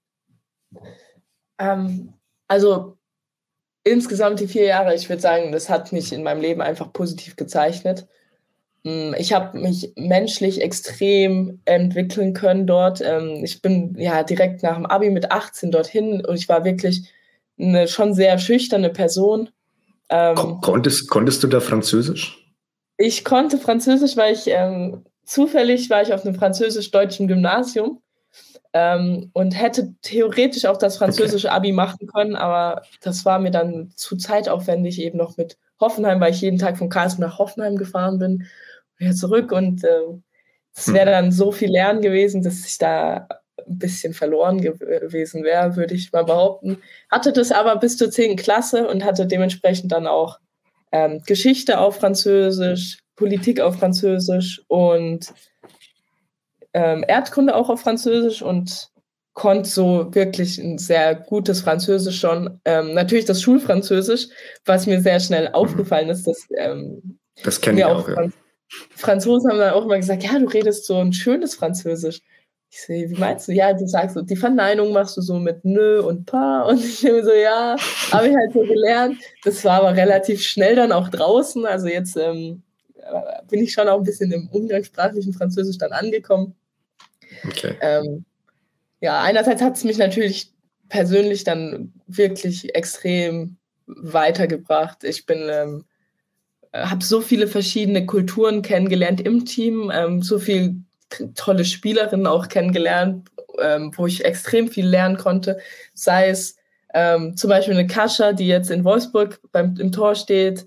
Ähm, 1.58 2.14
also 2.48 2.98
insgesamt 3.84 4.40
die 4.40 4.48
vier 4.48 4.64
Jahre, 4.64 4.94
ich 4.94 5.08
würde 5.08 5.22
sagen, 5.22 5.52
das 5.52 5.68
hat 5.68 5.92
mich 5.92 6.12
in 6.12 6.22
meinem 6.22 6.40
Leben 6.40 6.62
einfach 6.62 6.92
positiv 6.92 7.36
gezeichnet. 7.36 8.06
Mm, 8.82 9.12
ich 9.16 9.32
habe 9.32 9.58
mich 9.58 9.92
menschlich 9.96 10.60
extrem 10.60 11.60
entwickeln 11.66 12.32
können 12.32 12.66
dort. 12.66 13.00
Ähm, 13.02 13.40
ich 13.44 13.62
bin 13.62 13.94
ja 13.98 14.22
direkt 14.22 14.62
nach 14.62 14.74
dem 14.74 14.86
Abi 14.86 15.10
mit 15.10 15.30
18 15.30 15.70
dorthin 15.70 16.24
und 16.24 16.34
ich 16.34 16.48
war 16.48 16.64
wirklich 16.64 17.10
eine 17.58 17.86
schon 17.86 18.14
sehr 18.14 18.38
schüchterne 18.38 18.90
Person. 18.90 19.50
Ähm, 20.08 20.60
konntest, 20.60 21.08
konntest 21.08 21.42
du 21.42 21.46
da 21.46 21.60
Französisch? 21.60 22.40
Ich 22.96 23.24
konnte 23.24 23.58
Französisch, 23.58 24.16
weil 24.16 24.34
ich 24.34 24.44
ähm, 24.46 25.04
zufällig 25.24 25.90
war 25.90 26.02
ich 26.02 26.12
auf 26.12 26.24
einem 26.24 26.34
französisch-deutschen 26.34 27.28
Gymnasium 27.28 28.00
ähm, 28.74 29.30
und 29.32 29.52
hätte 29.52 29.94
theoretisch 30.02 30.66
auch 30.66 30.76
das 30.76 30.98
französische 30.98 31.50
Abi 31.52 31.72
machen 31.72 32.08
können, 32.08 32.34
aber 32.34 32.82
das 33.00 33.24
war 33.24 33.38
mir 33.38 33.52
dann 33.52 33.92
zu 33.94 34.16
zeitaufwendig, 34.16 35.00
eben 35.00 35.16
noch 35.16 35.36
mit 35.36 35.56
Hoffenheim, 35.80 36.20
weil 36.20 36.32
ich 36.32 36.40
jeden 36.40 36.58
Tag 36.58 36.76
von 36.76 36.88
Karlsruhe 36.88 37.20
nach 37.20 37.38
Hoffenheim 37.38 37.76
gefahren 37.76 38.18
bin, 38.18 38.46
wieder 38.98 39.12
zurück 39.12 39.52
und 39.52 39.84
äh, 39.84 40.02
es 40.74 40.92
wäre 40.92 41.06
hm. 41.06 41.12
dann 41.12 41.32
so 41.32 41.52
viel 41.52 41.70
Lernen 41.70 42.02
gewesen, 42.02 42.42
dass 42.42 42.66
ich 42.66 42.76
da 42.78 43.28
ein 43.66 43.78
bisschen 43.78 44.12
verloren 44.12 44.60
gewesen 44.60 45.44
wäre, 45.44 45.76
würde 45.76 45.94
ich 45.94 46.12
mal 46.12 46.24
behaupten. 46.24 46.78
Hatte 47.10 47.32
das 47.32 47.52
aber 47.52 47.76
bis 47.76 47.96
zur 47.96 48.10
10. 48.10 48.36
Klasse 48.36 48.88
und 48.88 49.04
hatte 49.04 49.26
dementsprechend 49.26 49.92
dann 49.92 50.08
auch 50.08 50.40
ähm, 50.90 51.22
Geschichte 51.26 51.78
auf 51.78 51.96
Französisch, 51.96 52.98
Politik 53.14 53.60
auf 53.60 53.78
Französisch 53.78 54.62
und 54.66 55.32
ähm, 56.74 57.04
Erdkunde 57.06 57.54
auch 57.54 57.70
auf 57.70 57.80
Französisch 57.80 58.42
und 58.42 58.90
konnte 59.32 59.68
so 59.68 60.14
wirklich 60.14 60.58
ein 60.58 60.78
sehr 60.78 61.14
gutes 61.14 61.60
Französisch 61.60 62.20
schon. 62.20 62.60
Ähm, 62.64 62.94
natürlich 62.94 63.24
das 63.24 63.42
Schulfranzösisch, 63.42 64.28
was 64.64 64.86
mir 64.86 65.00
sehr 65.00 65.20
schnell 65.20 65.48
aufgefallen 65.52 66.08
ist, 66.08 66.26
dass 66.26 66.46
ähm, 66.56 67.18
das 67.42 67.60
kennen 67.60 67.78
wir 67.78 67.88
auch. 67.88 68.08
Ja. 68.08 68.28
Franzosen 68.90 69.50
haben 69.50 69.58
dann 69.58 69.74
auch 69.74 69.84
immer 69.84 69.96
gesagt, 69.96 70.22
ja, 70.22 70.38
du 70.38 70.46
redest 70.46 70.86
so 70.86 70.98
ein 70.98 71.12
schönes 71.12 71.54
Französisch. 71.54 72.20
Ich 72.70 72.82
sehe, 72.82 73.08
wie 73.08 73.18
meinst 73.18 73.46
du? 73.46 73.52
Ja, 73.52 73.72
du 73.72 73.86
sagst 73.86 74.14
so, 74.14 74.22
die 74.22 74.36
Verneinung 74.36 74.92
machst 74.92 75.16
du 75.16 75.20
so 75.20 75.38
mit 75.38 75.64
nö 75.64 76.00
und 76.00 76.26
pa 76.26 76.62
und 76.68 76.84
ich 76.84 77.00
denke 77.00 77.24
so, 77.24 77.32
ja, 77.32 77.76
habe 78.10 78.28
ich 78.28 78.34
halt 78.34 78.52
so 78.52 78.60
gelernt. 78.60 79.16
Das 79.44 79.64
war 79.64 79.80
aber 79.80 79.96
relativ 79.96 80.42
schnell 80.42 80.74
dann 80.74 80.92
auch 80.92 81.08
draußen. 81.08 81.66
Also 81.66 81.86
jetzt 81.86 82.16
ähm, 82.16 82.62
bin 83.48 83.62
ich 83.62 83.72
schon 83.72 83.88
auch 83.88 83.98
ein 83.98 84.04
bisschen 84.04 84.32
im 84.32 84.48
umgangssprachlichen 84.48 85.32
Französisch 85.32 85.78
dann 85.78 85.92
angekommen. 85.92 86.54
Ähm, 87.80 88.24
ja, 89.00 89.20
einerseits 89.22 89.62
hat 89.62 89.76
es 89.76 89.84
mich 89.84 89.98
natürlich 89.98 90.52
persönlich 90.88 91.44
dann 91.44 91.92
wirklich 92.06 92.74
extrem 92.74 93.56
weitergebracht. 93.86 95.04
Ich 95.04 95.26
bin, 95.26 95.48
ähm, 95.50 95.84
habe 96.72 97.04
so 97.04 97.20
viele 97.20 97.46
verschiedene 97.46 98.06
Kulturen 98.06 98.62
kennengelernt 98.62 99.20
im 99.20 99.44
Team, 99.44 99.90
ähm, 99.94 100.22
so 100.22 100.38
viele 100.38 100.76
tolle 101.34 101.64
Spielerinnen 101.64 102.26
auch 102.26 102.48
kennengelernt, 102.48 103.28
ähm, 103.60 103.92
wo 103.96 104.06
ich 104.06 104.24
extrem 104.24 104.68
viel 104.68 104.86
lernen 104.86 105.16
konnte. 105.16 105.58
Sei 105.92 106.28
es 106.28 106.56
ähm, 106.92 107.36
zum 107.36 107.50
Beispiel 107.50 107.74
eine 107.74 107.86
Kascha, 107.86 108.32
die 108.32 108.46
jetzt 108.46 108.70
in 108.70 108.84
Wolfsburg 108.84 109.40
beim, 109.52 109.76
im 109.78 109.92
Tor 109.92 110.14
steht, 110.14 110.66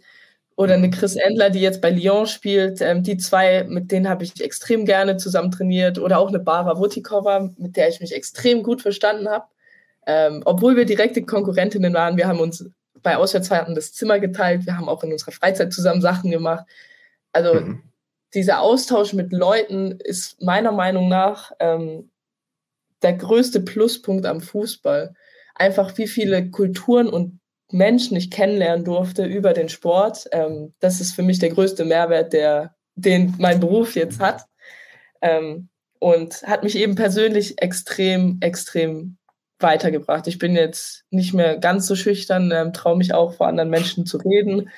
oder 0.58 0.74
eine 0.74 0.90
Chris 0.90 1.16
Endler, 1.16 1.52
die 1.52 1.62
jetzt 1.62 1.82
bei 1.82 1.92
Lyon 1.92 2.26
spielt. 2.26 2.82
Ähm, 2.82 3.04
die 3.04 3.18
zwei, 3.18 3.64
mit 3.64 3.92
denen 3.92 4.10
habe 4.10 4.24
ich 4.24 4.42
extrem 4.42 4.86
gerne 4.86 5.18
zusammen 5.18 5.52
trainiert. 5.52 6.00
Oder 6.00 6.18
auch 6.18 6.30
eine 6.30 6.40
Bara 6.40 6.80
Wutikova, 6.80 7.52
mit 7.58 7.78
der 7.78 7.90
ich 7.90 8.02
mich 8.02 8.14
extrem 8.14 8.64
gut 8.64 8.82
verstanden 8.82 9.30
habe. 9.30 9.46
Ähm, 10.08 10.42
obwohl 10.46 10.76
wir 10.76 10.86
direkte 10.86 11.22
Konkurrentinnen 11.24 11.94
waren, 11.94 12.18
wir 12.18 12.28
haben 12.28 12.40
uns 12.40 12.66
bei 13.04 13.18
Auswärtsfahrten 13.18 13.76
das 13.76 13.94
Zimmer 13.94 14.20
geteilt. 14.20 14.66
Wir 14.66 14.76
haben 14.76 14.90
auch 14.90 15.04
in 15.04 15.12
unserer 15.12 15.32
Freizeit 15.32 15.72
zusammen 15.72 16.02
Sachen 16.02 16.32
gemacht. 16.32 16.66
Also 17.34 17.54
mhm. 17.54 17.84
dieser 18.34 18.60
Austausch 18.62 19.14
mit 19.14 19.32
Leuten 19.32 20.00
ist 20.00 20.42
meiner 20.42 20.72
Meinung 20.72 21.08
nach 21.08 21.52
ähm, 21.60 22.10
der 23.04 23.14
größte 23.14 23.62
Pluspunkt 23.62 24.26
am 24.26 24.42
Fußball. 24.42 25.14
Einfach 25.54 25.96
wie 26.00 26.08
viele 26.08 26.50
Kulturen 26.50 27.10
und 27.10 27.40
Menschen 27.72 28.16
ich 28.18 28.32
kennenlernen 28.32 28.86
durfte 28.86 29.26
über 29.26 29.54
den 29.54 29.70
Sport. 29.70 30.28
Ähm, 30.32 30.74
das 30.80 31.02
ist 31.02 31.14
für 31.14 31.24
mich 31.24 31.40
der 31.40 31.50
größte 31.50 31.86
Mehrwert, 31.86 32.34
der, 32.34 32.76
den 32.96 33.34
mein 33.38 33.60
Beruf 33.60 33.96
jetzt 33.96 34.20
hat. 34.20 34.46
Ähm, 35.22 35.70
und 36.00 36.44
hat 36.44 36.64
mich 36.64 36.76
eben 36.78 36.96
persönlich 36.96 37.62
extrem, 37.62 38.38
extrem 38.42 39.18
weitergebracht. 39.60 40.28
Ich 40.28 40.38
bin 40.38 40.56
jetzt 40.56 41.04
nicht 41.10 41.34
mehr 41.34 41.58
ganz 41.58 41.88
so 41.88 41.96
schüchtern, 41.96 42.52
ähm, 42.52 42.74
traue 42.74 42.98
mich 42.98 43.14
auch 43.14 43.34
vor 43.34 43.48
anderen 43.48 43.70
Menschen 43.70 44.06
zu 44.06 44.18
reden. 44.18 44.70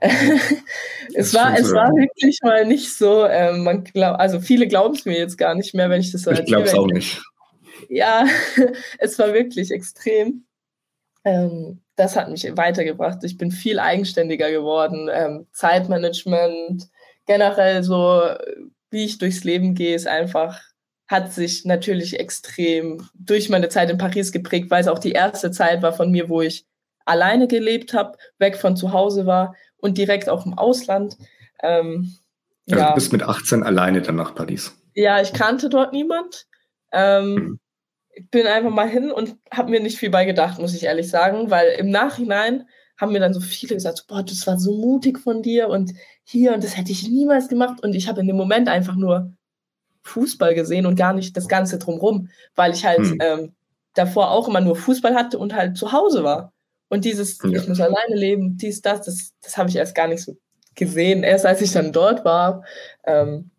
es 1.14 1.34
war, 1.34 1.58
es 1.58 1.72
war 1.72 1.90
wirklich 1.90 2.38
mal 2.42 2.64
nicht 2.64 2.96
so. 2.96 3.26
Ähm, 3.26 3.64
man 3.64 3.84
glaub, 3.84 4.18
also 4.18 4.40
viele 4.40 4.66
glauben 4.66 4.94
es 4.94 5.04
mir 5.04 5.18
jetzt 5.18 5.36
gar 5.36 5.54
nicht 5.54 5.74
mehr, 5.74 5.90
wenn 5.90 6.00
ich 6.00 6.12
das 6.12 6.22
so 6.22 6.30
erzähle. 6.30 6.46
Ich 6.46 6.52
glaube 6.52 6.68
es 6.68 6.74
auch 6.74 6.86
nicht. 6.86 7.20
Ja, 7.88 8.24
es 8.98 9.18
war 9.18 9.34
wirklich 9.34 9.70
extrem. 9.70 10.44
Ähm, 11.24 11.80
das 11.96 12.16
hat 12.16 12.30
mich 12.30 12.44
weitergebracht. 12.56 13.18
Ich 13.24 13.36
bin 13.36 13.50
viel 13.50 13.78
eigenständiger 13.78 14.50
geworden. 14.50 15.08
Ähm, 15.12 15.46
Zeitmanagement, 15.52 16.88
generell 17.26 17.82
so, 17.82 18.22
wie 18.90 19.04
ich 19.04 19.18
durchs 19.18 19.44
Leben 19.44 19.74
gehe, 19.74 19.94
ist 19.94 20.06
einfach, 20.06 20.60
hat 21.08 21.32
sich 21.32 21.64
natürlich 21.64 22.18
extrem 22.18 23.06
durch 23.14 23.50
meine 23.50 23.68
Zeit 23.68 23.90
in 23.90 23.98
Paris 23.98 24.32
geprägt, 24.32 24.70
weil 24.70 24.80
es 24.80 24.88
auch 24.88 24.98
die 24.98 25.12
erste 25.12 25.50
Zeit 25.50 25.82
war 25.82 25.92
von 25.92 26.10
mir, 26.10 26.28
wo 26.28 26.40
ich 26.40 26.66
alleine 27.04 27.48
gelebt 27.48 27.92
habe, 27.92 28.16
weg 28.38 28.56
von 28.56 28.76
zu 28.76 28.92
Hause 28.92 29.26
war 29.26 29.54
und 29.76 29.98
direkt 29.98 30.28
auch 30.28 30.46
im 30.46 30.56
Ausland. 30.56 31.16
Ähm, 31.62 32.16
also 32.68 32.80
ja. 32.80 32.88
Du 32.88 32.94
bist 32.94 33.12
mit 33.12 33.22
18 33.22 33.62
alleine 33.62 34.00
dann 34.00 34.16
nach 34.16 34.34
Paris. 34.34 34.74
Ja, 34.94 35.20
ich 35.20 35.32
kannte 35.32 35.68
dort 35.68 35.92
niemand. 35.92 36.46
Ähm, 36.92 37.34
mhm 37.34 37.59
bin 38.30 38.46
einfach 38.46 38.70
mal 38.70 38.88
hin 38.88 39.10
und 39.10 39.36
habe 39.52 39.70
mir 39.70 39.80
nicht 39.80 39.98
viel 39.98 40.10
bei 40.10 40.24
gedacht, 40.24 40.58
muss 40.58 40.74
ich 40.74 40.84
ehrlich 40.84 41.08
sagen, 41.08 41.50
weil 41.50 41.68
im 41.78 41.90
Nachhinein 41.90 42.66
haben 42.98 43.12
mir 43.12 43.20
dann 43.20 43.32
so 43.32 43.40
viele 43.40 43.74
gesagt, 43.74 44.04
boah, 44.08 44.22
das 44.22 44.46
war 44.46 44.58
so 44.58 44.76
mutig 44.76 45.18
von 45.18 45.42
dir 45.42 45.68
und 45.68 45.92
hier 46.24 46.52
und 46.52 46.62
das 46.62 46.76
hätte 46.76 46.92
ich 46.92 47.08
niemals 47.08 47.48
gemacht 47.48 47.82
und 47.82 47.94
ich 47.94 48.08
habe 48.08 48.20
in 48.20 48.26
dem 48.26 48.36
Moment 48.36 48.68
einfach 48.68 48.94
nur 48.94 49.32
Fußball 50.02 50.54
gesehen 50.54 50.86
und 50.86 50.96
gar 50.96 51.12
nicht 51.12 51.36
das 51.36 51.48
Ganze 51.48 51.78
drumrum, 51.78 52.28
weil 52.54 52.72
ich 52.72 52.84
halt 52.84 52.98
hm. 52.98 53.18
ähm, 53.20 53.52
davor 53.94 54.30
auch 54.30 54.48
immer 54.48 54.60
nur 54.60 54.76
Fußball 54.76 55.14
hatte 55.14 55.38
und 55.38 55.54
halt 55.54 55.76
zu 55.76 55.92
Hause 55.92 56.24
war. 56.24 56.52
Und 56.88 57.04
dieses, 57.04 57.38
ja. 57.42 57.60
ich 57.60 57.68
muss 57.68 57.80
alleine 57.80 58.16
leben, 58.16 58.56
dies, 58.56 58.82
das, 58.82 59.02
das, 59.02 59.32
das 59.42 59.56
habe 59.56 59.68
ich 59.68 59.76
erst 59.76 59.94
gar 59.94 60.08
nicht 60.08 60.22
so 60.22 60.36
gesehen, 60.74 61.22
erst 61.22 61.46
als 61.46 61.60
ich 61.60 61.72
dann 61.72 61.92
dort 61.92 62.24
war. 62.24 62.64
Ähm, 63.04 63.50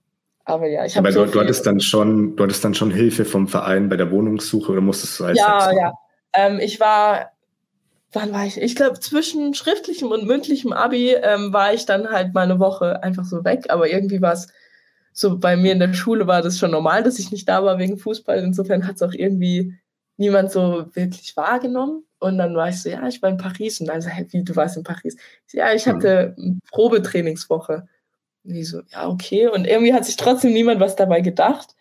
aber 0.46 0.68
ja, 0.68 0.86
ich 0.86 0.96
habe. 0.96 1.08
Aber 1.08 1.14
so 1.14 1.26
du, 1.26 1.32
du, 1.32 1.40
hattest 1.40 1.66
dann 1.66 1.80
schon, 1.80 2.36
du 2.36 2.44
hattest 2.44 2.64
dann 2.64 2.74
schon 2.74 2.92
Hilfe 2.92 3.26
vom 3.26 3.48
Verein 3.48 3.90
bei 3.90 3.98
der 3.98 4.12
Wohnungssuche 4.12 4.72
oder 4.72 4.82
musstest 4.82 5.20
du 5.20 5.26
alles 5.26 5.40
Ja, 5.40 5.72
ja. 5.72 5.94
Ähm, 6.34 6.60
ich 6.60 6.80
war, 6.80 7.32
wann 8.12 8.34
war 8.34 8.46
ich? 8.46 8.60
Ich 8.60 8.76
glaube, 8.76 9.00
zwischen 9.00 9.54
schriftlichem 9.54 10.10
und 10.10 10.26
mündlichem 10.26 10.74
Abi 10.74 11.14
ähm, 11.14 11.54
war 11.54 11.74
ich 11.74 11.86
dann 11.86 12.10
halt 12.10 12.34
mal 12.34 12.44
eine 12.44 12.60
Woche 12.60 13.04
einfach 13.04 13.26
so 13.26 13.44
weg. 13.44 13.66
Aber 13.70 13.90
irgendwie 13.90 14.22
war 14.22 14.34
es 14.34 14.48
so, 15.14 15.38
bei 15.38 15.58
mir 15.58 15.74
in 15.74 15.80
der 15.80 15.94
Schule 15.94 16.28
war 16.28 16.42
das 16.42 16.58
schon 16.58 16.72
normal, 16.72 17.04
dass 17.04 17.20
ich 17.20 17.32
nicht 17.32 17.48
da 17.50 17.64
war 17.64 17.80
wegen 17.80 17.98
Fußball. 17.98 18.40
Insofern 18.40 18.88
hat 18.88 18.96
es 18.96 19.02
auch 19.02 19.14
irgendwie 19.14 19.76
niemand 20.18 20.52
so 20.52 20.86
wirklich 20.94 21.36
wahrgenommen. 21.36 22.06
Und 22.20 22.38
dann 22.38 22.56
war 22.56 22.70
ich 22.70 22.82
so, 22.82 22.90
ja, 22.90 23.08
ich 23.08 23.22
war 23.22 23.30
in 23.30 23.38
Paris. 23.38 23.82
Und 23.82 23.88
dann 23.88 24.02
so, 24.02 24.10
hey, 24.10 24.26
wie, 24.30 24.44
du 24.44 24.56
warst 24.56 24.78
in 24.78 24.84
Paris? 24.84 25.18
Ja, 25.52 25.74
ich 25.74 25.86
hm. 25.86 25.96
hatte 25.96 26.36
eine 26.38 26.60
Probetrainingswoche. 26.72 27.88
Die 28.44 28.64
so, 28.64 28.82
ja, 28.92 29.08
okay. 29.08 29.48
Und 29.48 29.68
irgendwie 29.68 29.94
hat 29.94 30.06
sich 30.06 30.18
trotzdem 30.18 30.54
niemand 30.54 30.80
was 30.80 30.96
dabei 30.96 31.22
gedacht. 31.22 31.76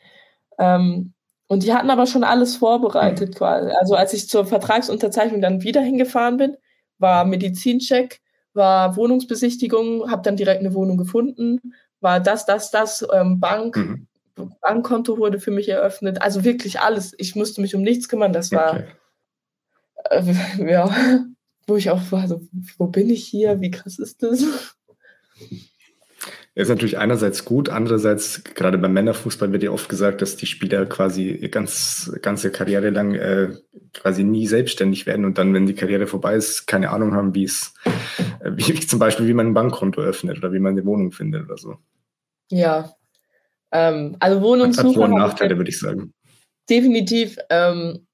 Ähm, 0.58 1.12
und 1.46 1.64
die 1.64 1.72
hatten 1.72 1.90
aber 1.90 2.06
schon 2.06 2.22
alles 2.22 2.56
vorbereitet 2.56 3.34
quasi. 3.34 3.70
Also 3.80 3.94
als 3.94 4.12
ich 4.12 4.28
zur 4.28 4.46
Vertragsunterzeichnung 4.46 5.40
dann 5.40 5.62
wieder 5.62 5.80
hingefahren 5.80 6.36
bin, 6.36 6.56
war 6.98 7.24
Medizincheck, 7.24 8.20
war 8.52 8.96
Wohnungsbesichtigung, 8.96 10.10
habe 10.10 10.22
dann 10.22 10.36
direkt 10.36 10.60
eine 10.60 10.74
Wohnung 10.74 10.96
gefunden, 10.96 11.74
war 12.00 12.20
das, 12.20 12.46
das, 12.46 12.70
das, 12.70 13.06
ähm, 13.12 13.40
Bank, 13.40 13.76
mhm. 13.76 14.06
Bankkonto 14.60 15.18
wurde 15.18 15.40
für 15.40 15.50
mich 15.50 15.68
eröffnet. 15.68 16.22
Also 16.22 16.44
wirklich 16.44 16.80
alles. 16.80 17.14
Ich 17.18 17.34
musste 17.34 17.60
mich 17.60 17.74
um 17.74 17.82
nichts 17.82 18.08
kümmern. 18.08 18.32
Das 18.32 18.52
war, 18.52 18.84
okay. 20.08 20.30
äh, 20.58 20.70
ja, 20.70 20.94
wo 21.66 21.76
ich 21.76 21.90
auch 21.90 22.00
war, 22.10 22.28
so, 22.28 22.40
wo 22.78 22.86
bin 22.86 23.10
ich 23.10 23.26
hier? 23.26 23.60
Wie 23.60 23.70
krass 23.70 23.98
ist 23.98 24.22
das? 24.22 24.44
Ist 26.54 26.68
natürlich 26.68 26.98
einerseits 26.98 27.44
gut, 27.44 27.68
andererseits, 27.68 28.42
gerade 28.42 28.76
beim 28.76 28.92
Männerfußball 28.92 29.52
wird 29.52 29.62
ja 29.62 29.70
oft 29.70 29.88
gesagt, 29.88 30.20
dass 30.20 30.36
die 30.36 30.46
Spieler 30.46 30.84
quasi 30.86 31.30
ihr 31.30 31.48
ganz, 31.48 32.12
ganze 32.22 32.50
Karriere 32.50 32.90
lang 32.90 33.14
äh, 33.14 33.50
quasi 33.94 34.24
nie 34.24 34.46
selbstständig 34.46 35.06
werden 35.06 35.24
und 35.24 35.38
dann, 35.38 35.54
wenn 35.54 35.66
die 35.66 35.74
Karriere 35.74 36.06
vorbei 36.06 36.34
ist, 36.34 36.66
keine 36.66 36.90
Ahnung 36.90 37.14
haben, 37.14 37.34
wie 37.34 37.44
es, 37.44 37.74
äh, 38.40 38.50
wie, 38.54 38.74
zum 38.74 38.98
Beispiel, 38.98 39.28
wie 39.28 39.34
man 39.34 39.48
ein 39.48 39.54
Bankkonto 39.54 40.00
öffnet 40.00 40.38
oder 40.38 40.52
wie 40.52 40.58
man 40.58 40.72
eine 40.72 40.84
Wohnung 40.84 41.12
findet 41.12 41.44
oder 41.44 41.56
so. 41.56 41.76
Ja, 42.50 42.94
ähm, 43.72 44.16
also 44.18 44.42
Wohnungssuche. 44.42 44.88
Hat 44.88 44.94
Vor- 44.94 45.04
und 45.04 45.14
Nachteile, 45.14 45.56
würde 45.56 45.70
ich 45.70 45.78
sagen. 45.78 46.12
Definitiv. 46.68 47.38
Ähm, 47.48 48.06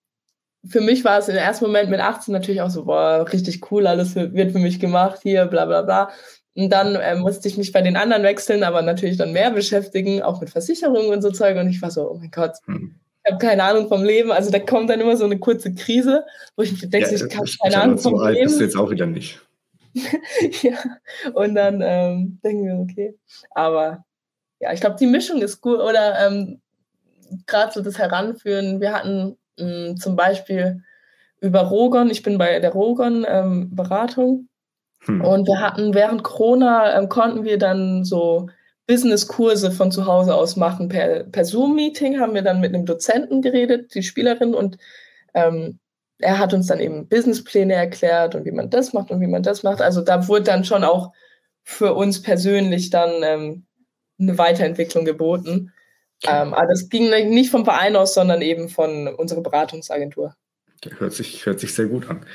für 0.68 0.80
mich 0.80 1.04
war 1.04 1.18
es 1.18 1.28
im 1.28 1.36
ersten 1.36 1.64
Moment 1.64 1.90
mit 1.90 2.00
18 2.00 2.32
natürlich 2.32 2.60
auch 2.60 2.70
so, 2.70 2.84
boah, 2.84 3.26
richtig 3.32 3.70
cool, 3.70 3.86
alles 3.86 4.14
wird 4.14 4.52
für 4.52 4.58
mich 4.58 4.80
gemacht, 4.80 5.20
hier, 5.22 5.46
bla 5.46 5.64
bla 5.64 5.82
bla. 5.82 6.10
Und 6.56 6.70
dann 6.70 6.94
äh, 6.94 7.16
musste 7.16 7.48
ich 7.48 7.58
mich 7.58 7.72
bei 7.72 7.82
den 7.82 7.96
anderen 7.96 8.22
wechseln, 8.22 8.64
aber 8.64 8.80
natürlich 8.80 9.18
dann 9.18 9.32
mehr 9.32 9.50
beschäftigen, 9.50 10.22
auch 10.22 10.40
mit 10.40 10.48
Versicherungen 10.48 11.12
und 11.12 11.20
so 11.20 11.30
Zeug. 11.30 11.56
Und 11.58 11.68
ich 11.68 11.82
war 11.82 11.90
so, 11.90 12.10
oh 12.10 12.14
mein 12.14 12.30
Gott, 12.30 12.56
hm. 12.64 12.94
ich 13.24 13.32
habe 13.32 13.44
keine 13.44 13.62
Ahnung 13.62 13.88
vom 13.88 14.02
Leben. 14.02 14.32
Also 14.32 14.50
da 14.50 14.58
kommt 14.58 14.88
dann 14.88 15.00
immer 15.00 15.16
so 15.18 15.26
eine 15.26 15.38
kurze 15.38 15.74
Krise, 15.74 16.24
wo 16.56 16.62
ich 16.62 16.80
denke, 16.88 17.10
ja, 17.10 17.14
ich 17.14 17.36
habe 17.36 17.50
keine 17.62 17.82
Ahnung 17.82 17.98
vom 17.98 18.16
so 18.16 18.24
Leben. 18.24 18.38
Alt 18.38 18.42
bist 18.44 18.60
du 18.60 18.64
jetzt 18.64 18.76
auch 18.76 18.90
wieder 18.90 19.06
nicht. 19.06 19.40
ja, 20.62 20.78
und 21.34 21.54
dann 21.54 21.82
ähm, 21.82 22.40
denken 22.42 22.64
wir, 22.64 22.78
okay. 22.78 23.18
Aber 23.50 24.04
ja, 24.58 24.72
ich 24.72 24.80
glaube, 24.80 24.96
die 24.98 25.06
Mischung 25.06 25.42
ist 25.42 25.60
gut. 25.60 25.78
Oder 25.78 26.26
ähm, 26.26 26.60
gerade 27.46 27.72
so 27.72 27.82
das 27.82 27.98
Heranführen. 27.98 28.80
Wir 28.80 28.94
hatten 28.94 29.36
mh, 29.58 29.90
mm, 29.90 29.96
zum 29.98 30.16
Beispiel 30.16 30.82
über 31.40 31.60
Rogon, 31.60 32.08
ich 32.10 32.22
bin 32.22 32.38
bei 32.38 32.58
der 32.60 32.72
Rogon-Beratung. 32.72 34.28
Ähm, 34.28 34.48
hm. 35.06 35.20
Und 35.20 35.46
wir 35.46 35.60
hatten 35.60 35.94
während 35.94 36.22
Corona, 36.22 36.98
ähm, 36.98 37.08
konnten 37.08 37.44
wir 37.44 37.58
dann 37.58 38.04
so 38.04 38.48
Business-Kurse 38.86 39.70
von 39.70 39.90
zu 39.90 40.06
Hause 40.06 40.34
aus 40.34 40.56
machen. 40.56 40.88
Per, 40.88 41.24
per 41.24 41.44
Zoom-Meeting 41.44 42.20
haben 42.20 42.34
wir 42.34 42.42
dann 42.42 42.60
mit 42.60 42.74
einem 42.74 42.86
Dozenten 42.86 43.42
geredet, 43.42 43.94
die 43.94 44.02
Spielerin, 44.02 44.54
und 44.54 44.78
ähm, 45.34 45.78
er 46.18 46.38
hat 46.38 46.54
uns 46.54 46.66
dann 46.66 46.80
eben 46.80 47.08
Businesspläne 47.08 47.74
erklärt 47.74 48.34
und 48.34 48.44
wie 48.44 48.52
man 48.52 48.70
das 48.70 48.92
macht 48.92 49.10
und 49.10 49.20
wie 49.20 49.26
man 49.26 49.42
das 49.42 49.62
macht. 49.62 49.82
Also 49.82 50.00
da 50.00 50.28
wurde 50.28 50.44
dann 50.44 50.64
schon 50.64 50.82
auch 50.82 51.12
für 51.62 51.94
uns 51.94 52.22
persönlich 52.22 52.90
dann 52.90 53.10
ähm, 53.22 53.66
eine 54.18 54.38
Weiterentwicklung 54.38 55.04
geboten. 55.04 55.72
Ähm, 56.26 56.54
aber 56.54 56.68
das 56.68 56.88
ging 56.88 57.10
nicht 57.28 57.50
vom 57.50 57.64
Verein 57.64 57.96
aus, 57.96 58.14
sondern 58.14 58.40
eben 58.40 58.70
von 58.70 59.08
unserer 59.08 59.42
Beratungsagentur. 59.42 60.34
Hört 60.98 61.12
sich, 61.12 61.46
hört 61.46 61.58
sich 61.58 61.74
sehr 61.74 61.86
gut 61.86 62.08
an. 62.08 62.26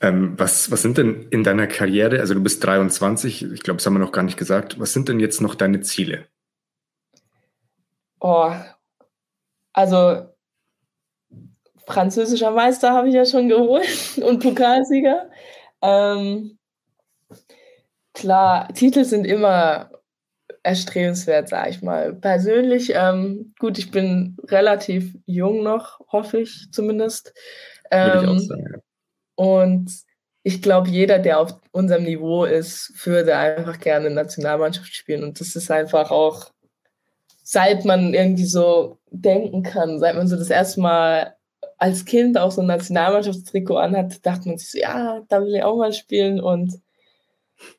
Ähm, 0.00 0.34
was, 0.38 0.70
was 0.70 0.82
sind 0.82 0.98
denn 0.98 1.28
in 1.30 1.44
deiner 1.44 1.66
Karriere, 1.66 2.20
also 2.20 2.34
du 2.34 2.42
bist 2.42 2.64
23, 2.64 3.52
ich 3.52 3.60
glaube, 3.62 3.78
das 3.78 3.86
haben 3.86 3.94
wir 3.94 4.00
noch 4.00 4.12
gar 4.12 4.22
nicht 4.24 4.36
gesagt, 4.36 4.80
was 4.80 4.92
sind 4.92 5.08
denn 5.08 5.20
jetzt 5.20 5.40
noch 5.40 5.54
deine 5.54 5.80
Ziele? 5.80 6.26
Oh, 8.20 8.52
also 9.72 10.26
französischer 11.86 12.50
Meister 12.50 12.92
habe 12.92 13.08
ich 13.08 13.14
ja 13.14 13.24
schon 13.24 13.48
geholt 13.48 14.18
und 14.22 14.42
Pokalsieger. 14.42 15.30
Ähm, 15.82 16.58
klar, 18.14 18.72
Titel 18.72 19.04
sind 19.04 19.26
immer 19.26 19.90
erstrebenswert, 20.62 21.48
sage 21.48 21.70
ich 21.70 21.82
mal. 21.82 22.14
Persönlich, 22.14 22.92
ähm, 22.94 23.54
gut, 23.58 23.78
ich 23.78 23.90
bin 23.90 24.36
relativ 24.44 25.14
jung 25.26 25.62
noch, 25.62 26.00
hoffe 26.10 26.40
ich 26.40 26.68
zumindest. 26.72 27.34
Würde 27.94 28.22
ich 28.22 28.28
auch 28.28 28.32
ähm, 28.32 28.38
sagen, 28.40 28.68
ja. 28.72 28.78
Und 29.36 29.90
ich 30.42 30.60
glaube, 30.60 30.90
jeder, 30.90 31.18
der 31.18 31.40
auf 31.40 31.58
unserem 31.72 32.04
Niveau 32.04 32.44
ist, 32.44 32.92
würde 33.04 33.36
einfach 33.36 33.80
gerne 33.80 34.10
Nationalmannschaft 34.10 34.94
spielen. 34.94 35.24
Und 35.24 35.40
das 35.40 35.56
ist 35.56 35.70
einfach 35.70 36.10
auch, 36.10 36.52
seit 37.42 37.84
man 37.84 38.12
irgendwie 38.14 38.44
so 38.44 38.98
denken 39.10 39.62
kann, 39.62 39.98
seit 39.98 40.16
man 40.16 40.28
so 40.28 40.36
das 40.36 40.50
erste 40.50 40.80
Mal 40.80 41.34
als 41.78 42.04
Kind 42.04 42.38
auch 42.38 42.50
so 42.50 42.60
ein 42.60 42.66
Nationalmannschaftstrikot 42.66 43.76
anhat, 43.76 44.24
dachte 44.24 44.48
man 44.48 44.58
sich 44.58 44.70
so, 44.70 44.78
ja, 44.78 45.22
da 45.28 45.40
will 45.40 45.54
ich 45.54 45.62
auch 45.62 45.76
mal 45.76 45.92
spielen. 45.92 46.40
Und 46.40 46.74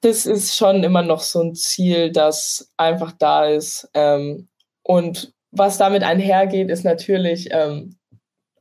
das 0.02 0.26
ist 0.26 0.56
schon 0.56 0.84
immer 0.84 1.04
noch 1.04 1.22
so 1.22 1.42
ein 1.42 1.56
Ziel, 1.56 2.12
das 2.12 2.72
einfach 2.78 3.12
da 3.14 3.46
ist. 3.46 3.90
Ähm, 3.94 4.48
und 4.84 5.34
was 5.52 5.78
damit 5.78 6.04
einhergeht, 6.04 6.70
ist 6.70 6.84
natürlich 6.84 7.50
ähm, 7.52 7.98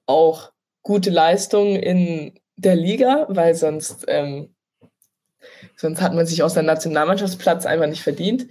auch 0.07 0.51
gute 0.85 1.11
Leistung 1.11 1.75
in 1.75 2.39
der 2.57 2.77
Liga, 2.77 3.27
weil 3.29 3.57
sonst, 3.57 4.05
ähm, 4.07 4.55
sonst 5.75 6.01
hat 6.01 6.15
man 6.15 6.27
sich 6.27 6.45
aus 6.45 6.55
der 6.55 6.63
Nationalmannschaftsplatz 6.63 7.67
einfach 7.67 7.89
nicht 7.89 8.03
verdient. 8.03 8.47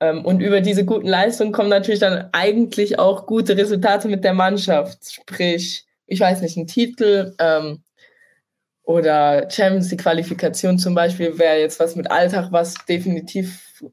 Ähm, 0.00 0.24
und 0.24 0.40
über 0.40 0.62
diese 0.62 0.86
guten 0.86 1.08
Leistungen 1.08 1.52
kommen 1.52 1.68
natürlich 1.68 2.00
dann 2.00 2.30
eigentlich 2.32 2.98
auch 2.98 3.26
gute 3.26 3.58
Resultate 3.58 4.08
mit 4.08 4.24
der 4.24 4.32
Mannschaft. 4.32 5.12
Sprich, 5.12 5.84
ich 6.06 6.20
weiß 6.20 6.40
nicht, 6.40 6.56
ein 6.56 6.66
Titel, 6.66 7.34
ähm, 7.38 7.82
oder 8.88 9.50
Champions 9.50 9.90
League 9.90 10.00
Qualifikation 10.00 10.78
zum 10.78 10.94
Beispiel 10.94 11.38
wäre 11.38 11.60
jetzt 11.60 11.78
was 11.78 11.94
mit 11.94 12.10
Alltag, 12.10 12.52
was 12.52 12.74
definitiv, 12.88 13.84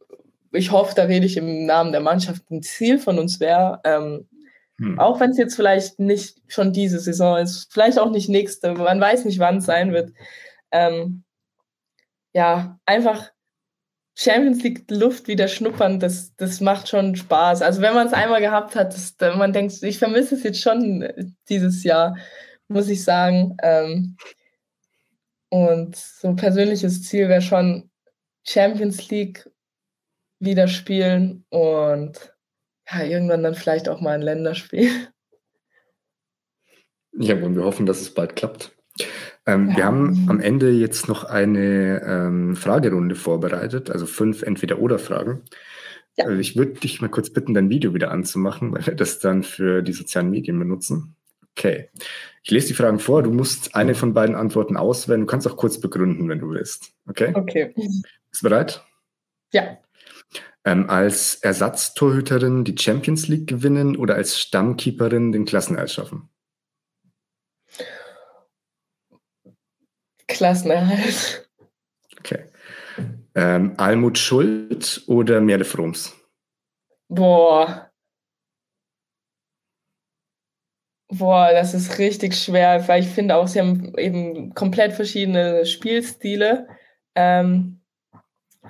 ich 0.53 0.71
hoffe, 0.71 0.93
da 0.95 1.03
rede 1.03 1.25
ich 1.25 1.35
im 1.35 1.65
Namen 1.65 1.91
der 1.91 1.99
Mannschaft, 1.99 2.49
ein 2.49 2.63
Ziel 2.63 2.97
von 2.97 3.19
uns 3.19 3.41
wäre. 3.41 3.81
Ähm, 3.83 4.29
hm. 4.79 4.99
Auch 4.99 5.19
wenn 5.19 5.31
es 5.31 5.37
jetzt 5.37 5.55
vielleicht 5.55 5.99
nicht 5.99 6.41
schon 6.47 6.73
diese 6.73 6.99
Saison 6.99 7.37
ist, 7.37 7.71
vielleicht 7.71 7.97
auch 7.97 8.11
nicht 8.11 8.29
nächste, 8.29 8.73
man 8.73 8.99
weiß 8.99 9.25
nicht, 9.25 9.39
wann 9.39 9.57
es 9.57 9.65
sein 9.65 9.93
wird. 9.93 10.11
Ähm, 10.71 11.23
ja, 12.33 12.77
einfach 12.85 13.31
Champions 14.15 14.63
League 14.63 14.89
Luft 14.89 15.27
wieder 15.27 15.47
schnuppern, 15.47 15.99
das, 15.99 16.35
das 16.35 16.61
macht 16.61 16.89
schon 16.89 17.15
Spaß. 17.15 17.61
Also 17.61 17.81
wenn 17.81 17.93
man 17.93 18.07
es 18.07 18.13
einmal 18.13 18.41
gehabt 18.41 18.75
hat, 18.75 18.93
das, 18.93 19.15
man 19.37 19.53
denkt, 19.53 19.81
ich 19.81 19.99
vermisse 19.99 20.35
es 20.35 20.43
jetzt 20.43 20.61
schon 20.61 21.35
dieses 21.49 21.83
Jahr, 21.83 22.17
muss 22.67 22.89
ich 22.89 23.03
sagen. 23.03 23.55
Ähm, 23.61 24.17
und 25.49 25.95
so 25.95 26.29
ein 26.29 26.35
persönliches 26.35 27.03
Ziel 27.03 27.29
wäre 27.29 27.41
schon 27.41 27.89
Champions 28.43 29.09
League 29.09 29.49
wieder 30.39 30.67
spielen 30.67 31.45
und 31.49 32.34
ja, 32.89 33.03
irgendwann 33.03 33.43
dann 33.43 33.55
vielleicht 33.55 33.89
auch 33.89 34.01
mal 34.01 34.15
ein 34.15 34.21
Länderspiel. 34.21 34.89
Ja, 37.17 37.35
und 37.35 37.55
wir 37.55 37.63
hoffen, 37.63 37.85
dass 37.85 38.01
es 38.01 38.13
bald 38.13 38.35
klappt. 38.35 38.75
Ähm, 39.45 39.69
ja. 39.69 39.77
Wir 39.77 39.85
haben 39.85 40.25
am 40.29 40.39
Ende 40.39 40.71
jetzt 40.71 41.07
noch 41.07 41.23
eine 41.23 42.01
ähm, 42.05 42.55
Fragerunde 42.55 43.15
vorbereitet, 43.15 43.89
also 43.89 44.05
fünf 44.05 44.41
Entweder-Oder-Fragen. 44.41 45.43
Ja. 46.17 46.25
Also 46.25 46.39
ich 46.39 46.55
würde 46.55 46.73
dich 46.73 47.01
mal 47.01 47.09
kurz 47.09 47.29
bitten, 47.29 47.53
dein 47.53 47.69
Video 47.69 47.93
wieder 47.93 48.11
anzumachen, 48.11 48.73
weil 48.73 48.85
wir 48.85 48.95
das 48.95 49.19
dann 49.19 49.43
für 49.43 49.81
die 49.81 49.93
sozialen 49.93 50.29
Medien 50.29 50.57
benutzen. 50.57 51.15
Okay. 51.57 51.89
Ich 52.43 52.51
lese 52.51 52.67
die 52.67 52.73
Fragen 52.73 52.99
vor. 52.99 53.23
Du 53.23 53.31
musst 53.31 53.75
eine 53.75 53.95
von 53.95 54.13
beiden 54.13 54.35
Antworten 54.35 54.77
auswählen. 54.77 55.21
Du 55.21 55.27
kannst 55.27 55.47
auch 55.47 55.57
kurz 55.57 55.79
begründen, 55.79 56.27
wenn 56.27 56.39
du 56.39 56.49
willst. 56.49 56.93
Okay? 57.07 57.31
Okay. 57.33 57.73
Bist 57.75 58.43
du 58.43 58.49
bereit? 58.49 58.83
Ja. 59.51 59.77
Ähm, 60.65 60.89
als 60.89 61.35
Ersatztorhüterin 61.35 62.63
die 62.63 62.75
Champions 62.77 63.27
League 63.27 63.47
gewinnen 63.47 63.95
oder 63.95 64.15
als 64.15 64.39
Stammkeeperin 64.39 65.31
den 65.31 65.45
Klassenerhalt 65.45 65.91
schaffen? 65.91 66.29
Klassenerhalt. 70.27 71.49
Okay. 72.19 72.45
Ähm, 73.35 73.75
Almut 73.77 74.17
Schuld 74.17 75.03
oder 75.07 75.39
Merle 75.39 75.65
Froms? 75.65 76.13
Boah. 77.09 77.91
Boah, 81.09 81.51
das 81.51 81.75
ist 81.75 81.99
richtig 81.99 82.35
schwer, 82.35 82.87
weil 82.87 83.03
ich 83.03 83.09
finde 83.09 83.35
auch, 83.35 83.47
sie 83.47 83.59
haben 83.59 83.95
eben 83.97 84.55
komplett 84.55 84.93
verschiedene 84.93 85.65
Spielstile. 85.65 86.67
Ähm, 87.13 87.81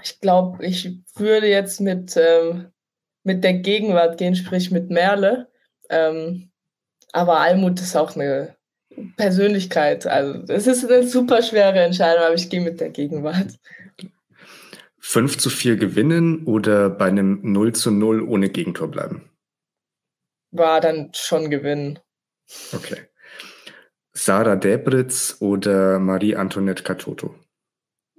ich 0.04 0.20
glaube, 0.20 0.66
ich 0.66 1.00
würde 1.16 1.48
jetzt 1.48 1.82
mit, 1.82 2.16
ähm, 2.18 2.68
mit 3.24 3.44
der 3.44 3.56
Gegenwart 3.56 4.18
gehen, 4.18 4.36
sprich 4.36 4.72
mit 4.72 4.90
Merle. 4.90 5.50
Ähm, 5.90 6.52
aber 7.12 7.40
Almut 7.40 7.80
ist 7.80 7.96
auch 7.96 8.16
eine 8.16 8.56
Persönlichkeit. 9.18 10.06
Also 10.06 10.44
es 10.52 10.68
ist 10.68 10.86
eine 10.86 11.08
super 11.08 11.42
schwere 11.42 11.80
Entscheidung, 11.80 12.24
aber 12.24 12.36
ich 12.36 12.50
gehe 12.50 12.62
mit 12.62 12.80
der 12.80 12.90
Gegenwart. 12.90 13.58
5 15.00 15.38
zu 15.38 15.50
4 15.50 15.78
gewinnen 15.78 16.46
oder 16.46 16.90
bei 16.90 17.06
einem 17.06 17.40
0 17.44 17.74
zu 17.74 17.92
0 17.92 18.22
ohne 18.24 18.50
Gegentor 18.50 18.90
bleiben? 18.90 19.30
War 20.52 20.82
dann 20.82 21.12
schon 21.14 21.50
gewinnen. 21.50 22.00
Okay. 22.74 23.02
Sarah 24.14 24.56
Debritz 24.56 25.38
oder 25.42 26.00
Marie-Antoinette 26.00 26.84
Katoto? 26.84 27.36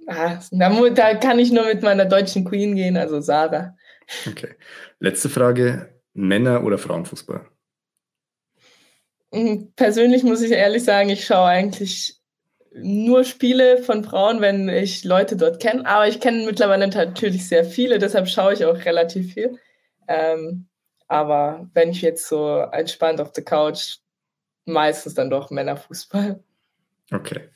Ah, 0.07 0.39
da 0.51 1.15
kann 1.15 1.37
ich 1.37 1.51
nur 1.51 1.65
mit 1.65 1.83
meiner 1.83 2.05
deutschen 2.05 2.45
Queen 2.45 2.75
gehen, 2.75 2.95
also 2.95 3.19
Sarah. 3.19 3.75
Okay. 4.25 4.55
Letzte 4.99 5.29
Frage: 5.29 5.93
Männer- 6.13 6.63
oder 6.63 6.77
Frauenfußball? 6.77 7.45
Hm, 9.33 9.73
persönlich 9.75 10.23
muss 10.23 10.41
ich 10.41 10.51
ehrlich 10.51 10.85
sagen, 10.85 11.09
ich 11.09 11.25
schaue 11.25 11.47
eigentlich 11.47 12.17
nur 12.73 13.23
Spiele 13.23 13.79
von 13.83 14.03
Frauen, 14.03 14.39
wenn 14.39 14.69
ich 14.69 15.03
Leute 15.03 15.35
dort 15.35 15.59
kenne. 15.59 15.85
Aber 15.85 16.07
ich 16.07 16.21
kenne 16.21 16.45
mittlerweile 16.45 16.87
natürlich 16.87 17.47
sehr 17.47 17.65
viele, 17.65 17.99
deshalb 17.99 18.29
schaue 18.29 18.53
ich 18.53 18.63
auch 18.63 18.85
relativ 18.85 19.33
viel. 19.33 19.59
Ähm, 20.07 20.67
aber 21.07 21.69
wenn 21.73 21.89
ich 21.89 22.01
jetzt 22.01 22.27
so 22.27 22.59
entspannt 22.71 23.19
auf 23.19 23.31
der 23.33 23.43
Couch 23.43 23.97
meistens 24.65 25.13
dann 25.13 25.29
doch 25.29 25.49
Männerfußball. 25.49 26.41
Okay. 27.11 27.49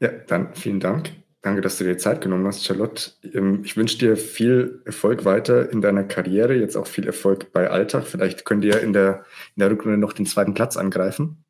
Ja, 0.00 0.08
dann 0.26 0.54
vielen 0.54 0.80
Dank. 0.80 1.12
Danke, 1.40 1.60
dass 1.60 1.78
du 1.78 1.84
dir 1.84 1.96
Zeit 1.98 2.20
genommen 2.20 2.46
hast, 2.46 2.64
Charlotte. 2.64 3.12
Ähm, 3.22 3.62
ich 3.64 3.76
wünsche 3.76 3.98
dir 3.98 4.16
viel 4.16 4.82
Erfolg 4.84 5.24
weiter 5.24 5.70
in 5.70 5.80
deiner 5.80 6.04
Karriere, 6.04 6.54
jetzt 6.54 6.76
auch 6.76 6.86
viel 6.86 7.06
Erfolg 7.06 7.52
bei 7.52 7.70
Alltag. 7.70 8.06
Vielleicht 8.06 8.44
könnt 8.44 8.64
ihr 8.64 8.80
in 8.80 8.92
der, 8.92 9.24
in 9.54 9.60
der 9.60 9.70
Rückrunde 9.70 9.98
noch 9.98 10.12
den 10.12 10.26
zweiten 10.26 10.54
Platz 10.54 10.76
angreifen. 10.76 11.44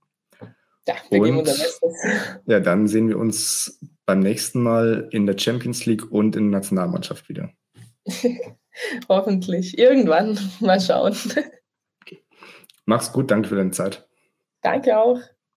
Ja, 0.86 0.94
wir 1.10 1.20
und, 1.20 1.24
geben 1.24 1.38
unser 1.38 1.52
Bestes. 1.52 1.94
Ja, 2.46 2.60
dann 2.60 2.86
sehen 2.86 3.08
wir 3.08 3.18
uns 3.18 3.78
beim 4.04 4.20
nächsten 4.20 4.62
Mal 4.62 5.08
in 5.10 5.26
der 5.26 5.38
Champions 5.38 5.86
League 5.86 6.10
und 6.10 6.36
in 6.36 6.50
der 6.50 6.60
Nationalmannschaft 6.60 7.28
wieder. 7.28 7.50
Hoffentlich. 9.08 9.78
Irgendwann. 9.78 10.38
Mal 10.60 10.80
schauen. 10.80 11.16
Mach's 12.86 13.12
gut, 13.12 13.30
danke 13.30 13.48
für 13.48 13.56
deine 13.56 13.70
Zeit. 13.70 14.08
Danke 14.62 14.98
auch. 14.98 15.20